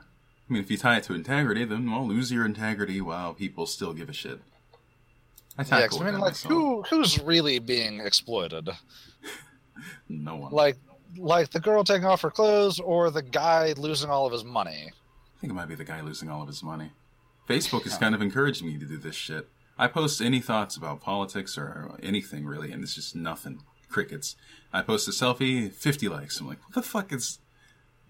I 0.48 0.52
mean, 0.52 0.62
if 0.62 0.70
you 0.70 0.76
tie 0.76 0.98
it 0.98 1.04
to 1.04 1.14
integrity, 1.14 1.64
then 1.64 1.90
well, 1.90 2.06
lose 2.06 2.30
your 2.32 2.44
integrity 2.44 3.00
while 3.00 3.32
people 3.32 3.66
still 3.66 3.92
give 3.92 4.08
a 4.08 4.12
shit. 4.12 4.40
I 5.58 5.62
Yeah, 5.62 5.88
I 5.90 6.04
mean, 6.04 6.14
like, 6.14 6.32
myself. 6.32 6.52
who 6.52 6.82
who's 6.82 7.20
really 7.20 7.58
being 7.58 8.00
exploited? 8.00 8.68
No 10.08 10.36
one. 10.36 10.52
Like, 10.52 10.76
like 11.16 11.50
the 11.50 11.60
girl 11.60 11.84
taking 11.84 12.06
off 12.06 12.22
her 12.22 12.30
clothes, 12.30 12.80
or 12.80 13.10
the 13.10 13.22
guy 13.22 13.74
losing 13.76 14.10
all 14.10 14.26
of 14.26 14.32
his 14.32 14.44
money? 14.44 14.92
I 14.92 15.40
think 15.40 15.50
it 15.50 15.54
might 15.54 15.68
be 15.68 15.74
the 15.74 15.84
guy 15.84 16.00
losing 16.00 16.30
all 16.30 16.42
of 16.42 16.48
his 16.48 16.62
money. 16.62 16.90
Facebook 17.48 17.84
has 17.84 17.96
kind 17.96 18.14
of 18.14 18.22
encouraged 18.22 18.64
me 18.64 18.78
to 18.78 18.84
do 18.84 18.96
this 18.96 19.14
shit. 19.14 19.48
I 19.78 19.88
post 19.88 20.20
any 20.20 20.40
thoughts 20.40 20.76
about 20.76 21.00
politics 21.00 21.58
or 21.58 21.98
anything 22.02 22.46
really, 22.46 22.72
and 22.72 22.82
it's 22.82 22.94
just 22.94 23.14
nothing. 23.14 23.62
Crickets. 23.88 24.36
I 24.72 24.82
post 24.82 25.06
a 25.06 25.10
selfie, 25.12 25.72
50 25.72 26.08
likes. 26.08 26.40
I'm 26.40 26.48
like, 26.48 26.58
what 26.62 26.74
the 26.74 26.82
fuck 26.82 27.12
is. 27.12 27.38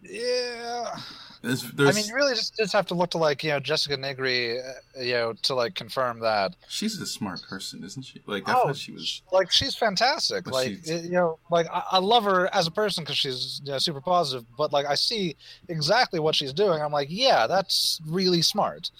Yeah. 0.02 0.96
There's, 1.42 1.62
there's, 1.72 1.90
I 1.90 1.92
mean, 2.00 2.08
you 2.08 2.14
really 2.14 2.34
just, 2.34 2.56
just 2.56 2.72
have 2.72 2.86
to 2.86 2.94
look 2.94 3.10
to 3.10 3.18
like 3.18 3.44
you 3.44 3.50
know 3.50 3.60
Jessica 3.60 3.96
Nigri, 3.96 4.58
uh, 4.58 5.00
you 5.00 5.12
know, 5.12 5.32
to 5.42 5.54
like 5.54 5.74
confirm 5.74 6.20
that. 6.20 6.54
she's 6.68 7.00
a 7.00 7.06
smart 7.06 7.42
person, 7.48 7.84
isn't 7.84 8.02
she? 8.04 8.20
Like, 8.26 8.48
I 8.48 8.54
Oh, 8.54 8.66
thought 8.66 8.76
she 8.76 8.92
was. 8.92 9.22
Like 9.32 9.50
she's 9.52 9.76
fantastic. 9.76 10.44
But 10.44 10.54
like 10.54 10.68
she's- 10.68 11.04
you 11.04 11.10
know, 11.12 11.38
like 11.50 11.66
I, 11.72 11.82
I 11.92 11.98
love 11.98 12.24
her 12.24 12.52
as 12.54 12.66
a 12.66 12.70
person 12.70 13.04
because 13.04 13.16
she's 13.18 13.60
you 13.64 13.72
know, 13.72 13.78
super 13.78 14.00
positive. 14.00 14.44
But 14.56 14.72
like 14.72 14.86
I 14.86 14.94
see 14.94 15.36
exactly 15.68 16.20
what 16.20 16.34
she's 16.34 16.52
doing. 16.52 16.80
I'm 16.82 16.92
like, 16.92 17.08
yeah, 17.10 17.46
that's 17.46 18.00
really 18.06 18.42
smart. 18.42 18.90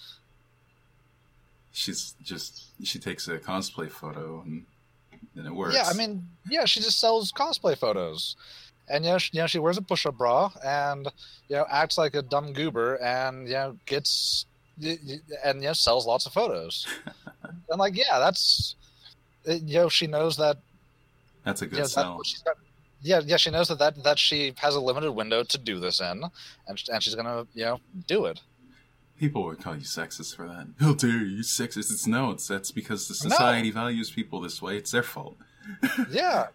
She's 1.71 2.15
just. 2.23 2.63
She 2.83 2.99
takes 2.99 3.27
a 3.27 3.37
cosplay 3.39 3.89
photo 3.89 4.43
and 4.45 4.65
then 5.35 5.45
it 5.47 5.53
works. 5.53 5.73
Yeah, 5.75 5.85
I 5.87 5.93
mean, 5.93 6.27
yeah, 6.49 6.65
she 6.65 6.79
just 6.79 6.99
sells 6.99 7.31
cosplay 7.31 7.75
photos, 7.77 8.35
and 8.89 9.03
you 9.05 9.11
know, 9.11 9.17
she, 9.17 9.29
you 9.33 9.41
know, 9.41 9.47
she 9.47 9.59
wears 9.59 9.77
a 9.77 9.81
push-up 9.81 10.17
bra 10.17 10.49
and 10.65 11.07
you 11.49 11.55
know 11.55 11.65
acts 11.69 11.97
like 11.97 12.15
a 12.15 12.21
dumb 12.21 12.53
goober, 12.53 12.95
and 12.95 13.47
you 13.47 13.53
know 13.53 13.77
gets 13.85 14.45
and 14.81 15.61
you 15.61 15.67
know 15.67 15.73
sells 15.73 16.05
lots 16.05 16.25
of 16.25 16.33
photos. 16.33 16.87
and 17.69 17.79
like, 17.79 17.95
yeah, 17.97 18.19
that's 18.19 18.75
it- 19.45 19.63
you 19.63 19.75
know 19.79 19.89
she 19.89 20.07
knows 20.07 20.37
that 20.37 20.57
that's 21.43 21.61
a 21.61 21.65
you 21.65 21.71
good 21.71 21.79
know, 21.79 21.85
sell. 21.85 22.21
got. 22.45 22.57
Yeah, 22.99 23.21
yeah, 23.23 23.37
she 23.37 23.51
knows 23.51 23.67
that, 23.67 23.77
that 23.79 24.03
that 24.03 24.17
she 24.19 24.53
has 24.57 24.73
a 24.75 24.79
limited 24.79 25.11
window 25.11 25.43
to 25.43 25.57
do 25.57 25.79
this 25.79 25.99
in, 26.01 26.23
and 26.67 26.83
and 26.91 27.03
she's 27.03 27.13
gonna 27.15 27.45
you 27.53 27.63
know 27.65 27.79
do 28.07 28.25
it. 28.25 28.41
People 29.19 29.43
would 29.45 29.59
call 29.63 29.75
you 29.75 29.81
sexist 29.81 30.35
for 30.35 30.47
that. 30.47 30.67
How 30.79 30.93
dare 30.93 31.09
you, 31.09 31.37
you 31.37 31.41
sexist? 31.43 31.91
It's 31.91 32.05
no, 32.07 32.31
it's 32.31 32.47
that's 32.47 32.71
because 32.71 33.07
the 33.07 33.13
No. 33.27 33.35
society 33.35 33.71
values 33.71 34.11
people 34.11 34.41
this 34.41 34.61
way. 34.61 34.77
It's 34.77 34.91
their 34.91 35.03
fault. 35.03 35.37
Yeah, 36.11 36.47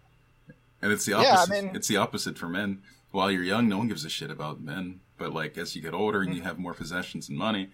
And 0.83 0.91
it's 0.91 1.05
the 1.05 1.11
Yeah, 1.13 1.17
I 1.17 1.29
opposite. 1.43 1.63
mean- 1.63 1.75
it's 1.75 1.87
the 1.87 1.97
opposite 1.97 2.37
for 2.37 2.47
men. 2.49 2.81
While 3.11 3.31
you're 3.31 3.43
young, 3.43 3.69
no 3.69 3.77
one 3.77 3.87
gives 3.87 4.03
a 4.05 4.09
shit 4.09 4.29
about 4.29 4.59
men. 4.61 4.99
But 5.17 5.33
like 5.33 5.57
as 5.57 5.75
you 5.75 5.81
get 5.81 5.93
older 5.93 6.21
and 6.21 6.33
you 6.33 6.41
Mm-hmm. 6.41 6.47
have 6.47 6.59
more 6.59 6.73
possessions 6.73 7.29
and 7.29 7.37
money, 7.37 7.69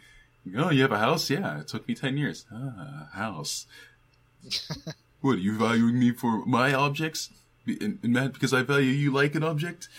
you 0.45 0.51
go, 0.53 0.65
oh, 0.65 0.69
you 0.69 0.81
have 0.83 0.91
a 0.91 0.99
house? 0.99 1.29
Yeah, 1.29 1.59
it 1.61 1.67
took 1.67 1.87
me 1.87 1.95
ten 1.95 2.17
years. 2.17 2.45
Ah, 2.53 3.09
house. 3.13 3.65
what 5.21 5.31
are 5.33 5.37
you 5.37 5.57
valuing 5.57 5.97
me 5.99 6.11
for 6.11 6.45
my 6.45 6.73
objects? 6.73 7.29
And, 7.65 7.99
because 8.33 8.53
I 8.53 8.61
value 8.63 8.91
you 8.91 9.11
like 9.11 9.33
an 9.35 9.43
object? 9.43 9.89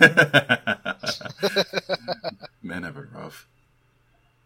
Men 2.62 2.82
have 2.82 2.96
it 2.96 3.06
rough. 3.12 3.46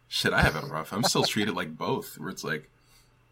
Shit, 0.08 0.32
I 0.32 0.42
have 0.42 0.56
it 0.56 0.64
rough. 0.70 0.92
I'm 0.92 1.02
still 1.04 1.24
treated 1.24 1.54
like 1.54 1.76
both. 1.76 2.18
Where 2.18 2.28
it's 2.30 2.44
like 2.44 2.70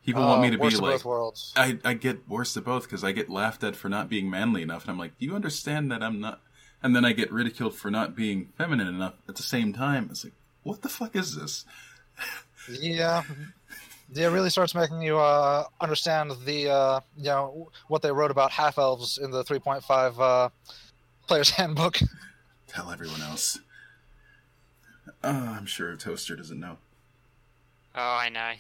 people 0.05 0.23
want 0.23 0.43
me 0.43 0.51
to 0.51 0.57
Uh, 0.57 0.61
worst 0.61 0.75
be 0.75 0.79
of 0.79 0.83
like 0.83 0.93
both 0.95 1.05
worlds. 1.05 1.53
I, 1.57 1.79
I 1.85 1.95
get 1.95 2.29
worse 2.29 2.57
of 2.57 2.65
both 2.65 2.85
because 2.85 3.05
I 3.05 3.13
get 3.13 3.29
laughed 3.31 3.63
at 3.65 3.77
for 3.77 3.89
not 3.89 4.09
being 4.09 4.29
manly 4.31 4.63
enough, 4.63 4.83
and 4.83 4.91
I'm 4.93 4.99
like, 4.99 5.19
do 5.19 5.27
you 5.27 5.35
understand 5.35 5.91
that 5.93 6.03
I'm 6.03 6.21
not? 6.21 6.41
And 6.83 6.97
then 6.97 7.05
I 7.05 7.13
get 7.13 7.31
ridiculed 7.33 7.75
for 7.77 7.91
not 7.91 8.17
being 8.17 8.49
feminine 8.59 8.89
enough 8.89 9.15
at 9.29 9.37
the 9.37 9.43
same 9.43 9.73
time. 9.73 10.09
It's 10.11 10.25
like, 10.25 10.33
what 10.65 10.83
the 10.83 10.89
fuck 10.89 11.15
is 11.15 11.37
this? 11.37 11.65
Yeah, 12.81 13.23
yeah, 14.13 14.27
it 14.27 14.31
really 14.31 14.51
starts 14.51 14.75
making 14.75 15.01
you 15.03 15.19
uh, 15.19 15.65
understand 15.81 16.33
the 16.45 16.69
uh, 16.71 17.01
you 17.17 17.25
know 17.25 17.71
what 17.89 18.03
they 18.03 18.11
wrote 18.13 18.31
about 18.31 18.51
half 18.51 18.79
elves 18.79 19.19
in 19.19 19.31
the 19.31 19.45
3.5 19.45 20.15
uh, 20.19 20.49
player's 21.27 21.51
handbook. 21.59 21.99
Tell 22.67 22.91
everyone 22.91 23.21
else. 23.23 23.59
Uh, 25.23 25.55
I'm 25.57 25.67
sure 25.67 25.95
Toaster 25.97 26.35
doesn't 26.37 26.59
know. 26.59 26.79
Oh, 27.95 28.01
I 28.01 28.29
know. 28.29 28.53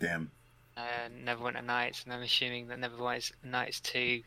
Damn. 0.00 0.30
Uh, 0.76 1.08
Neverwinter 1.24 1.64
Nights, 1.64 2.04
and 2.04 2.12
I'm 2.12 2.22
assuming 2.22 2.68
that 2.68 2.78
Neverwinter 2.78 3.32
Nights 3.42 3.80
2 3.80 4.22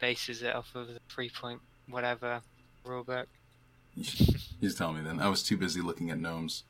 bases 0.00 0.42
it 0.42 0.54
off 0.54 0.74
of 0.74 0.88
the 0.88 0.98
3 1.10 1.28
point 1.30 1.60
whatever 1.88 2.40
rulebook. 2.86 3.26
You 3.94 4.04
should- 4.04 4.36
He's 4.60 4.74
telling 4.74 4.96
me 4.96 5.02
then. 5.02 5.20
I 5.20 5.28
was 5.28 5.42
too 5.42 5.56
busy 5.58 5.82
looking 5.82 6.10
at 6.10 6.18
gnomes. 6.18 6.64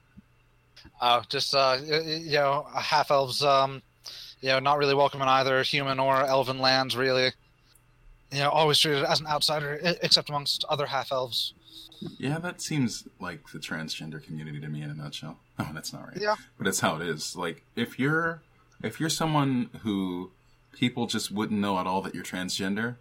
Oh, 1.01 1.23
just 1.29 1.55
uh, 1.55 1.79
y- 1.81 1.87
y- 1.91 2.01
you 2.25 2.33
know, 2.33 2.67
half 2.75 3.11
elves, 3.13 3.45
um, 3.45 3.83
you 4.41 4.49
know, 4.49 4.59
not 4.59 4.79
really 4.79 4.95
welcome 4.95 5.23
in 5.23 5.29
either 5.29 5.63
human 5.63 6.01
or 6.01 6.25
elven 6.25 6.59
lands, 6.59 6.97
really. 6.97 7.31
You 8.33 8.39
know, 8.39 8.51
always 8.51 8.79
treated 8.81 9.05
as 9.05 9.21
an 9.21 9.27
outsider, 9.29 9.79
except 10.03 10.31
amongst 10.31 10.65
other 10.69 10.87
half 10.87 11.13
elves. 11.13 11.53
Yeah, 12.19 12.39
that 12.41 12.61
seems 12.61 13.05
like 13.21 13.47
the 13.53 13.59
transgender 13.61 14.21
community 14.25 14.59
to 14.61 14.69
me 14.69 14.83
in 14.83 14.91
a 14.91 14.95
nutshell. 14.95 15.39
Oh, 15.61 15.69
that's 15.73 15.93
not 15.93 16.09
right. 16.09 16.17
Yeah. 16.21 16.35
But 16.59 16.67
it's 16.67 16.81
how 16.81 16.97
it 16.97 17.03
is. 17.07 17.37
Like 17.37 17.63
if 17.77 17.97
you're 17.99 18.41
if 18.83 19.01
you're 19.01 19.09
someone 19.11 19.71
who 19.83 20.31
people 20.73 21.07
just 21.07 21.31
wouldn't 21.31 21.61
know 21.61 21.79
at 21.79 21.87
all 21.87 22.03
that 22.03 22.15
you're 22.15 22.25
transgender, 22.25 22.97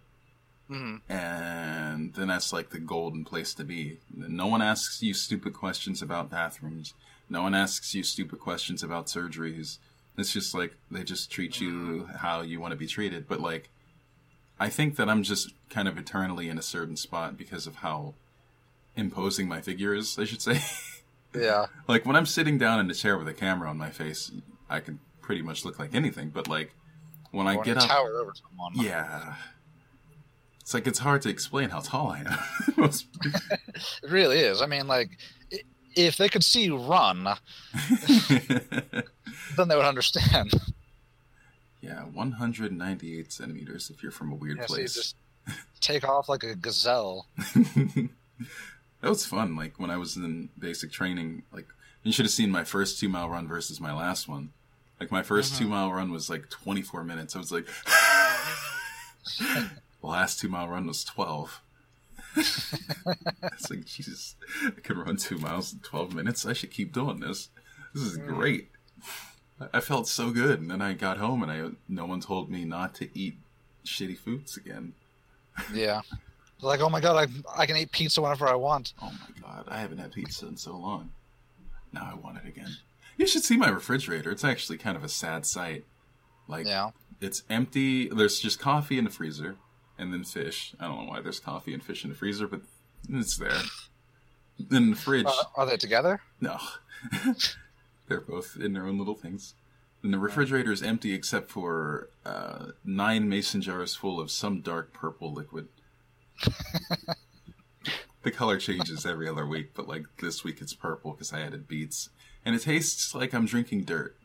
hmm 0.68 0.96
and 1.08 2.14
then 2.14 2.28
that's 2.28 2.52
like 2.52 2.70
the 2.70 2.78
golden 2.78 3.24
place 3.24 3.52
to 3.54 3.64
be. 3.64 3.98
No 4.14 4.46
one 4.46 4.62
asks 4.62 5.02
you 5.02 5.12
stupid 5.14 5.52
questions 5.54 6.00
about 6.02 6.30
bathrooms. 6.30 6.94
No 7.28 7.42
one 7.42 7.54
asks 7.54 7.94
you 7.94 8.02
stupid 8.02 8.38
questions 8.40 8.82
about 8.82 9.06
surgeries. 9.06 9.78
It's 10.18 10.32
just 10.32 10.54
like 10.54 10.74
they 10.90 11.02
just 11.04 11.30
treat 11.30 11.60
you 11.60 12.08
how 12.18 12.42
you 12.42 12.60
want 12.60 12.72
to 12.72 12.76
be 12.78 12.86
treated. 12.86 13.26
But 13.26 13.40
like, 13.40 13.70
I 14.60 14.68
think 14.68 14.96
that 14.96 15.08
I'm 15.08 15.22
just 15.22 15.52
kind 15.70 15.88
of 15.88 15.96
eternally 15.96 16.48
in 16.48 16.58
a 16.58 16.62
certain 16.62 16.96
spot 16.96 17.36
because 17.38 17.66
of 17.66 17.76
how 17.76 18.14
imposing 18.94 19.48
my 19.48 19.60
figure 19.62 19.94
is. 19.94 20.18
I 20.18 20.24
should 20.24 20.42
say. 20.42 20.60
Yeah. 21.34 21.64
like 21.88 22.04
when 22.04 22.14
I'm 22.14 22.26
sitting 22.26 22.58
down 22.58 22.78
in 22.78 22.90
a 22.90 22.94
chair 22.94 23.16
with 23.16 23.26
a 23.26 23.32
camera 23.32 23.70
on 23.70 23.78
my 23.78 23.88
face, 23.88 24.30
I 24.68 24.80
can 24.80 25.00
pretty 25.22 25.40
much 25.42 25.64
look 25.64 25.78
like 25.78 25.94
anything. 25.94 26.28
But 26.30 26.48
like 26.48 26.74
when 27.30 27.46
I 27.46 27.56
Or 27.56 27.64
get 27.64 27.78
up, 27.78 27.88
tower 27.88 28.18
over 28.20 28.32
someone. 28.34 28.72
yeah. 28.74 29.36
It's 30.60 30.74
like 30.74 30.86
it's 30.86 30.98
hard 31.00 31.22
to 31.22 31.28
explain 31.28 31.70
how 31.70 31.80
tall 31.80 32.10
I 32.10 32.20
am. 32.20 32.38
It 34.02 34.10
really 34.10 34.38
is. 34.38 34.60
I 34.62 34.66
mean, 34.66 34.86
like, 34.86 35.18
if 35.96 36.16
they 36.16 36.28
could 36.28 36.44
see 36.44 36.64
you 36.64 36.76
run, 36.76 37.24
then 39.56 39.68
they 39.68 39.76
would 39.76 39.84
understand. 39.84 40.52
yeah, 41.80 42.04
198 42.04 43.32
centimeters 43.32 43.90
if 43.90 44.02
you're 44.02 44.12
from 44.12 44.32
a 44.32 44.34
weird 44.34 44.58
Yeah, 44.58 44.66
so 44.66 44.74
place. 44.74 44.94
just 44.94 45.16
take 45.80 46.08
off 46.08 46.28
like 46.28 46.44
a 46.44 46.54
gazelle. 46.54 47.26
that 47.54 48.08
was 49.02 49.26
fun. 49.26 49.56
Like 49.56 49.78
when 49.78 49.90
I 49.90 49.96
was 49.96 50.16
in 50.16 50.48
basic 50.58 50.92
training, 50.92 51.42
like 51.52 51.66
you 52.04 52.12
should 52.12 52.24
have 52.24 52.32
seen 52.32 52.50
my 52.50 52.64
first 52.64 52.98
two 53.00 53.08
mile 53.08 53.28
run 53.28 53.48
versus 53.48 53.80
my 53.80 53.92
last 53.92 54.28
one. 54.28 54.50
Like 55.02 55.10
my 55.10 55.22
1st 55.22 55.54
Mhm. 55.54 55.58
two 55.58 55.66
mile 55.66 55.92
run 55.92 56.12
was 56.12 56.30
like 56.30 56.48
24 56.48 57.02
minutes. 57.02 57.34
I 57.34 57.40
was 57.40 57.50
like, 57.50 57.66
the 59.40 59.68
last 60.06 60.38
two 60.38 60.48
mile 60.48 60.68
run 60.68 60.86
was 60.86 61.02
12. 61.02 61.60
it's 62.36 63.68
like 63.68 63.84
Jesus, 63.84 64.36
I 64.64 64.70
can 64.80 64.98
run 64.98 65.16
two 65.16 65.38
miles 65.38 65.72
in 65.72 65.80
12 65.80 66.14
minutes. 66.14 66.46
I 66.46 66.52
should 66.52 66.70
keep 66.70 66.92
doing 66.92 67.18
this. 67.18 67.48
This 67.92 68.04
is 68.04 68.16
Mm. 68.16 68.26
great. 68.28 68.70
I- 69.60 69.78
I 69.78 69.80
felt 69.80 70.06
so 70.06 70.30
good, 70.30 70.60
and 70.60 70.70
then 70.70 70.80
I 70.80 70.92
got 70.92 71.18
home 71.18 71.42
and 71.42 71.50
I 71.50 71.70
no 71.88 72.06
one 72.06 72.20
told 72.20 72.48
me 72.48 72.64
not 72.64 72.94
to 72.96 73.10
eat 73.18 73.38
shitty 73.84 74.16
foods 74.16 74.56
again. 74.56 74.92
Yeah. 75.74 76.02
Like, 76.60 76.78
oh 76.80 76.88
my 76.88 77.00
god, 77.00 77.28
I, 77.28 77.60
I 77.60 77.66
can 77.66 77.76
eat 77.76 77.90
pizza 77.90 78.22
whenever 78.22 78.46
I 78.46 78.54
want. 78.54 78.92
Oh 79.02 79.10
my 79.10 79.40
god, 79.40 79.64
I 79.66 79.80
haven't 79.80 79.98
had 79.98 80.12
pizza 80.12 80.46
in 80.46 80.56
so 80.56 80.76
long. 80.76 81.10
Now 81.92 82.08
I 82.08 82.14
want 82.14 82.38
it 82.38 82.46
again. 82.46 82.76
You 83.16 83.26
should 83.26 83.42
see 83.42 83.56
my 83.56 83.68
refrigerator. 83.68 84.30
It's 84.30 84.44
actually 84.44 84.78
kind 84.78 84.96
of 84.96 85.04
a 85.04 85.08
sad 85.08 85.46
sight. 85.46 85.84
Like 86.48 86.66
Yeah. 86.66 86.90
it's 87.20 87.42
empty. 87.50 88.08
There's 88.08 88.40
just 88.40 88.58
coffee 88.58 88.98
in 88.98 89.04
the 89.04 89.10
freezer 89.10 89.56
and 89.98 90.12
then 90.12 90.24
fish. 90.24 90.74
I 90.80 90.86
don't 90.86 91.04
know 91.04 91.10
why 91.10 91.20
there's 91.20 91.40
coffee 91.40 91.74
and 91.74 91.82
fish 91.82 92.04
in 92.04 92.10
the 92.10 92.16
freezer, 92.16 92.46
but 92.46 92.62
it's 93.08 93.36
there. 93.36 93.60
in 94.70 94.90
the 94.90 94.96
fridge. 94.96 95.26
Uh, 95.26 95.42
are 95.56 95.66
they 95.66 95.76
together? 95.76 96.20
No. 96.40 96.58
They're 98.08 98.20
both 98.20 98.56
in 98.60 98.72
their 98.72 98.86
own 98.86 98.98
little 98.98 99.14
things. 99.14 99.54
And 100.02 100.12
the 100.12 100.18
refrigerator 100.18 100.72
is 100.72 100.82
empty 100.82 101.14
except 101.14 101.50
for 101.50 102.08
uh, 102.26 102.66
nine 102.84 103.28
mason 103.28 103.60
jars 103.62 103.94
full 103.94 104.18
of 104.20 104.30
some 104.30 104.60
dark 104.60 104.92
purple 104.92 105.32
liquid. 105.32 105.68
the 108.22 108.30
color 108.30 108.58
changes 108.58 109.06
every 109.06 109.28
other 109.28 109.46
week, 109.46 109.70
but 109.74 109.88
like 109.88 110.04
this 110.20 110.42
week 110.44 110.60
it's 110.60 110.74
purple 110.74 111.12
because 111.12 111.32
I 111.32 111.40
added 111.40 111.68
beets. 111.68 112.08
And 112.44 112.54
it 112.54 112.62
tastes 112.62 113.14
like 113.14 113.32
I'm 113.32 113.46
drinking 113.46 113.84
dirt. 113.84 114.16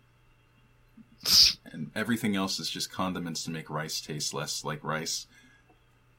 And 1.71 1.91
everything 1.95 2.35
else 2.35 2.59
is 2.59 2.69
just 2.69 2.91
condiments 2.91 3.43
to 3.43 3.51
make 3.51 3.69
rice 3.69 3.99
taste 4.01 4.33
less 4.33 4.63
like 4.63 4.83
rice. 4.83 5.27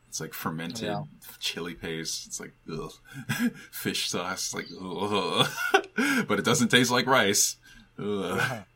It's 0.09 0.21
like 0.21 0.33
fermented 0.35 0.87
Yeah. 0.89 1.03
chili 1.41 1.75
paste. 1.75 2.27
It's 2.27 2.41
like 2.41 2.53
ugh. 2.73 2.93
fish 3.71 4.09
sauce. 4.09 4.55
Like 4.55 4.67
ugh. 4.81 5.49
but 6.29 6.39
it 6.39 6.45
doesn't 6.45 6.69
taste 6.69 6.91
like 6.91 7.07
rice. 7.07 7.57
Ugh. 7.99 8.63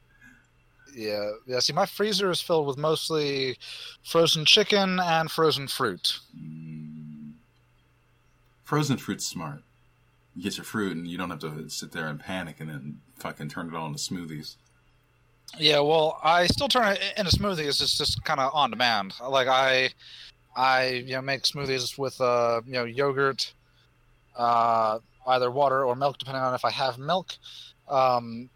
Yeah. 0.95 1.31
Yeah. 1.47 1.61
See, 1.61 1.73
my 1.73 1.87
freezer 1.87 2.31
is 2.31 2.43
filled 2.43 2.67
with 2.67 2.77
mostly 2.77 3.57
frozen 4.05 4.45
chicken 4.45 5.01
and 5.01 5.31
frozen 5.31 5.67
fruit. 5.67 6.19
Mm. 6.39 7.33
Frozen 8.65 8.99
fruit's 8.99 9.25
smart. 9.25 9.63
You 10.35 10.43
get 10.43 10.57
your 10.57 10.65
fruit 10.65 10.97
and 10.97 11.07
you 11.07 11.19
don't 11.19 11.31
have 11.31 11.41
to 11.41 11.69
sit 11.69 11.93
there 11.93 12.07
and 12.07 12.19
panic 12.19 12.61
and 12.61 12.71
then 12.71 13.01
fucking 13.19 13.49
turn 13.49 13.69
it 13.69 13.75
all 13.75 13.87
into 13.87 13.99
smoothies. 13.99 14.57
Yeah, 15.59 15.81
well, 15.81 16.19
I 16.23 16.47
still 16.47 16.69
turn 16.69 16.89
it 16.89 17.03
into 17.17 17.31
smoothies. 17.31 17.83
It's 17.83 17.99
just 17.99 18.25
kind 18.25 18.41
of 18.41 18.55
on 18.55 18.71
demand. 18.71 19.15
Like 19.23 19.49
I, 19.49 19.91
I 20.57 20.89
you 20.89 21.15
know 21.15 21.23
make 21.23 21.43
smoothies 21.43 21.99
with 21.99 22.21
uh 22.21 22.63
you 22.67 22.73
know 22.73 22.85
yogurt, 22.85 23.53
uh 24.37 24.99
either 25.27 25.51
water 25.51 25.85
or 25.85 25.95
milk 25.95 26.19
depending 26.19 26.43
on 26.43 26.55
if 26.55 26.65
I 26.65 26.71
have 26.71 26.99
milk, 26.99 27.35
um, 27.89 28.49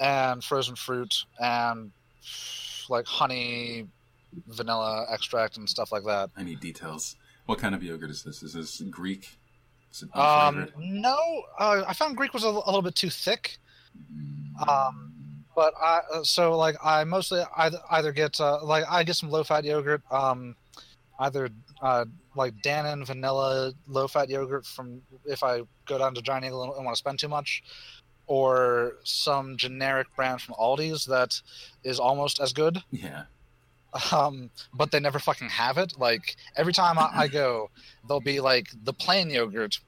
and 0.00 0.42
frozen 0.42 0.76
fruit 0.76 1.24
and 1.40 1.90
like 2.88 3.06
honey, 3.06 3.86
vanilla 4.48 5.06
extract 5.10 5.56
and 5.56 5.68
stuff 5.68 5.92
like 5.92 6.04
that. 6.04 6.30
I 6.36 6.42
need 6.44 6.60
details. 6.60 7.16
What 7.46 7.58
kind 7.58 7.74
of 7.74 7.82
yogurt 7.82 8.10
is 8.10 8.22
this? 8.22 8.42
Is 8.42 8.54
this 8.54 8.80
Greek? 8.90 9.36
Um, 10.12 10.68
no, 10.78 11.16
uh, 11.58 11.84
I 11.86 11.92
found 11.92 12.16
Greek 12.16 12.34
was 12.34 12.44
a, 12.44 12.48
a 12.48 12.66
little 12.66 12.82
bit 12.82 12.94
too 12.94 13.10
thick. 13.10 13.58
Um, 14.68 15.12
but 15.54 15.74
I 15.80 16.00
uh, 16.12 16.24
so 16.24 16.56
like 16.56 16.76
I 16.82 17.04
mostly 17.04 17.42
either, 17.56 17.78
either 17.90 18.12
get 18.12 18.40
uh, 18.40 18.64
like 18.64 18.84
I 18.90 19.04
get 19.04 19.16
some 19.16 19.30
low 19.30 19.44
fat 19.44 19.64
yogurt, 19.64 20.02
um, 20.10 20.56
either 21.20 21.48
uh, 21.80 22.04
like 22.34 22.54
Dannon 22.64 23.06
vanilla 23.06 23.72
low 23.86 24.08
fat 24.08 24.28
yogurt 24.28 24.66
from 24.66 25.02
if 25.24 25.42
I 25.42 25.62
go 25.86 25.98
down 25.98 26.14
to 26.14 26.22
Giant 26.22 26.44
Eagle 26.44 26.64
and, 26.64 26.72
and 26.74 26.84
want 26.84 26.96
to 26.96 26.98
spend 26.98 27.18
too 27.18 27.28
much, 27.28 27.62
or 28.26 28.96
some 29.04 29.56
generic 29.56 30.08
brand 30.16 30.40
from 30.40 30.54
Aldi's 30.54 31.04
that 31.06 31.40
is 31.84 32.00
almost 32.00 32.40
as 32.40 32.52
good, 32.52 32.82
yeah. 32.90 33.24
Um, 34.12 34.50
but 34.72 34.90
they 34.90 35.00
never 35.00 35.18
fucking 35.18 35.48
have 35.50 35.78
it. 35.78 35.94
Like 35.98 36.36
every 36.56 36.72
time 36.72 36.98
I, 36.98 37.10
I 37.14 37.28
go, 37.28 37.70
there'll 38.06 38.20
be 38.20 38.40
like 38.40 38.68
the 38.82 38.92
plain 38.92 39.30
yogurt. 39.30 39.78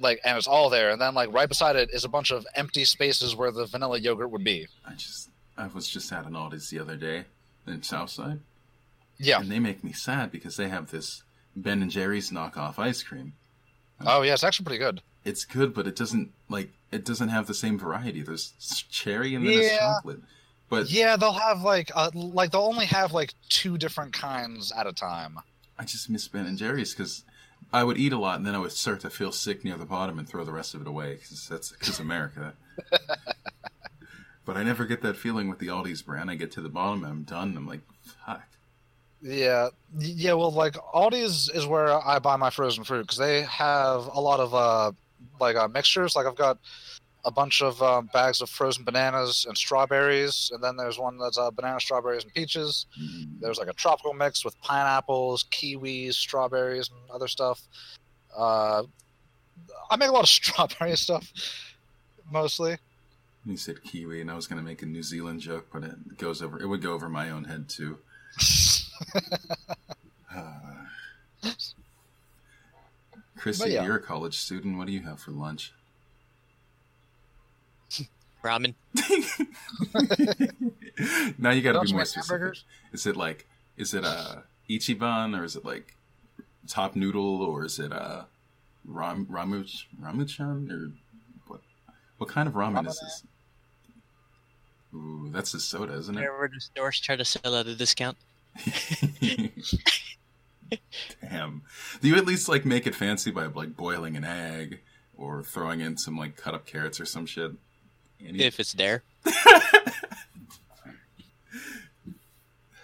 Like 0.00 0.20
and 0.24 0.36
it's 0.36 0.48
all 0.48 0.70
there, 0.70 0.90
and 0.90 1.00
then 1.00 1.14
like 1.14 1.32
right 1.32 1.48
beside 1.48 1.76
it 1.76 1.88
is 1.92 2.04
a 2.04 2.08
bunch 2.08 2.32
of 2.32 2.44
empty 2.56 2.84
spaces 2.84 3.36
where 3.36 3.52
the 3.52 3.64
vanilla 3.66 3.98
yogurt 3.98 4.30
would 4.30 4.42
be. 4.44 4.66
I 4.84 4.94
just 4.94 5.30
I 5.56 5.68
was 5.68 5.88
just 5.88 6.12
at 6.12 6.26
an 6.26 6.32
Aldi's 6.32 6.68
the 6.68 6.80
other 6.80 6.96
day 6.96 7.26
in 7.66 7.82
Southside, 7.84 8.40
Yeah. 9.18 9.38
and 9.40 9.50
they 9.50 9.60
make 9.60 9.84
me 9.84 9.92
sad 9.92 10.32
because 10.32 10.56
they 10.56 10.68
have 10.68 10.90
this 10.90 11.22
Ben 11.54 11.80
and 11.80 11.90
Jerry's 11.92 12.30
knockoff 12.32 12.76
ice 12.78 13.04
cream. 13.04 13.34
Oh 14.04 14.22
yeah, 14.22 14.32
it's 14.32 14.42
actually 14.42 14.64
pretty 14.64 14.82
good. 14.82 15.00
It's 15.24 15.44
good, 15.44 15.72
but 15.72 15.86
it 15.86 15.94
doesn't 15.94 16.32
like 16.48 16.70
it 16.90 17.04
doesn't 17.04 17.28
have 17.28 17.46
the 17.46 17.54
same 17.54 17.78
variety. 17.78 18.22
There's 18.22 18.52
cherry 18.90 19.36
and 19.36 19.46
then 19.46 19.54
there's 19.56 19.78
chocolate. 19.78 20.20
But 20.74 20.90
Yeah, 20.90 21.16
they'll 21.16 21.32
have 21.32 21.62
like 21.62 21.90
uh, 21.94 22.10
like 22.14 22.50
they'll 22.50 22.62
only 22.62 22.86
have 22.86 23.12
like 23.12 23.34
two 23.48 23.78
different 23.78 24.12
kinds 24.12 24.72
at 24.72 24.86
a 24.86 24.92
time. 24.92 25.38
I 25.78 25.84
just 25.84 26.08
miss 26.10 26.28
Ben 26.28 26.46
and 26.46 26.58
Jerry's 26.58 26.94
because 26.94 27.24
I 27.72 27.84
would 27.84 27.98
eat 27.98 28.12
a 28.12 28.18
lot 28.18 28.36
and 28.36 28.46
then 28.46 28.54
I 28.54 28.58
would 28.58 28.72
start 28.72 29.00
to 29.00 29.10
feel 29.10 29.32
sick 29.32 29.64
near 29.64 29.76
the 29.76 29.84
bottom 29.84 30.18
and 30.18 30.28
throw 30.28 30.44
the 30.44 30.52
rest 30.52 30.74
of 30.74 30.80
it 30.80 30.86
away 30.86 31.14
because 31.14 31.48
that's 31.48 31.72
because 31.72 31.98
America. 32.00 32.54
but 34.44 34.56
I 34.56 34.62
never 34.62 34.84
get 34.84 35.02
that 35.02 35.16
feeling 35.16 35.48
with 35.48 35.58
the 35.58 35.68
Aldi's 35.68 36.02
brand. 36.02 36.30
I 36.30 36.34
get 36.34 36.52
to 36.52 36.60
the 36.60 36.68
bottom 36.68 37.02
and 37.04 37.12
I'm 37.12 37.22
done. 37.22 37.48
And 37.48 37.58
I'm 37.58 37.66
like, 37.66 37.80
fuck. 38.26 38.44
Yeah, 39.22 39.68
yeah. 39.98 40.34
Well, 40.34 40.52
like 40.52 40.74
Aldi's 40.74 41.48
is 41.48 41.66
where 41.66 42.06
I 42.06 42.18
buy 42.18 42.36
my 42.36 42.50
frozen 42.50 42.84
fruit 42.84 43.02
because 43.02 43.16
they 43.16 43.42
have 43.42 44.06
a 44.06 44.20
lot 44.20 44.38
of 44.38 44.54
uh 44.54 44.92
like 45.40 45.56
uh, 45.56 45.68
mixtures. 45.68 46.14
Like 46.14 46.26
I've 46.26 46.36
got 46.36 46.58
a 47.24 47.30
bunch 47.30 47.62
of 47.62 47.82
um, 47.82 48.08
bags 48.12 48.40
of 48.40 48.50
frozen 48.50 48.84
bananas 48.84 49.46
and 49.48 49.56
strawberries, 49.56 50.50
and 50.52 50.62
then 50.62 50.76
there's 50.76 50.98
one 50.98 51.18
that's 51.18 51.38
uh, 51.38 51.50
banana, 51.50 51.80
strawberries, 51.80 52.24
and 52.24 52.34
peaches. 52.34 52.86
Mm. 53.00 53.40
There's 53.40 53.58
like 53.58 53.68
a 53.68 53.72
tropical 53.72 54.12
mix 54.12 54.44
with 54.44 54.60
pineapples, 54.60 55.44
kiwis, 55.50 56.14
strawberries, 56.14 56.90
and 56.90 57.10
other 57.10 57.28
stuff. 57.28 57.62
Uh, 58.36 58.84
I 59.90 59.96
make 59.96 60.08
a 60.08 60.12
lot 60.12 60.22
of 60.22 60.28
strawberry 60.28 60.96
stuff, 60.96 61.32
mostly. 62.30 62.76
You 63.46 63.56
said 63.56 63.82
kiwi, 63.82 64.20
and 64.20 64.30
I 64.30 64.34
was 64.34 64.46
going 64.46 64.60
to 64.60 64.66
make 64.66 64.82
a 64.82 64.86
New 64.86 65.02
Zealand 65.02 65.40
joke, 65.40 65.68
but 65.72 65.84
it 65.84 66.18
goes 66.18 66.42
over. 66.42 66.60
It 66.60 66.66
would 66.66 66.82
go 66.82 66.92
over 66.92 67.08
my 67.08 67.30
own 67.30 67.44
head 67.44 67.68
too. 67.68 67.98
Uh, 70.34 70.84
Chrissy, 73.36 73.70
yeah. 73.70 73.84
you're 73.84 73.96
a 73.96 74.02
college 74.02 74.36
student. 74.36 74.78
What 74.78 74.88
do 74.88 74.92
you 74.92 75.02
have 75.02 75.20
for 75.20 75.30
lunch? 75.30 75.72
Ramen. 78.44 78.74
now 81.38 81.50
you 81.50 81.62
got 81.62 81.72
to 81.72 81.80
be 81.80 81.92
more 81.92 82.00
make 82.00 82.06
specific. 82.06 82.30
hamburgers? 82.30 82.64
Is 82.92 83.06
it 83.06 83.16
like, 83.16 83.46
is 83.76 83.94
it 83.94 84.04
a 84.04 84.44
Ichiban 84.68 85.38
or 85.38 85.44
is 85.44 85.56
it 85.56 85.64
like 85.64 85.94
top 86.68 86.94
noodle 86.94 87.42
or 87.42 87.64
is 87.64 87.78
it 87.78 87.90
a 87.90 88.26
ram 88.84 89.26
ramuch 89.26 89.84
ramuchan 90.00 90.70
or 90.70 90.92
what? 91.46 91.60
What 92.18 92.28
kind 92.28 92.46
of 92.46 92.54
ramen 92.54 92.86
is 92.86 93.00
this? 93.00 93.24
Ooh, 94.94 95.30
that's 95.32 95.54
a 95.54 95.60
soda, 95.60 95.94
isn't 95.94 96.14
it? 96.14 96.20
Whenever 96.20 96.50
the 96.52 96.60
stores 96.60 97.00
try 97.00 97.16
to 97.16 97.24
sell 97.24 97.56
at 97.56 97.66
a 97.66 97.74
discount. 97.74 98.18
Damn. 101.20 101.62
Do 102.00 102.08
you 102.08 102.16
at 102.16 102.26
least 102.26 102.48
like 102.48 102.64
make 102.64 102.86
it 102.86 102.94
fancy 102.94 103.30
by 103.30 103.46
like 103.46 103.76
boiling 103.76 104.16
an 104.16 104.24
egg 104.24 104.80
or 105.16 105.42
throwing 105.42 105.80
in 105.80 105.96
some 105.96 106.16
like 106.16 106.36
cut 106.36 106.54
up 106.54 106.66
carrots 106.66 107.00
or 107.00 107.06
some 107.06 107.26
shit? 107.26 107.52
Any- 108.20 108.40
if 108.40 108.60
it's 108.60 108.72
there. 108.72 109.02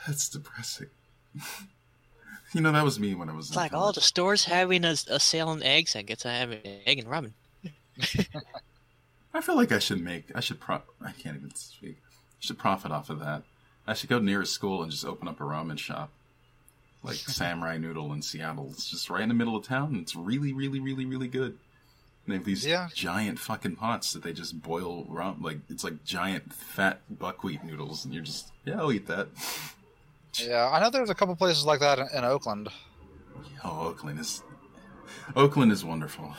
That's 0.07 0.29
depressing. 0.29 0.89
you 2.53 2.61
know, 2.61 2.73
that 2.73 2.85
was 2.85 2.99
me 2.99 3.15
when 3.15 3.29
I 3.29 3.33
was. 3.33 3.49
It's 3.49 3.57
like 3.57 3.73
all 3.73 3.93
the 3.93 4.01
stores 4.01 4.45
having 4.45 4.85
a, 4.85 4.97
a 5.09 5.21
sale 5.21 5.49
on 5.49 5.63
eggs. 5.63 5.95
I 5.95 6.03
guess 6.03 6.27
I 6.27 6.33
have 6.33 6.51
an 6.51 6.61
egg 6.87 6.99
and 6.99 7.09
ramen. 7.09 7.33
I 9.35 9.41
feel 9.41 9.57
like 9.57 9.73
I 9.73 9.79
should 9.79 10.03
make. 10.03 10.25
I 10.35 10.41
should 10.41 10.59
pro. 10.61 10.83
I 11.01 11.13
can't 11.13 11.37
even 11.37 11.55
speak. 11.55 11.99
I 12.03 12.41
should 12.41 12.59
profit 12.59 12.91
off 12.91 13.11
of 13.11 13.21
that. 13.21 13.43
I 13.87 13.95
should 13.95 14.11
go 14.11 14.19
near 14.19 14.43
a 14.43 14.47
school 14.47 14.83
and 14.83 14.91
just 14.91 15.05
open 15.05 15.29
up 15.29 15.41
a 15.41 15.45
ramen 15.45 15.79
shop, 15.79 16.11
like 17.03 17.17
Samurai 17.17 17.79
Noodle 17.79 18.13
in 18.13 18.23
Seattle. 18.23 18.69
It's 18.73 18.91
just 18.91 19.11
right 19.11 19.23
in 19.23 19.29
the 19.29 19.35
middle 19.35 19.57
of 19.57 19.65
town. 19.65 19.93
And 19.93 20.03
it's 20.03 20.17
really, 20.17 20.53
really, 20.53 20.81
really, 20.81 21.05
really 21.05 21.29
good. 21.29 21.57
They 22.27 22.35
have 22.35 22.45
these 22.45 22.65
Yeah. 22.65 22.89
giant 22.95 23.39
fucking 23.39 23.77
pots 23.77 24.13
that 24.13 24.23
they 24.23 24.33
just 24.33 24.63
boil 24.63 25.05
ramen. 25.07 25.43
Like 25.43 25.59
it's 25.69 25.83
like 25.83 26.05
giant 26.05 26.53
fat 26.53 27.01
buckwheat 27.11 27.65
noodles, 27.65 28.05
and 28.05 28.15
you're 28.15 28.23
just 28.23 28.53
yeah, 28.65 28.79
I'll 28.79 28.93
eat 28.93 29.07
that. 29.09 29.29
Yeah, 30.35 30.71
I 30.73 30.81
know 30.81 30.91
there's 30.91 31.11
a 31.11 31.15
couple 31.15 31.35
places 31.37 31.65
like 31.65 31.81
that 31.81 31.99
in, 31.99 32.07
in 32.19 32.25
Oakland. 32.25 32.69
Oh, 33.65 33.89
Oakland 33.89 34.21
is 34.21 34.43
Oakland 35.35 35.73
is 35.73 35.85
wonderful. 35.85 36.35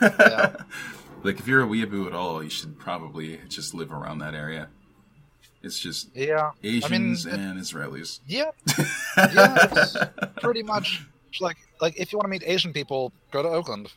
Yeah. 0.00 0.56
like 1.22 1.38
if 1.38 1.46
you're 1.46 1.62
a 1.62 1.66
weeaboo 1.66 2.06
at 2.06 2.12
all, 2.14 2.42
you 2.42 2.50
should 2.50 2.78
probably 2.78 3.38
just 3.48 3.72
live 3.74 3.92
around 3.92 4.18
that 4.18 4.34
area. 4.34 4.68
It's 5.62 5.78
just 5.78 6.08
Yeah, 6.16 6.52
Asians 6.64 7.26
it- 7.26 7.34
and 7.34 7.60
Israelis. 7.60 8.20
yeah, 8.26 8.50
yeah. 9.16 9.68
It's 9.70 9.96
pretty 10.40 10.62
much 10.62 11.06
like 11.40 11.58
like 11.80 12.00
if 12.00 12.12
you 12.12 12.18
want 12.18 12.24
to 12.24 12.30
meet 12.30 12.42
Asian 12.46 12.72
people, 12.72 13.12
go 13.30 13.42
to 13.42 13.48
Oakland. 13.48 13.92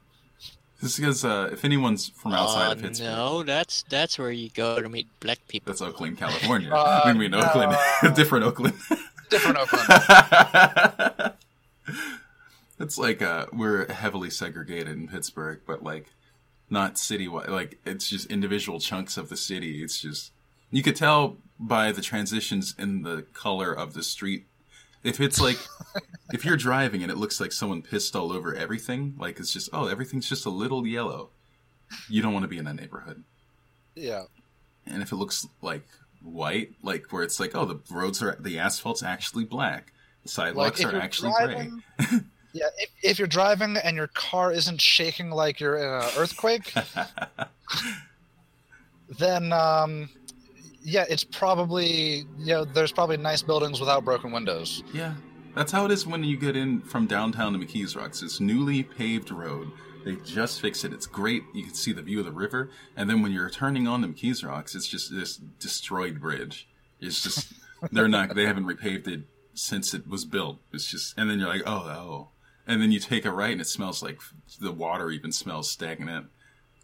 This 0.84 0.95
is 0.95 0.99
because 0.99 1.23
uh, 1.23 1.49
if 1.53 1.63
anyone's 1.63 2.09
from 2.09 2.34
outside 2.34 2.67
Uh, 2.67 2.71
of 2.73 2.81
Pittsburgh, 2.81 3.07
no, 3.07 3.43
that's 3.43 3.86
that's 3.88 4.19
where 4.19 4.31
you 4.31 4.49
go 4.49 4.81
to 4.81 4.89
meet 4.89 5.07
black 5.21 5.39
people. 5.47 5.71
that's 5.71 5.81
Oakland, 5.81 6.17
California. 6.17 6.69
Uh, 6.73 7.01
we 7.05 7.13
mean 7.13 7.34
Oakland, 7.34 7.71
no. 8.03 8.11
different 8.15 8.43
Oakland. 8.45 8.75
Different 9.29 9.57
Oakland. 9.57 11.34
it's 12.79 12.97
like 12.97 13.21
uh, 13.21 13.45
we're 13.53 13.91
heavily 13.91 14.29
segregated 14.29 14.89
in 14.89 15.07
Pittsburgh, 15.07 15.61
but 15.65 15.84
like 15.84 16.07
not 16.69 16.95
citywide. 16.95 17.47
Like 17.47 17.79
it's 17.86 18.09
just 18.09 18.27
individual 18.29 18.79
chunks 18.79 19.15
of 19.17 19.29
the 19.29 19.38
city. 19.38 19.84
It's 19.84 19.99
just 20.01 20.31
you 20.69 20.84
could 20.84 20.95
tell 20.97 21.38
by 21.59 21.91
the 21.91 22.01
transitions 22.01 22.75
in 22.77 23.03
the 23.03 23.23
color 23.34 23.71
of 23.71 23.93
the 23.93 24.03
street. 24.03 24.45
If 25.03 25.19
it's 25.19 25.39
like 25.41 25.57
if 26.31 26.45
you're 26.45 26.57
driving 26.57 27.03
and 27.03 27.11
it 27.11 27.17
looks 27.17 27.39
like 27.39 27.51
someone 27.51 27.81
pissed 27.81 28.15
all 28.15 28.31
over 28.31 28.55
everything, 28.55 29.15
like 29.17 29.39
it's 29.39 29.51
just 29.51 29.69
oh 29.73 29.87
everything's 29.87 30.27
just 30.29 30.45
a 30.45 30.49
little 30.49 30.87
yellow. 30.87 31.29
You 32.09 32.21
don't 32.21 32.33
want 32.33 32.43
to 32.43 32.47
be 32.47 32.57
in 32.57 32.65
that 32.65 32.75
neighborhood. 32.75 33.23
Yeah, 33.95 34.23
And 34.87 35.03
if 35.03 35.11
it 35.11 35.17
looks 35.17 35.45
like 35.61 35.83
white, 36.23 36.71
like 36.81 37.11
where 37.11 37.21
it's 37.21 37.39
like, 37.39 37.53
oh, 37.53 37.65
the 37.65 37.79
roads 37.91 38.23
are 38.23 38.35
the 38.39 38.57
asphalt's 38.57 39.03
actually 39.03 39.43
black, 39.43 39.91
the 40.23 40.29
sidewalks 40.29 40.79
if 40.79 40.87
are 40.87 40.97
actually 40.97 41.31
driving- 41.37 41.83
yeah. 42.53 42.69
If, 42.79 42.89
if 43.03 43.19
you're 43.19 43.27
driving 43.27 43.77
and 43.77 43.95
your 43.95 44.07
car 44.07 44.51
isn't 44.51 44.81
shaking 44.81 45.29
like 45.29 45.59
you're 45.59 45.77
in 45.77 45.85
an 45.87 46.09
earthquake, 46.17 46.73
then 49.19 49.53
um, 49.53 50.09
yeah, 50.84 51.05
it's 51.09 51.23
probably 51.23 52.25
you 52.38 52.53
know 52.53 52.65
there's 52.65 52.91
probably 52.91 53.17
nice 53.17 53.41
buildings 53.41 53.79
without 53.79 54.03
broken 54.03 54.31
windows. 54.31 54.84
yeah, 54.93 55.15
that's 55.55 55.71
how 55.71 55.86
it 55.86 55.91
is 55.91 56.05
when 56.05 56.23
you 56.23 56.38
get 56.38 56.55
in 56.55 56.81
from 56.81 57.07
downtown 57.07 57.53
to 57.53 57.59
McKees 57.59 57.95
Rocks. 57.95 58.21
It's 58.21 58.39
newly 58.39 58.84
paved 58.84 59.31
road. 59.31 59.71
They 60.03 60.15
just 60.17 60.59
fixed 60.59 60.84
it. 60.84 60.91
It's 60.91 61.05
great. 61.05 61.43
You 61.53 61.63
can 61.63 61.73
see 61.73 61.93
the 61.93 62.01
view 62.01 62.19
of 62.19 62.25
the 62.25 62.31
river. 62.31 62.69
And 62.95 63.09
then 63.09 63.21
when 63.21 63.31
you're 63.31 63.49
turning 63.49 63.88
on 63.88 64.01
the 64.01 64.07
McKees 64.07 64.45
Rocks, 64.45 64.75
it's 64.75 64.88
just 64.88 65.13
this 65.13 65.38
destroyed 65.38 66.19
bridge. 66.19 66.67
It's 66.99 67.23
just 67.23 67.53
they're 67.91 68.09
not. 68.09 68.36
They 68.36 68.45
haven't 68.45 68.65
repaved 68.65 69.07
it 69.07 69.21
since 69.53 69.93
it 69.93 70.07
was 70.07 70.25
built. 70.25 70.59
It's 70.73 70.88
just, 70.88 71.17
and 71.17 71.29
then 71.29 71.39
you're 71.39 71.47
like, 71.47 71.63
oh, 71.65 71.71
oh. 71.88 72.27
And 72.65 72.81
then 72.81 72.91
you 72.91 72.99
take 72.99 73.25
a 73.25 73.31
right, 73.31 73.51
and 73.51 73.61
it 73.61 73.67
smells 73.67 74.01
like 74.01 74.19
the 74.59 74.71
water 74.71 75.11
even 75.11 75.31
smells 75.31 75.69
stagnant. 75.69 76.27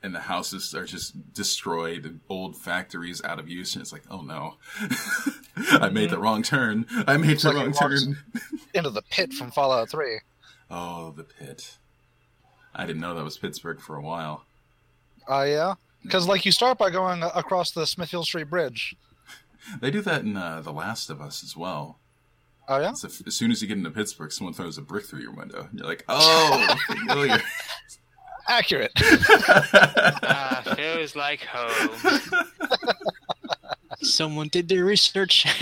And 0.02 0.16
the 0.16 0.22
houses 0.22 0.74
are 0.74 0.86
just 0.86 1.34
destroyed, 1.34 2.06
and 2.06 2.22
old 2.30 2.56
factories 2.56 3.22
out 3.24 3.38
of 3.38 3.50
use, 3.50 3.76
and 3.76 3.82
it's 3.82 3.92
like, 3.92 4.04
oh 4.10 4.22
no, 4.22 4.56
I 5.72 5.90
made 5.90 6.10
the 6.10 6.18
wrong 6.18 6.42
turn. 6.42 6.86
I 7.06 7.18
made 7.18 7.40
the 7.40 7.52
like 7.52 7.58
wrong 7.58 7.74
turn. 7.74 8.18
Into 8.74 8.92
the 8.92 9.02
pit 9.02 9.34
from 9.34 9.52
Fallout 9.52 9.90
Three. 9.90 10.20
Oh, 10.72 11.12
the 11.12 11.24
pit. 11.26 11.78
I 12.74 12.86
didn't 12.86 13.02
know 13.02 13.14
that 13.16 13.24
was 13.26 13.38
Pittsburgh 13.38 13.82
for 13.82 13.98
a 13.98 14.02
while. 14.02 14.46
Uh, 15.30 15.44
yeah, 15.44 15.74
because 16.04 16.28
like 16.28 16.46
you 16.46 16.54
start 16.54 16.78
by 16.78 16.90
going 16.90 17.22
across 17.24 17.72
the 17.72 17.86
Smithfield 17.86 18.26
Street 18.26 18.50
Bridge. 18.50 18.96
They 19.82 19.92
do 19.92 20.02
that 20.02 20.22
in 20.24 20.36
uh, 20.38 20.62
The 20.62 20.72
Last 20.72 21.10
of 21.12 21.22
Us 21.22 21.44
as 21.44 21.56
well. 21.56 22.00
Oh 22.70 22.80
yeah, 22.80 22.94
So 22.94 23.08
as 23.28 23.36
soon 23.36 23.52
as 23.52 23.62
you 23.62 23.68
get 23.68 23.78
into 23.78 23.92
Pittsburgh, 23.92 24.32
someone 24.32 24.54
throws 24.54 24.78
a 24.78 24.82
brick 24.82 25.06
through 25.06 25.20
your 25.20 25.34
window. 25.34 25.68
And 25.70 25.78
you're 25.80 25.88
like, 25.88 26.06
oh, 26.08 26.76
familiar. 26.88 27.40
Accurate. 28.50 28.92
Ah, 29.02 30.64
feels 30.76 31.16
like 31.16 31.42
home. 31.42 32.20
Someone 34.02 34.48
did 34.50 34.68
their 34.70 34.84
research. 34.86 35.46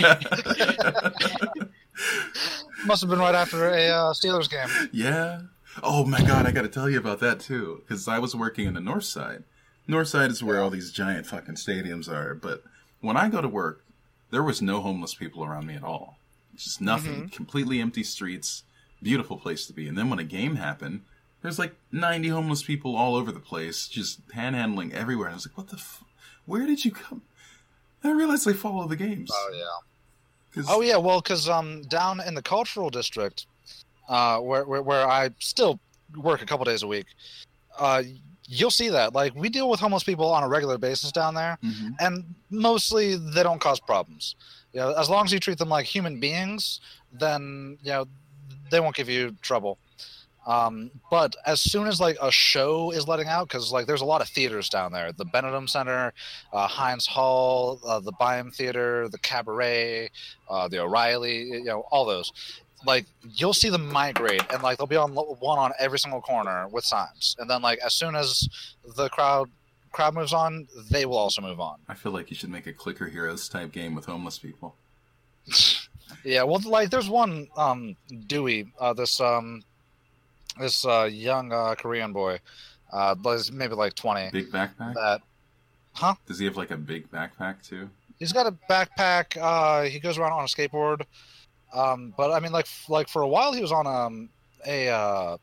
Must 2.86 3.02
have 3.02 3.10
been 3.10 3.18
right 3.18 3.34
after 3.34 3.68
a 3.68 3.88
uh, 3.88 4.12
Steelers 4.12 4.48
game. 4.50 4.68
yeah. 4.92 5.42
Oh 5.82 6.04
my 6.04 6.20
god, 6.22 6.46
I 6.46 6.50
got 6.50 6.62
to 6.62 6.68
tell 6.68 6.88
you 6.90 6.98
about 6.98 7.20
that 7.20 7.40
too. 7.40 7.82
Because 7.86 8.08
I 8.08 8.18
was 8.18 8.34
working 8.34 8.66
in 8.66 8.74
the 8.74 8.80
North 8.80 9.04
Side. 9.04 9.44
North 9.86 10.08
Side 10.08 10.30
is 10.30 10.42
where 10.42 10.60
all 10.60 10.70
these 10.70 10.90
giant 10.92 11.26
fucking 11.26 11.54
stadiums 11.54 12.08
are. 12.08 12.34
But 12.34 12.62
when 13.00 13.16
I 13.16 13.28
go 13.28 13.40
to 13.40 13.48
work, 13.48 13.84
there 14.30 14.42
was 14.42 14.60
no 14.60 14.80
homeless 14.80 15.14
people 15.14 15.44
around 15.44 15.66
me 15.66 15.74
at 15.74 15.84
all. 15.84 16.18
Just 16.56 16.80
nothing. 16.80 17.28
Completely 17.28 17.80
empty 17.80 18.02
streets. 18.02 18.64
Beautiful 19.02 19.36
place 19.36 19.66
to 19.66 19.72
be. 19.72 19.86
And 19.88 19.96
then 19.96 20.10
when 20.10 20.18
a 20.18 20.24
game 20.24 20.56
happened, 20.56 21.02
there's 21.42 21.58
like 21.58 21.74
90 21.92 22.28
homeless 22.28 22.62
people 22.62 22.96
all 22.96 23.14
over 23.14 23.30
the 23.32 23.40
place, 23.40 23.88
just 23.88 24.26
panhandling 24.28 24.92
everywhere. 24.92 25.28
And 25.28 25.34
I 25.34 25.36
was 25.36 25.46
like, 25.46 25.56
what 25.56 25.68
the 25.68 25.76
f- 25.76 26.04
Where 26.46 26.66
did 26.66 26.84
you 26.84 26.90
come? 26.90 27.22
I 28.04 28.10
realized 28.12 28.46
they 28.46 28.52
follow 28.52 28.86
the 28.86 28.96
games. 28.96 29.30
Oh 29.32 29.50
yeah. 29.54 30.62
Oh 30.68 30.80
yeah, 30.80 30.96
well, 30.96 31.20
because 31.20 31.48
um, 31.48 31.82
down 31.82 32.20
in 32.26 32.34
the 32.34 32.42
cultural 32.42 32.90
district, 32.90 33.46
uh, 34.08 34.38
where, 34.38 34.64
where 34.64 34.82
where 34.82 35.06
I 35.06 35.30
still 35.38 35.78
work 36.16 36.42
a 36.42 36.46
couple 36.46 36.64
days 36.64 36.82
a 36.82 36.86
week, 36.86 37.06
uh, 37.78 38.02
you'll 38.46 38.70
see 38.70 38.88
that. 38.88 39.14
Like 39.14 39.34
we 39.34 39.48
deal 39.50 39.68
with 39.68 39.78
homeless 39.78 40.04
people 40.04 40.26
on 40.32 40.42
a 40.42 40.48
regular 40.48 40.78
basis 40.78 41.12
down 41.12 41.34
there, 41.34 41.58
Mhm. 41.62 41.94
and 42.00 42.34
mostly 42.50 43.16
they 43.16 43.42
don't 43.42 43.60
cause 43.60 43.78
problems. 43.78 44.36
You 44.72 44.80
know, 44.80 44.92
as 44.94 45.08
long 45.10 45.24
as 45.26 45.32
you 45.32 45.38
treat 45.38 45.58
them 45.58 45.68
like 45.68 45.84
human 45.86 46.18
beings, 46.18 46.80
then 47.12 47.78
you 47.82 47.90
know 47.92 48.06
they 48.70 48.80
won't 48.80 48.96
give 48.96 49.08
you 49.08 49.36
trouble. 49.42 49.78
Um, 50.48 50.90
but 51.10 51.36
as 51.44 51.60
soon 51.60 51.86
as 51.86 52.00
like 52.00 52.16
a 52.22 52.32
show 52.32 52.90
is 52.90 53.06
letting 53.06 53.28
out, 53.28 53.48
because 53.48 53.70
like 53.70 53.86
there's 53.86 54.00
a 54.00 54.06
lot 54.06 54.22
of 54.22 54.28
theaters 54.28 54.70
down 54.70 54.92
there, 54.92 55.12
the 55.12 55.26
Benedum 55.26 55.68
Center, 55.68 56.14
uh, 56.54 56.66
Heinz 56.66 57.06
Hall, 57.06 57.78
uh, 57.86 58.00
the 58.00 58.12
Byham 58.12 58.52
Theater, 58.52 59.10
the 59.10 59.18
Cabaret, 59.18 60.10
uh, 60.48 60.66
the 60.66 60.78
O'Reilly, 60.78 61.42
you 61.42 61.64
know, 61.64 61.84
all 61.90 62.06
those. 62.06 62.32
Like 62.86 63.04
you'll 63.34 63.52
see 63.52 63.68
them 63.68 63.92
migrate, 63.92 64.42
and 64.50 64.62
like 64.62 64.78
they'll 64.78 64.86
be 64.86 64.96
on 64.96 65.12
one 65.14 65.58
on 65.58 65.72
every 65.78 65.98
single 65.98 66.22
corner 66.22 66.66
with 66.68 66.84
signs, 66.84 67.36
and 67.38 67.50
then 67.50 67.60
like 67.60 67.78
as 67.84 67.92
soon 67.92 68.14
as 68.14 68.48
the 68.96 69.10
crowd 69.10 69.50
crowd 69.92 70.14
moves 70.14 70.32
on, 70.32 70.66
they 70.90 71.04
will 71.04 71.18
also 71.18 71.42
move 71.42 71.60
on. 71.60 71.78
I 71.88 71.94
feel 71.94 72.12
like 72.12 72.30
you 72.30 72.36
should 72.36 72.50
make 72.50 72.66
a 72.66 72.72
Clicker 72.72 73.08
Heroes 73.08 73.48
type 73.50 73.72
game 73.72 73.94
with 73.94 74.06
homeless 74.06 74.38
people. 74.38 74.76
Yeah, 76.24 76.42
well, 76.44 76.60
like 76.64 76.90
there's 76.90 77.08
one 77.08 77.48
um 77.56 77.96
Dewey, 78.26 78.72
uh, 78.80 78.92
this 78.92 79.20
um 79.20 79.62
this 80.58 80.84
uh 80.84 81.08
young 81.10 81.52
uh, 81.52 81.74
Korean 81.76 82.12
boy, 82.12 82.40
uh, 82.92 83.14
maybe 83.52 83.74
like 83.74 83.94
twenty. 83.94 84.30
Big 84.30 84.50
backpack? 84.50 84.94
That 84.94 85.20
huh? 85.92 86.14
Does 86.26 86.38
he 86.38 86.44
have 86.46 86.56
like 86.56 86.70
a 86.70 86.76
big 86.76 87.10
backpack 87.10 87.66
too? 87.66 87.90
he's 88.18 88.32
got 88.32 88.46
a 88.46 88.54
backpack. 88.68 89.36
Uh, 89.40 89.82
he 89.84 89.98
goes 89.98 90.18
around 90.18 90.32
on 90.32 90.44
a 90.44 90.46
skateboard. 90.46 91.02
Um, 91.72 92.14
but 92.16 92.32
I 92.32 92.40
mean, 92.40 92.52
like 92.52 92.66
like 92.88 93.08
for 93.08 93.22
a 93.22 93.28
while 93.28 93.52
he 93.52 93.60
was 93.60 93.72
on 93.72 93.86
um 93.86 94.30
a 94.66 94.88
uh, 94.88 95.36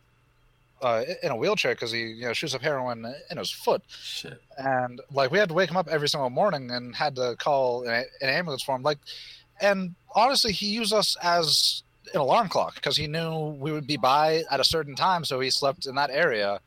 uh 0.81 1.03
in 1.23 1.31
a 1.31 1.35
wheelchair 1.35 1.75
because 1.75 1.91
he 1.91 2.01
you 2.01 2.25
know 2.25 2.33
shoots 2.33 2.55
up 2.55 2.61
heroin 2.61 3.05
in 3.29 3.37
his 3.37 3.51
foot, 3.51 3.83
Shit. 3.87 4.41
and 4.57 5.01
like 5.11 5.31
we 5.31 5.37
had 5.37 5.49
to 5.49 5.55
wake 5.55 5.69
him 5.69 5.77
up 5.77 5.87
every 5.87 6.09
single 6.09 6.29
morning 6.29 6.71
and 6.71 6.95
had 6.95 7.15
to 7.15 7.35
call 7.37 7.83
an, 7.87 8.05
an 8.21 8.29
ambulance 8.29 8.63
for 8.63 8.75
him. 8.75 8.81
Like, 8.81 8.97
and 9.61 9.93
honestly, 10.15 10.51
he 10.51 10.67
used 10.67 10.93
us 10.93 11.15
as 11.21 11.83
an 12.13 12.19
alarm 12.19 12.49
clock 12.49 12.75
because 12.75 12.97
he 12.97 13.07
knew 13.07 13.55
we 13.59 13.71
would 13.71 13.87
be 13.87 13.97
by 13.97 14.43
at 14.51 14.59
a 14.59 14.63
certain 14.63 14.95
time, 14.95 15.25
so 15.25 15.39
he 15.39 15.49
slept 15.49 15.85
in 15.87 15.95
that 15.95 16.09
area, 16.11 16.59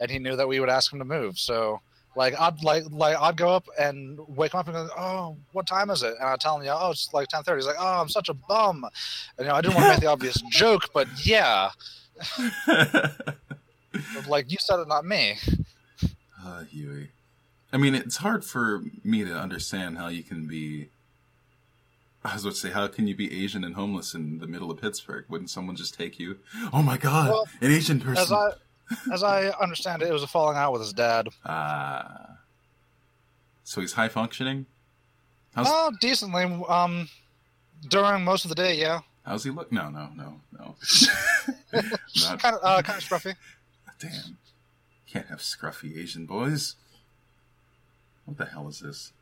and 0.00 0.10
he 0.10 0.18
knew 0.18 0.36
that 0.36 0.48
we 0.48 0.60
would 0.60 0.68
ask 0.70 0.92
him 0.92 0.98
to 0.98 1.04
move. 1.04 1.38
So 1.38 1.80
Like 2.16 2.34
I'd 2.40 2.62
like 2.64 2.84
like 2.90 3.16
I'd 3.16 3.36
go 3.36 3.50
up 3.50 3.66
and 3.78 4.18
wake 4.26 4.52
him 4.54 4.60
up 4.60 4.66
and 4.68 4.74
go, 4.74 4.88
oh, 4.96 5.36
what 5.52 5.66
time 5.68 5.88
is 5.90 6.02
it? 6.02 6.14
And 6.18 6.28
I'd 6.28 6.40
tell 6.40 6.56
him, 6.58 6.64
yeah, 6.64 6.76
oh, 6.76 6.90
it's 6.90 7.12
like 7.12 7.28
ten 7.28 7.42
thirty. 7.44 7.58
He's 7.60 7.66
like, 7.66 7.76
oh, 7.78 8.00
I'm 8.00 8.08
such 8.08 8.28
a 8.28 8.34
bum. 8.34 8.84
And, 9.36 9.44
you 9.44 9.50
know, 9.50 9.54
I 9.54 9.60
didn't 9.60 9.74
want 9.76 9.86
to 9.86 9.92
make 9.92 10.00
the 10.00 10.06
obvious 10.08 10.40
joke, 10.50 10.82
but 10.92 11.06
yeah, 11.24 11.70
like 14.28 14.50
you 14.50 14.56
said 14.60 14.80
it, 14.80 14.88
not 14.88 15.04
me. 15.04 15.36
uh, 16.44 16.64
Huey. 16.64 17.10
I 17.72 17.76
mean, 17.76 17.94
it's 17.94 18.16
hard 18.16 18.44
for 18.44 18.82
me 19.04 19.24
to 19.24 19.34
understand 19.34 19.98
how 19.98 20.08
you 20.08 20.22
can 20.22 20.46
be. 20.46 20.88
I 22.24 22.34
was 22.34 22.44
about 22.44 22.54
to 22.54 22.60
say, 22.60 22.70
how 22.70 22.86
can 22.88 23.06
you 23.06 23.14
be 23.14 23.44
Asian 23.44 23.62
and 23.64 23.74
homeless 23.74 24.12
in 24.14 24.38
the 24.38 24.46
middle 24.46 24.70
of 24.70 24.80
Pittsburgh? 24.80 25.24
Wouldn't 25.28 25.50
someone 25.50 25.76
just 25.76 25.94
take 25.94 26.18
you? 26.18 26.38
Oh 26.72 26.82
my 26.82 26.98
God, 26.98 27.30
Well, 27.30 27.48
an 27.60 27.70
Asian 27.70 28.00
person. 28.00 28.18
As 28.22 28.32
I 28.32 28.50
as 29.12 29.22
I 29.22 29.48
understand 29.60 30.02
it, 30.02 30.08
it 30.08 30.12
was 30.12 30.22
a 30.22 30.26
falling 30.26 30.56
out 30.56 30.72
with 30.72 30.82
his 30.82 30.92
dad. 30.92 31.28
Ah. 31.44 32.38
so 33.64 33.80
he's 33.80 33.92
high 33.92 34.08
functioning. 34.08 34.66
How's 35.54 35.66
Oh, 35.70 35.92
decently. 36.00 36.44
Um, 36.68 37.08
during 37.88 38.24
most 38.24 38.44
of 38.44 38.48
the 38.48 38.54
day, 38.54 38.74
yeah. 38.76 39.00
how's 39.24 39.44
he 39.44 39.50
look? 39.50 39.70
No, 39.70 39.88
no, 39.90 40.08
no, 40.16 40.40
no. 40.58 40.74
Not 42.22 42.40
Kind 42.40 42.56
of 42.56 42.60
uh, 42.64 42.82
kind 42.82 43.00
of 43.00 43.04
scruffy. 43.08 43.34
damn. 44.00 44.38
Can't 45.06 45.26
have 45.28 45.38
scruffy 45.38 45.96
Asian 45.96 46.26
boys. 46.26 46.74
What 48.24 48.36
the 48.38 48.46
hell 48.46 48.68
is 48.68 48.80
this? 48.80 49.12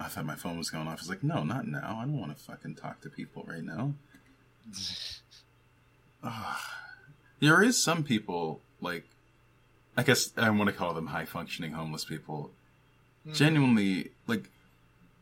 I 0.00 0.04
thought 0.08 0.24
my 0.24 0.34
phone 0.34 0.56
was 0.58 0.70
going 0.70 0.86
off. 0.88 0.94
I 0.98 1.02
was 1.02 1.08
like, 1.10 1.22
no, 1.22 1.44
not 1.44 1.66
now. 1.68 1.98
I 2.00 2.04
don't 2.04 2.18
want 2.18 2.36
to 2.36 2.42
fucking 2.42 2.76
talk 2.76 3.00
to 3.02 3.10
people 3.10 3.44
right 3.46 3.62
now. 3.62 3.92
There 7.40 7.62
is 7.62 7.82
some 7.82 8.04
people 8.04 8.60
like, 8.82 9.04
I 9.96 10.02
guess 10.02 10.30
I 10.36 10.50
want 10.50 10.68
to 10.68 10.76
call 10.76 10.92
them 10.92 11.06
high 11.06 11.24
functioning 11.24 11.72
homeless 11.72 12.04
people. 12.04 12.50
Hmm. 13.24 13.32
Genuinely, 13.32 14.10
like, 14.26 14.50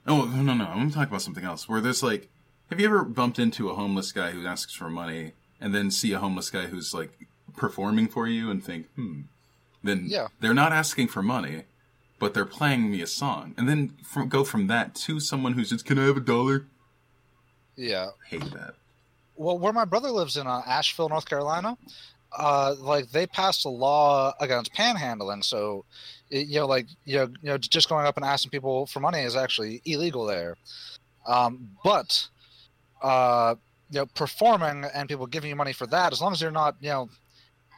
oh 0.07 0.25
no, 0.25 0.53
no, 0.55 0.65
I'm 0.65 0.91
talking 0.91 1.09
about 1.11 1.23
something 1.23 1.45
else. 1.45 1.69
Where 1.69 1.81
there's 1.81 2.03
like, 2.03 2.29
have 2.71 2.81
you 2.81 2.87
ever 2.87 3.05
bumped 3.05 3.39
into 3.39 3.71
a 3.71 3.75
homeless 3.77 4.11
guy 4.11 4.33
who 4.33 4.45
asks 4.49 4.75
for 4.75 4.91
money, 4.91 5.33
and 5.61 5.73
then 5.73 5.93
see 5.93 6.13
a 6.13 6.19
homeless 6.19 6.51
guy 6.51 6.67
who's 6.67 6.93
like 6.93 7.13
performing 7.57 8.09
for 8.09 8.27
you, 8.27 8.51
and 8.51 8.65
think, 8.65 8.89
hmm, 8.97 9.21
then 9.85 10.07
Yeah. 10.09 10.27
they're 10.41 10.55
not 10.55 10.73
asking 10.73 11.07
for 11.07 11.23
money, 11.23 11.63
but 12.19 12.35
they're 12.35 12.45
playing 12.45 12.91
me 12.91 13.03
a 13.03 13.07
song, 13.07 13.55
and 13.57 13.69
then 13.69 13.95
from, 14.03 14.29
go 14.29 14.45
from 14.45 14.67
that 14.67 14.95
to 14.95 15.21
someone 15.21 15.53
who's 15.53 15.71
just, 15.71 15.85
can 15.85 15.99
I 15.99 16.05
have 16.07 16.17
a 16.17 16.21
dollar? 16.21 16.67
Yeah. 17.77 18.09
Hate 18.29 18.51
that. 18.53 18.75
Well, 19.37 19.59
where 19.59 19.73
my 19.73 19.85
brother 19.85 20.11
lives 20.11 20.37
in 20.37 20.47
uh, 20.49 20.63
Asheville, 20.67 21.09
North 21.09 21.29
Carolina, 21.29 21.79
uh, 22.37 22.75
like 22.79 23.11
they 23.11 23.27
passed 23.27 23.65
a 23.65 23.69
law 23.69 24.35
against 24.41 24.75
panhandling. 24.75 25.45
So, 25.45 25.85
it, 26.29 26.49
you 26.49 26.59
know, 26.59 26.67
like 26.67 26.89
you 27.05 27.19
know, 27.19 27.29
you 27.41 27.49
know, 27.51 27.59
just 27.59 27.89
going 27.89 28.05
up 28.05 28.17
and 28.17 28.25
asking 28.25 28.51
people 28.51 28.87
for 28.87 29.01
money 29.01 29.21
is 29.21 29.37
actually 29.37 29.81
illegal 29.85 30.27
there. 30.27 30.57
Um, 31.27 31.71
but, 31.85 32.27
uh, 33.01 33.55
you 33.91 34.01
know, 34.01 34.07
performing 34.07 34.85
and 34.93 35.09
people 35.09 35.27
giving 35.27 35.51
you 35.51 35.57
money 35.57 35.73
for 35.73 35.87
that, 35.87 36.13
as 36.13 36.21
long 36.21 36.33
as 36.33 36.41
you're 36.43 36.51
not, 36.51 36.75
you 36.81 36.91
know, 36.91 37.09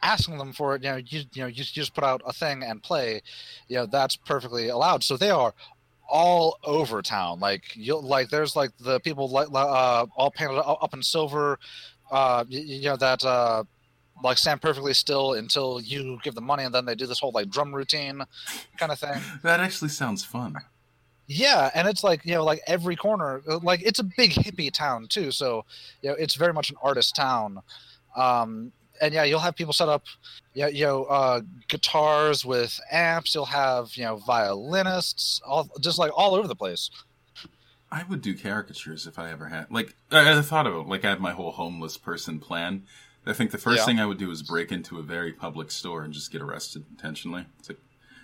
asking 0.03 0.37
them 0.37 0.53
for 0.53 0.75
it, 0.75 0.83
you 0.83 0.89
know, 0.89 0.97
you 0.97 1.23
you 1.33 1.41
know, 1.43 1.47
you, 1.47 1.57
you 1.57 1.63
just 1.63 1.93
put 1.93 2.03
out 2.03 2.21
a 2.25 2.33
thing 2.33 2.63
and 2.63 2.81
play, 2.81 3.21
you 3.67 3.77
know, 3.77 3.85
that's 3.85 4.15
perfectly 4.15 4.69
allowed. 4.69 5.03
So 5.03 5.17
they 5.17 5.29
are 5.29 5.53
all 6.11 6.59
over 6.65 7.01
town. 7.01 7.39
Like 7.39 7.63
you'll 7.75 8.03
like 8.03 8.29
there's 8.29 8.55
like 8.55 8.71
the 8.79 8.99
people 8.99 9.29
like 9.29 9.47
uh, 9.53 10.05
all 10.15 10.29
painted 10.29 10.59
up 10.59 10.93
in 10.93 11.01
silver, 11.01 11.57
uh, 12.11 12.43
you, 12.47 12.59
you 12.59 12.89
know 12.89 12.97
that 12.97 13.23
uh, 13.23 13.63
like 14.23 14.37
stand 14.37 14.61
perfectly 14.61 14.93
still 14.93 15.33
until 15.33 15.79
you 15.81 16.19
give 16.21 16.35
them 16.35 16.43
money, 16.43 16.63
and 16.63 16.75
then 16.75 16.85
they 16.85 16.93
do 16.95 17.07
this 17.07 17.19
whole 17.19 17.31
like 17.31 17.49
drum 17.49 17.73
routine 17.73 18.21
kind 18.77 18.91
of 18.91 18.99
thing. 18.99 19.19
That 19.43 19.61
actually 19.61 19.89
sounds 19.89 20.23
fun. 20.23 20.55
Yeah, 21.27 21.71
and 21.73 21.87
it's 21.87 22.03
like 22.03 22.25
you 22.25 22.33
know 22.33 22.43
like 22.43 22.61
every 22.67 22.97
corner, 22.97 23.41
like 23.63 23.81
it's 23.81 23.99
a 23.99 24.03
big 24.03 24.31
hippie 24.31 24.71
town 24.71 25.07
too. 25.07 25.31
So 25.31 25.65
you 26.01 26.09
know 26.09 26.15
it's 26.19 26.35
very 26.35 26.53
much 26.53 26.69
an 26.69 26.75
artist 26.83 27.15
town. 27.15 27.61
Um, 28.15 28.73
and 29.01 29.13
yeah, 29.13 29.23
you'll 29.23 29.39
have 29.39 29.55
people 29.55 29.73
set 29.73 29.89
up, 29.89 30.03
you 30.53 30.61
know, 30.63 30.67
you 30.69 30.85
know 30.85 31.03
uh, 31.05 31.41
guitars 31.67 32.45
with 32.45 32.79
amps. 32.91 33.33
You'll 33.35 33.45
have 33.45 33.95
you 33.95 34.03
know 34.03 34.17
violinists, 34.17 35.41
all 35.45 35.69
just 35.79 35.97
like 35.99 36.11
all 36.15 36.35
over 36.35 36.47
the 36.47 36.55
place. 36.55 36.89
I 37.93 38.03
would 38.03 38.21
do 38.21 38.33
caricatures 38.37 39.05
if 39.05 39.19
I 39.19 39.31
ever 39.31 39.47
had. 39.47 39.69
Like, 39.69 39.95
I, 40.11 40.37
I 40.37 40.41
thought 40.41 40.65
of 40.65 40.73
it. 40.75 40.87
Like, 40.87 41.03
I 41.03 41.09
have 41.09 41.19
my 41.19 41.33
whole 41.33 41.51
homeless 41.51 41.97
person 41.97 42.39
plan. 42.39 42.83
I 43.25 43.33
think 43.33 43.51
the 43.51 43.57
first 43.57 43.79
Yeah. 43.79 43.85
thing 43.85 43.99
I 43.99 44.05
would 44.05 44.17
do 44.17 44.31
is 44.31 44.41
break 44.43 44.71
into 44.71 44.97
a 44.97 45.03
very 45.03 45.33
public 45.33 45.71
store 45.71 46.03
and 46.03 46.13
just 46.13 46.31
get 46.31 46.41
arrested 46.41 46.85
intentionally. 46.89 47.47
It's 47.59 47.67
like, 47.67 47.79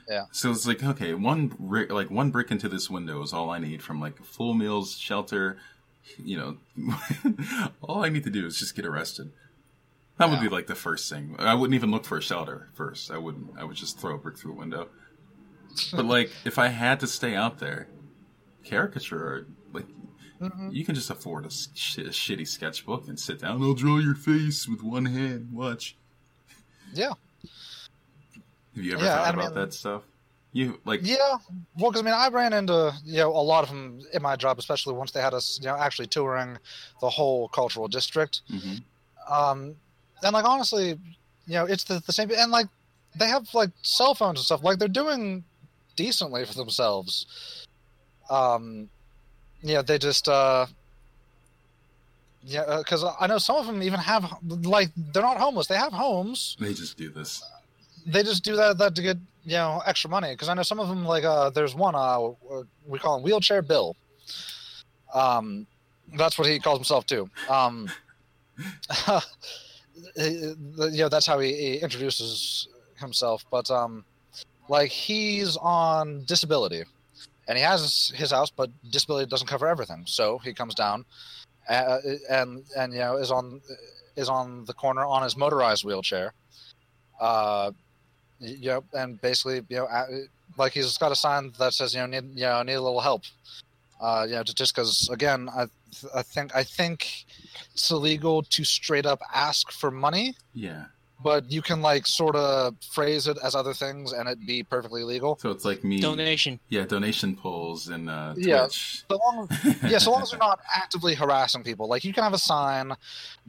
Yeah. 0.07 0.23
So 0.31 0.51
it's 0.51 0.65
like, 0.65 0.81
okay, 0.81 1.13
one 1.13 1.47
brick, 1.47 1.91
like 1.91 2.09
one 2.09 2.31
brick 2.31 2.49
into 2.49 2.69
this 2.69 2.89
window 2.89 3.21
is 3.21 3.33
all 3.33 3.49
I 3.49 3.59
need 3.59 3.83
from 3.83 3.99
like 3.99 4.23
full 4.23 4.53
meals, 4.53 4.97
shelter. 4.97 5.57
You 6.17 6.37
know, 6.77 6.93
all 7.81 8.05
I 8.05 8.07
need 8.09 8.23
to 8.23 8.29
do 8.29 8.45
is 8.45 8.57
just 8.57 8.73
get 8.73 8.85
arrested. 8.85 9.33
That 10.17 10.29
would 10.29 10.39
be 10.41 10.49
like 10.49 10.65
the 10.67 10.75
first 10.75 11.09
thing. 11.11 11.35
I 11.37 11.53
wouldn't 11.53 11.75
even 11.75 11.91
look 11.91 12.03
for 12.05 12.17
a 12.17 12.21
shelter 12.21 12.69
first. 12.73 13.11
I 13.11 13.17
wouldn't. 13.17 13.51
I 13.57 13.63
would 13.63 13.75
just 13.75 13.99
throw 13.99 14.15
a 14.15 14.17
brick 14.17 14.37
through 14.37 14.53
a 14.53 14.55
window. 14.55 14.87
But 15.93 16.05
like, 16.15 16.31
if 16.43 16.57
I 16.57 16.67
had 16.69 16.99
to 17.01 17.07
stay 17.07 17.35
out 17.35 17.59
there, 17.59 17.87
caricature, 18.63 19.45
like, 19.73 19.85
Mhm. 20.41 20.73
you 20.73 20.85
can 20.85 20.93
just 20.95 21.09
afford 21.09 21.45
a, 21.45 21.49
sh- 21.51 21.97
a 21.99 22.09
shitty 22.09 22.47
sketchbook 22.47 23.07
and 23.07 23.19
sit 23.19 23.39
down. 23.41 23.61
I'll 23.61 23.73
draw 23.73 23.97
your 23.97 24.13
face 24.15 24.67
with 24.67 24.83
one 24.83 25.05
hand. 25.05 25.49
Watch. 25.51 25.95
Yeah, 26.93 27.13
Have 28.75 28.85
you 28.85 28.93
ever 28.93 29.03
Yeah, 29.03 29.15
thought 29.17 29.25
I 29.25 29.29
about 29.29 29.45
mean- 29.45 29.53
that 29.55 29.73
stuff? 29.73 30.03
You 30.53 30.79
like, 30.85 31.01
yeah. 31.03 31.37
Well, 31.77 31.91
because 31.91 32.01
I 32.01 32.05
mean, 32.05 32.13
I 32.13 32.29
ran 32.29 32.53
into 32.53 32.93
you 33.03 33.17
know 33.17 33.29
a 33.31 33.41
lot 33.41 33.63
of 33.63 33.69
them 33.69 33.99
in 34.13 34.21
my 34.21 34.35
job, 34.35 34.57
especially 34.57 34.93
once 34.93 35.11
they 35.11 35.21
had 35.21 35.33
us 35.33 35.59
you 35.61 35.67
know 35.67 35.75
actually 35.75 36.07
touring 36.07 36.57
the 37.01 37.09
whole 37.09 37.47
cultural 37.49 37.87
district. 37.87 38.41
mhm. 38.49 38.81
um 39.29 39.75
and 40.23 40.33
like 40.33 40.45
honestly 40.45 40.99
you 41.45 41.53
know 41.53 41.65
it's 41.65 41.83
the, 41.85 42.01
the 42.05 42.11
same 42.13 42.29
and 42.31 42.51
like 42.51 42.67
they 43.15 43.27
have 43.27 43.47
like 43.53 43.69
cell 43.81 44.13
phones 44.13 44.39
and 44.39 44.45
stuff 44.45 44.63
like 44.63 44.77
they're 44.79 44.87
doing 44.87 45.43
decently 45.95 46.45
for 46.45 46.53
themselves. 46.53 47.65
Um 48.29 48.89
yeah 49.63 49.81
they 49.81 49.97
just 49.97 50.27
uh 50.29 50.67
yeah 52.43 52.77
because 52.77 53.03
i 53.19 53.25
know 53.25 53.39
some 53.39 53.55
of 53.55 53.65
them 53.65 53.81
even 53.81 53.99
have 53.99 54.31
like 54.63 54.89
they're 54.95 55.23
not 55.23 55.37
homeless 55.37 55.67
they 55.67 55.75
have 55.75 55.91
homes. 55.93 56.55
They 56.59 56.73
just 56.73 56.97
do 56.97 57.09
this. 57.09 57.43
they 58.05 58.23
just 58.23 58.43
do 58.43 58.55
that, 58.55 58.77
that 58.77 58.95
to 58.95 59.01
get 59.01 59.17
you 59.43 59.53
know 59.53 59.81
extra 59.85 60.09
money 60.09 60.31
because 60.33 60.47
i 60.49 60.53
know 60.53 60.61
some 60.61 60.79
of 60.79 60.87
them 60.87 61.05
like 61.05 61.23
uh 61.23 61.49
there's 61.49 61.73
one 61.73 61.95
uh 61.95 62.29
we 62.85 62.99
call 62.99 63.17
him 63.17 63.23
wheelchair 63.23 63.61
bill. 63.61 63.95
Um 65.13 65.65
that's 66.15 66.37
what 66.37 66.47
he 66.47 66.59
calls 66.59 66.77
himself 66.77 67.05
too. 67.05 67.29
Um 67.49 67.89
you 70.15 70.55
know 71.03 71.09
that's 71.09 71.25
how 71.25 71.39
he, 71.39 71.53
he 71.53 71.75
introduces 71.77 72.67
himself 72.95 73.45
but 73.51 73.69
um 73.71 74.03
like 74.69 74.89
he's 74.89 75.57
on 75.57 76.23
disability 76.25 76.83
and 77.47 77.57
he 77.57 77.63
has 77.63 78.11
his 78.15 78.31
house 78.31 78.49
but 78.49 78.69
disability 78.91 79.29
doesn't 79.29 79.47
cover 79.47 79.67
everything 79.67 80.03
so 80.05 80.37
he 80.39 80.53
comes 80.53 80.75
down 80.75 81.05
uh, 81.69 81.99
and 82.29 82.63
and 82.77 82.93
you 82.93 82.99
know 82.99 83.17
is 83.17 83.31
on 83.31 83.61
is 84.15 84.29
on 84.29 84.65
the 84.65 84.73
corner 84.73 85.05
on 85.05 85.23
his 85.23 85.37
motorized 85.37 85.83
wheelchair 85.83 86.33
uh 87.19 87.71
you 88.39 88.67
know, 88.67 88.83
and 88.93 89.19
basically, 89.21 89.61
you 89.69 89.77
know, 89.77 89.87
like 90.57 90.73
he's 90.73 90.97
got 90.97 91.11
a 91.11 91.15
sign 91.15 91.53
that 91.59 91.73
says, 91.73 91.93
you 91.93 91.99
know, 91.99 92.05
need, 92.05 92.35
you 92.35 92.41
know, 92.43 92.61
need 92.63 92.73
a 92.73 92.81
little 92.81 93.01
help. 93.01 93.23
Uh, 93.99 94.25
you 94.27 94.35
know, 94.35 94.43
just 94.43 94.75
because 94.75 95.09
again, 95.11 95.49
I, 95.49 95.65
I 96.13 96.21
think, 96.23 96.55
I 96.55 96.63
think 96.63 97.25
it's 97.73 97.89
illegal 97.91 98.43
to 98.43 98.63
straight 98.63 99.05
up 99.05 99.21
ask 99.33 99.71
for 99.71 99.89
money, 99.91 100.35
Yeah. 100.53 100.85
but 101.23 101.51
you 101.51 101.61
can 101.61 101.81
like 101.81 102.05
sort 102.05 102.35
of 102.35 102.75
phrase 102.91 103.27
it 103.27 103.37
as 103.43 103.55
other 103.55 103.73
things 103.73 104.13
and 104.13 104.27
it 104.29 104.45
be 104.45 104.63
perfectly 104.63 105.03
legal. 105.03 105.37
So 105.41 105.49
it's 105.51 105.65
like 105.65 105.83
me. 105.83 105.99
Donation. 106.01 106.59
Yeah, 106.69 106.85
donation 106.85 107.35
polls 107.35 107.87
and 107.87 108.09
uh, 108.09 108.33
Yeah. 108.37 108.61
Twitch. 108.61 109.03
So 109.09 109.17
long, 109.17 109.49
yeah, 109.87 109.97
so 109.97 110.11
long 110.11 110.21
as 110.21 110.31
you're 110.31 110.39
not 110.39 110.59
actively 110.75 111.15
harassing 111.15 111.63
people, 111.63 111.87
like 111.87 112.03
you 112.03 112.13
can 112.13 112.23
have 112.23 112.33
a 112.33 112.37
sign, 112.39 112.93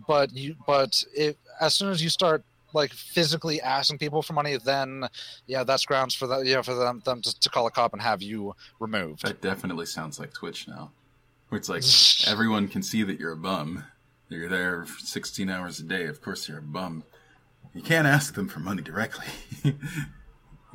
but 0.06 0.32
you, 0.34 0.56
but 0.66 1.02
if 1.14 1.36
as 1.60 1.74
soon 1.74 1.90
as 1.90 2.02
you 2.02 2.08
start 2.08 2.42
like 2.74 2.92
physically 2.92 3.60
asking 3.62 3.96
people 3.98 4.20
for 4.20 4.34
money, 4.34 4.58
then 4.62 5.08
yeah, 5.46 5.64
that's 5.64 5.86
grounds 5.86 6.14
for 6.14 6.26
that, 6.26 6.44
you 6.44 6.54
know, 6.54 6.62
for 6.62 6.74
them 6.74 7.00
them 7.04 7.22
to, 7.22 7.40
to 7.40 7.48
call 7.48 7.66
a 7.66 7.70
cop 7.70 7.94
and 7.94 8.02
have 8.02 8.20
you 8.22 8.54
removed. 8.78 9.22
That 9.24 9.40
definitely 9.40 9.86
sounds 9.86 10.18
like 10.20 10.34
Twitch 10.34 10.68
now. 10.68 10.90
Where 11.48 11.58
it's 11.58 11.68
like 11.68 11.82
everyone 12.30 12.68
can 12.68 12.82
see 12.82 13.02
that 13.02 13.18
you're 13.18 13.32
a 13.32 13.36
bum. 13.36 13.84
You're 14.28 14.48
there 14.48 14.86
16 14.98 15.48
hours 15.48 15.80
a 15.80 15.84
day. 15.84 16.06
Of 16.06 16.20
course, 16.20 16.48
you're 16.48 16.58
a 16.58 16.62
bum. 16.62 17.04
You 17.74 17.82
can't 17.82 18.06
ask 18.06 18.34
them 18.34 18.48
for 18.48 18.60
money 18.60 18.82
directly. 18.82 19.26
you 19.64 19.74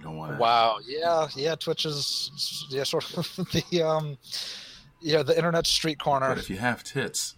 don't 0.02 0.18
want 0.18 0.34
to. 0.34 0.38
Wow. 0.38 0.80
Yeah. 0.86 1.28
Yeah. 1.36 1.56
Twitch 1.56 1.86
is 1.86 2.68
yeah, 2.70 2.84
sort 2.84 3.18
of 3.18 3.36
the 3.72 3.84
um, 3.84 4.18
yeah, 5.02 5.22
the 5.22 5.36
internet 5.36 5.68
street 5.68 6.00
corner. 6.00 6.30
But 6.30 6.40
if 6.40 6.50
you 6.50 6.58
have 6.58 6.84
tits, 6.84 7.36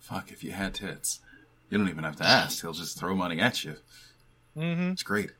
fuck, 0.00 0.30
if 0.30 0.44
you 0.44 0.52
had 0.52 0.74
tits, 0.74 1.20
you 1.70 1.78
don't 1.78 1.88
even 1.88 2.04
have 2.04 2.16
to 2.16 2.24
ask. 2.24 2.62
They'll 2.62 2.72
just 2.72 2.98
throw 2.98 3.14
money 3.14 3.40
at 3.40 3.64
you. 3.64 3.76
Mm-hmm. 4.56 4.92
It's 4.92 5.02
great. 5.02 5.30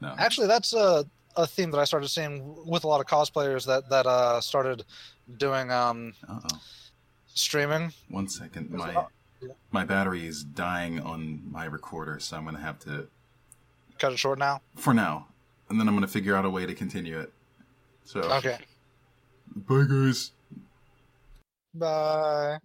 no. 0.00 0.14
Actually, 0.18 0.48
that's 0.48 0.74
uh, 0.74 1.04
a 1.36 1.46
theme 1.46 1.70
that 1.70 1.78
I 1.78 1.84
started 1.84 2.08
seeing 2.08 2.56
with 2.66 2.84
a 2.84 2.88
lot 2.88 3.00
of 3.00 3.06
cosplayers 3.06 3.66
that 3.66 3.88
that 3.90 4.06
uh, 4.06 4.40
started 4.40 4.84
doing 5.36 5.70
um, 5.70 6.14
Uh 6.28 6.40
oh. 6.52 6.60
streaming. 7.34 7.92
One 8.08 8.28
second. 8.28 8.70
My 8.70 8.92
yeah. 9.42 9.48
my 9.70 9.84
battery 9.84 10.26
is 10.26 10.42
dying 10.44 11.00
on 11.00 11.42
my 11.50 11.64
recorder, 11.64 12.18
so 12.20 12.36
I'm 12.36 12.44
gonna 12.44 12.58
have 12.60 12.78
to 12.80 13.08
Cut 13.98 14.12
it 14.12 14.18
short 14.18 14.38
now. 14.38 14.60
for 14.76 14.94
now, 14.94 15.26
and 15.68 15.78
then 15.80 15.88
I'm 15.88 15.94
gonna 15.94 16.06
figure 16.08 16.34
out 16.36 16.44
a 16.44 16.50
way 16.50 16.66
to 16.66 16.74
continue 16.74 17.18
it. 17.18 17.32
So 18.04 18.20
Okay. 18.20 18.58
bye 19.54 19.84
guys. 19.88 20.32
Bye. 21.74 22.58